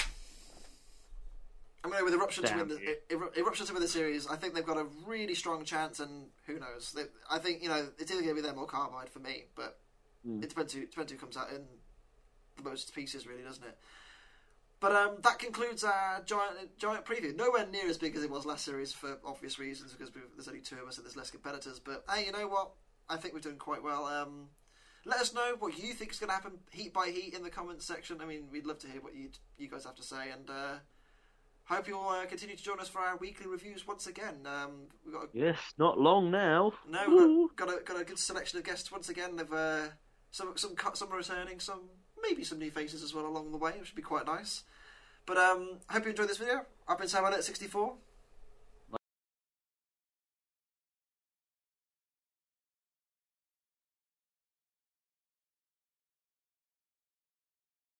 I'm 1.85 1.91
going 1.91 2.03
to 2.03 2.09
go 2.09 2.11
with 2.11 2.19
Eruption 2.19 2.43
to 2.45 2.55
win 2.57 2.67
the 2.67 3.15
Er- 3.15 3.31
Eruption 3.37 3.67
to 3.67 3.73
win 3.73 3.81
the 3.83 3.87
series. 3.87 4.25
I 4.27 4.35
think 4.37 4.55
they've 4.55 4.65
got 4.65 4.77
a 4.77 4.87
really 5.05 5.35
strong 5.35 5.63
chance, 5.63 5.99
and 5.99 6.25
who 6.47 6.57
knows? 6.59 6.93
They, 6.95 7.03
I 7.29 7.37
think 7.37 7.61
you 7.61 7.69
know 7.69 7.87
it's 7.99 8.11
either 8.11 8.23
going 8.23 8.35
to 8.35 8.41
be 8.41 8.47
them 8.47 8.57
or 8.57 8.65
Carbide 8.65 9.09
for 9.09 9.19
me, 9.19 9.45
but 9.55 9.77
Mm. 10.27 10.41
it 10.43 10.49
depends 10.49 10.73
who 10.73 10.87
depends 10.87 11.11
who 11.11 11.19
comes 11.19 11.37
out 11.37 11.51
in 11.51 11.61
the 12.57 12.63
most 12.67 12.95
pieces, 12.95 13.27
really, 13.27 13.43
doesn't 13.43 13.63
it? 13.63 13.77
But 14.79 14.93
um, 14.93 15.17
that 15.21 15.37
concludes 15.37 15.83
our 15.83 16.23
giant 16.25 16.79
giant 16.79 17.05
preview. 17.05 17.35
Nowhere 17.35 17.67
near 17.67 17.87
as 17.87 17.99
big 17.99 18.15
as 18.15 18.23
it 18.23 18.31
was 18.31 18.43
last 18.43 18.65
series 18.65 18.91
for 18.91 19.19
obvious 19.23 19.59
reasons, 19.59 19.93
because 19.93 20.11
we've, 20.15 20.23
there's 20.35 20.47
only 20.47 20.61
two 20.61 20.77
of 20.81 20.87
us 20.87 20.97
and 20.97 21.05
there's 21.05 21.15
less 21.15 21.29
competitors. 21.29 21.79
But 21.79 22.03
hey, 22.11 22.25
you 22.25 22.31
know 22.31 22.47
what? 22.47 22.71
I 23.07 23.17
think 23.17 23.35
we're 23.35 23.39
doing 23.41 23.57
quite 23.57 23.83
well. 23.83 24.05
Um, 24.07 24.47
let 25.05 25.19
us 25.19 25.31
know 25.35 25.55
what 25.59 25.77
you 25.77 25.93
think 25.93 26.09
is 26.11 26.17
going 26.17 26.29
to 26.29 26.33
happen, 26.33 26.53
heat 26.71 26.91
by 26.91 27.09
heat, 27.09 27.35
in 27.35 27.43
the 27.43 27.51
comments 27.51 27.85
section. 27.85 28.19
I 28.19 28.25
mean, 28.25 28.47
we'd 28.51 28.65
love 28.65 28.79
to 28.79 28.87
hear 28.87 29.01
what 29.01 29.13
you 29.13 29.29
you 29.59 29.67
guys 29.69 29.85
have 29.85 29.95
to 29.97 30.03
say, 30.03 30.31
and 30.31 30.49
uh, 30.49 30.73
hope 31.65 31.87
you'll 31.87 32.07
uh, 32.07 32.25
continue 32.25 32.55
to 32.55 32.63
join 32.63 32.79
us 32.79 32.87
for 32.89 32.99
our 32.99 33.17
weekly 33.17 33.47
reviews 33.47 33.87
once 33.87 34.07
again. 34.07 34.45
Um, 34.45 34.87
we've 35.03 35.13
got 35.13 35.23
a 35.25 35.27
Yes, 35.33 35.57
not 35.77 35.99
long 35.99 36.31
now. 36.31 36.73
no, 36.87 37.47
we've 37.47 37.55
got 37.55 37.69
a, 37.69 37.83
got 37.83 37.99
a 37.99 38.03
good 38.03 38.19
selection 38.19 38.59
of 38.59 38.65
guests 38.65 38.91
once 38.91 39.09
again. 39.09 39.35
They've 39.35 39.51
uh, 39.53 39.87
some 40.31 40.57
some 40.57 40.75
cut, 40.75 40.97
some 40.97 41.11
are 41.11 41.17
returning, 41.17 41.59
some 41.59 41.81
maybe 42.21 42.43
some 42.43 42.59
new 42.59 42.71
faces 42.71 43.03
as 43.03 43.13
well 43.13 43.25
along 43.25 43.51
the 43.51 43.57
way, 43.57 43.73
which 43.77 43.87
should 43.87 43.95
be 43.95 44.01
quite 44.01 44.25
nice. 44.25 44.63
But 45.25 45.37
um, 45.37 45.79
hope 45.89 46.03
you 46.03 46.11
enjoyed 46.11 46.29
this 46.29 46.37
video. 46.37 46.65
I've 46.87 46.97
been 46.99 47.07
Sam 47.07 47.25
at 47.25 47.43
64 47.43 47.95